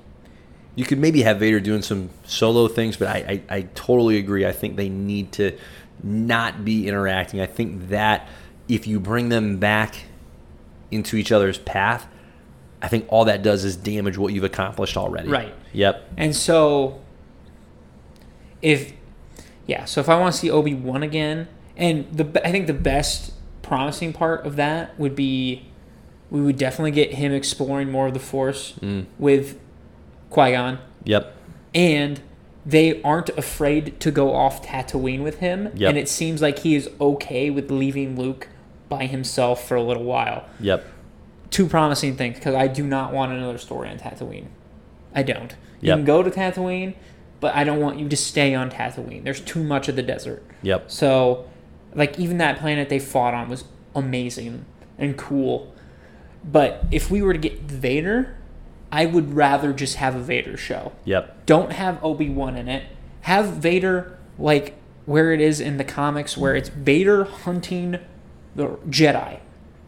[0.77, 4.45] You could maybe have Vader doing some solo things, but I, I, I totally agree.
[4.45, 5.57] I think they need to
[6.03, 7.41] not be interacting.
[7.41, 8.29] I think that
[8.69, 10.05] if you bring them back
[10.91, 12.07] into each other's path,
[12.83, 15.29] I think all that does is damage what you've accomplished already.
[15.29, 15.55] Right.
[15.73, 16.11] Yep.
[16.17, 17.01] And so,
[18.63, 18.93] if
[19.67, 22.75] yeah, so if I want to see Obi Wan again, and the I think the
[22.75, 23.33] best
[23.63, 25.67] promising part of that would be
[26.31, 29.07] we would definitely get him exploring more of the Force Mm.
[29.19, 29.59] with
[30.35, 31.33] Qui Gon, Yep.
[31.75, 32.21] and
[32.67, 35.89] they aren't afraid to go off Tatooine with him, Yep.
[35.91, 38.49] and it seems like he is okay with leaving Luke
[38.89, 40.45] by himself for a little while.
[40.61, 40.85] Yep.
[41.51, 44.47] Two promising things because I do not want another story on Tatooine.
[45.15, 45.53] I don't.
[45.81, 45.99] You Yep.
[45.99, 46.95] can go to Tatooine,
[47.41, 49.23] but I don't want you to stay on Tatooine.
[49.25, 50.43] There's too much of the desert.
[50.63, 50.91] Yep.
[50.91, 51.45] So,
[51.95, 54.65] like, even that planet they fought on was amazing
[54.99, 55.73] and cool.
[56.45, 58.35] But if we were to get Vader,
[58.95, 60.93] I would rather just have a Vader show.
[61.05, 61.47] Yep.
[61.47, 62.85] Don't have Obi Wan in it.
[63.23, 67.99] Have Vader like where it is in the comics, where it's Vader hunting
[68.55, 69.41] the Jedi.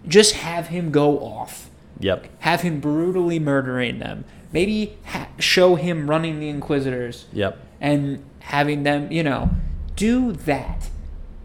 [0.08, 1.70] Just have him go off.
[2.00, 2.26] Yep.
[2.40, 4.24] Have him brutally murdering them.
[4.52, 7.58] Maybe ha- show him running the Inquisitors Yep.
[7.80, 9.50] and having them, you know,
[9.94, 10.90] do that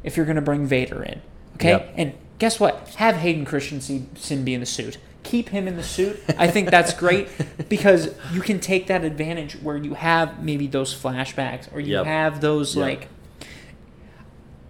[0.03, 1.21] if you're going to bring Vader in.
[1.55, 1.69] Okay?
[1.69, 1.93] Yep.
[1.95, 2.89] And guess what?
[2.97, 4.97] Have Hayden Christensen be in the suit.
[5.23, 6.19] Keep him in the suit.
[6.37, 7.27] I think that's great
[7.69, 12.05] because you can take that advantage where you have maybe those flashbacks or you Yep.
[12.05, 12.81] have those Yep.
[12.83, 13.07] like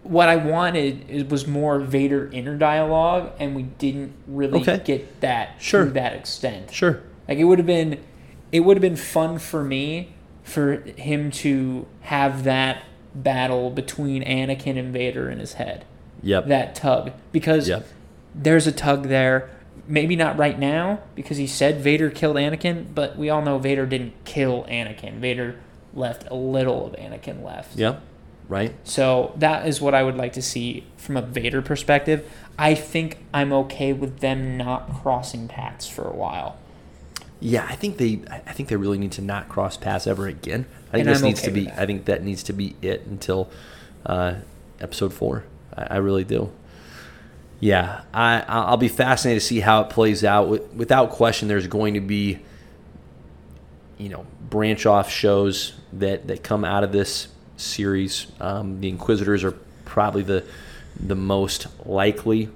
[0.03, 4.81] what I wanted was more Vader inner dialogue and we didn't really Okay.
[4.83, 5.85] get that Sure.
[5.85, 6.71] to that extent.
[6.71, 7.01] Sure.
[7.29, 7.99] Like it would have been,
[8.51, 10.09] it would have been fun for me
[10.43, 12.83] for him to have that
[13.13, 15.85] battle between Anakin and Vader in his head,
[16.23, 16.47] Yep.
[16.47, 17.85] that tug, because Yep.
[18.33, 19.49] there's a tug there.
[19.87, 23.85] Maybe not right now because he said Vader killed Anakin, but we all know Vader
[23.85, 25.19] didn't kill Anakin.
[25.19, 25.59] Vader
[25.93, 27.75] left a little of Anakin left.
[27.75, 27.97] Yeah.
[28.47, 28.73] Right.
[28.83, 32.29] So that is what I would like to see from a Vader perspective.
[32.59, 36.57] I think I'm okay with them not crossing paths for a while.
[37.39, 38.21] Yeah, I think they.
[38.29, 40.65] I think they really need to not cross paths ever again.
[40.89, 41.65] I think And this needs to be.
[41.65, 41.79] that.
[41.79, 43.49] I think that needs to be it until
[44.05, 44.35] uh,
[44.79, 45.45] episode four.
[45.75, 46.51] I, I really do.
[47.61, 50.47] Yeah, I I'll be fascinated to see how it plays out.
[50.75, 52.39] Without question, there's going to be,
[53.99, 57.27] you know, branch off shows that that come out of this
[57.57, 58.25] series.
[58.41, 59.51] Um, the Inquisitors are
[59.85, 60.43] probably the
[60.99, 62.49] the most likely.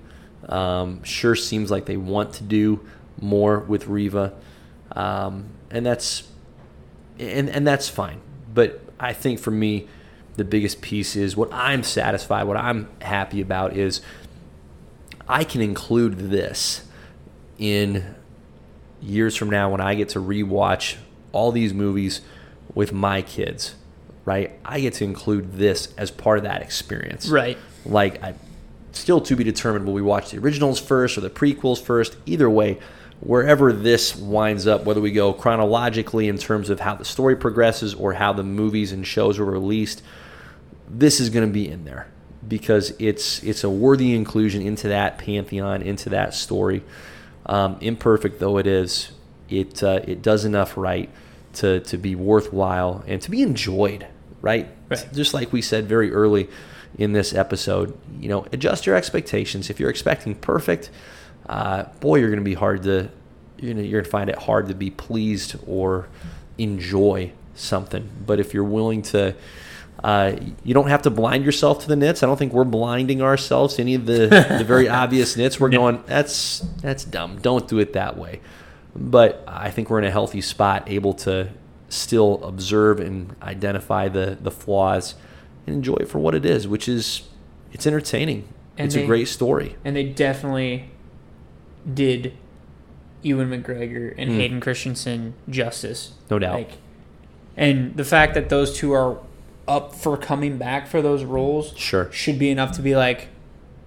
[0.49, 2.83] Um, sure seems like they want to do
[3.21, 4.33] more with Reva,
[4.93, 6.27] um, and that's
[7.19, 8.21] and and that's fine.
[8.51, 9.87] But I think for me,
[10.35, 14.01] the biggest piece is what I'm satisfied, what I'm happy about is
[15.27, 16.83] I can include this
[17.57, 18.15] in
[19.01, 20.97] years from now when I get to rewatch
[21.31, 22.21] all these movies
[22.73, 23.75] with my kids,
[24.23, 24.51] right?
[24.63, 27.29] I get to include this as part of that experience.
[27.29, 27.57] Right.
[27.85, 28.35] Like, I,
[28.91, 32.17] still to be determined will we watch the originals first or the prequels first?
[32.25, 32.79] Either way,
[33.19, 37.93] wherever this winds up, whether we go chronologically in terms of how the story progresses
[37.93, 40.01] or how the movies and shows are released,
[40.87, 42.07] this is going to be in there
[42.47, 46.83] because it's it's a worthy inclusion into that pantheon, into that story.
[47.45, 49.11] Um, imperfect though it is,
[49.49, 51.09] it uh, it does enough right
[51.53, 54.07] to to be worthwhile and to be enjoyed.
[54.41, 54.67] Right?
[54.89, 55.07] Right.
[55.13, 56.49] Just like we said very early
[56.97, 59.69] in this episode, you know, adjust your expectations.
[59.69, 60.91] If you're expecting perfect,
[61.47, 63.09] uh, boy, you're going to be hard to
[63.57, 66.07] you're going to you're going to find it hard to be pleased or
[66.57, 68.09] enjoy something.
[68.25, 69.35] But if you're willing to
[70.05, 72.21] uh, you don't have to blind yourself to the nits.
[72.21, 74.27] I don't think we're blinding ourselves to any of the,
[74.59, 75.59] the very obvious nits.
[75.59, 77.39] We're going, that's that's dumb.
[77.41, 78.39] Don't do it that way.
[78.95, 81.49] But I think we're in a healthy spot, able to
[81.89, 85.15] still observe and identify the the flaws
[85.65, 87.23] and enjoy it for what it is, which is
[87.73, 88.47] it's entertaining.
[88.77, 89.75] And it's they- a great story.
[89.83, 90.91] and they definitely
[91.91, 92.33] did
[93.21, 94.35] Ewan McGregor and Mm.
[94.37, 96.11] Hayden Christensen justice.
[96.29, 96.53] No doubt.
[96.55, 96.71] Like,
[97.57, 99.17] and the fact that those two are
[99.67, 102.11] up for coming back for those roles Sure.
[102.11, 103.29] should be enough to be like,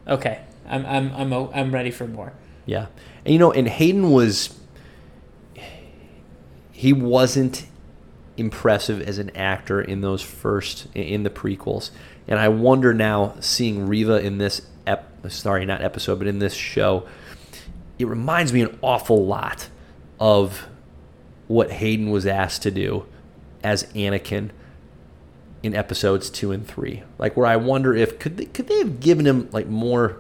[0.07, 2.33] okay, I'm I'm I'm I'm ready for more.
[2.67, 2.87] Yeah.
[3.25, 4.59] And you know, and Hayden was
[6.73, 7.67] he wasn't
[8.37, 11.91] impressive as an actor in those first in the prequels.
[12.29, 16.55] And I wonder now seeing Reva in this ep, sorry, not episode, but in this
[16.55, 17.07] show,
[17.99, 19.69] it reminds me an awful lot
[20.21, 20.69] of
[21.49, 23.07] what Hayden was asked to do
[23.65, 24.51] as Anakin
[25.63, 27.03] in episodes 2 and 3.
[27.19, 30.19] Like where I wonder if could they, could they have given him like more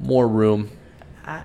[0.00, 0.70] more room
[1.24, 1.44] I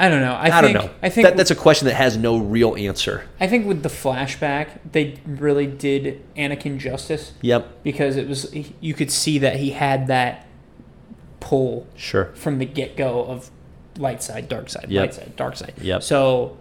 [0.00, 0.32] I don't know.
[0.32, 0.94] I, I, think, don't know.
[1.02, 3.24] I think that, that's a question that has no real answer.
[3.40, 8.94] I think with the flashback, they really did Anakin justice Yep, because it was you
[8.94, 10.46] could see that he had that
[11.40, 12.26] pull sure.
[12.34, 13.50] from the get go of
[13.96, 15.00] light side, dark side, Yep.
[15.00, 15.74] light side, dark side.
[15.80, 16.04] Yep.
[16.04, 16.56] So,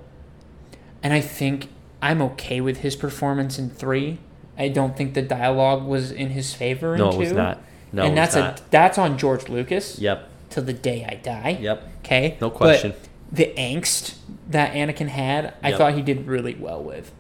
[1.04, 1.70] and I think
[2.02, 4.18] I'm okay with his performance in three.
[4.58, 6.94] I don't think the dialogue was in his favor.
[6.94, 7.18] In No, two.
[7.18, 7.62] it was not.
[7.92, 8.60] No, and that's not.
[8.60, 11.58] a that's on George Lucas Yep, till the day I die.
[11.62, 11.84] yep.
[12.04, 12.38] Okay.
[12.42, 12.94] No But question.
[13.32, 14.16] the angst
[14.50, 15.78] that Anakin had, I Yep.
[15.78, 17.12] thought he did really well with,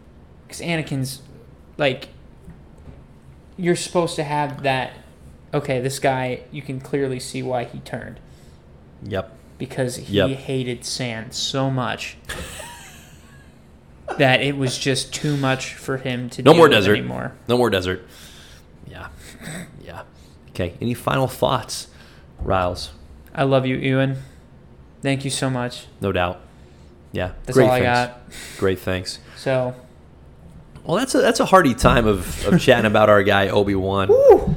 [0.47, 1.21] because Anakin's
[1.77, 2.09] like,
[3.57, 4.91] you're supposed to have that.
[5.53, 8.19] Okay, this guy, you can clearly see why he turned
[9.03, 9.31] Yep.
[9.57, 10.29] because he Yep.
[10.39, 12.17] hated sand so much
[14.17, 16.97] that it was just too much for him to No deal more with desert.
[16.97, 17.33] anymore.
[17.47, 18.05] No more desert.
[18.89, 19.07] Yeah,
[19.83, 20.03] yeah.
[20.51, 20.73] Okay.
[20.81, 21.87] Any final thoughts,
[22.39, 22.91] Riles?
[23.35, 24.17] I love you, Ewan.
[25.01, 25.85] Thank you so much.
[26.01, 26.41] No doubt.
[27.11, 27.33] Yeah.
[27.45, 27.85] That's great all I things.
[27.85, 28.21] got.
[28.57, 29.19] Great Thanks.
[29.37, 29.75] So,
[30.83, 34.07] Well, that's a that's a hearty time of, of chatting about our guy Obi Wan.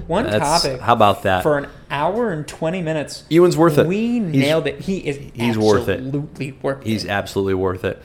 [0.06, 1.42] one That's- topic How about that?
[1.42, 3.24] for an hour and twenty minutes.
[3.28, 3.86] Ewan's worth it.
[3.86, 4.80] We He's- nailed it.
[4.80, 5.18] He is.
[5.34, 5.98] he's worth it.
[6.00, 6.86] Absolutely worth it.
[6.86, 8.02] He's absolutely worth it.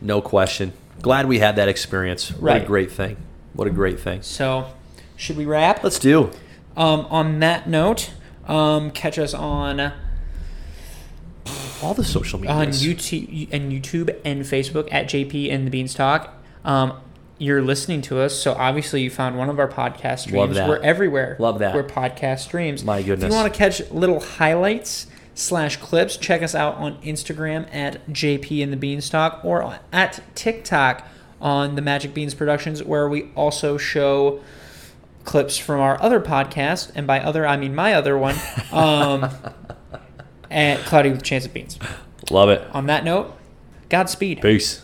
[0.00, 0.72] No question.
[1.02, 2.30] Glad we had that experience.
[2.30, 3.16] What a great thing.
[3.54, 4.22] What a great thing.
[4.22, 4.68] So,
[5.16, 5.82] should we wrap?
[5.82, 6.30] Let's do.
[6.76, 8.12] Um, on that note,
[8.46, 9.92] um, catch us on
[11.82, 12.54] All the social media.
[12.54, 16.30] on YouTube and YouTube and Facebook at JP and the Beanstalk.
[16.64, 16.94] Um,
[17.38, 20.36] you're listening to us, so obviously you found one of our podcast streams.
[20.38, 20.68] Love that.
[20.68, 21.36] We're everywhere.
[21.40, 21.74] Love that.
[21.74, 22.84] We're podcast streams.
[22.84, 23.24] My goodness.
[23.24, 25.08] If you want to catch little highlights
[25.42, 31.06] slash clips, check us out on Instagram at JP and the Beanstalk or at TikTok
[31.40, 34.40] on the Magic Beans Productions, where we also show
[35.24, 38.36] clips from our other podcast, and by other I mean my other one,
[38.72, 39.28] um,
[40.50, 41.78] at Cloudy with Chance of Beans.
[42.30, 42.62] Love it.
[42.72, 43.36] On that note,
[43.88, 44.40] Godspeed.
[44.40, 44.82] Peace.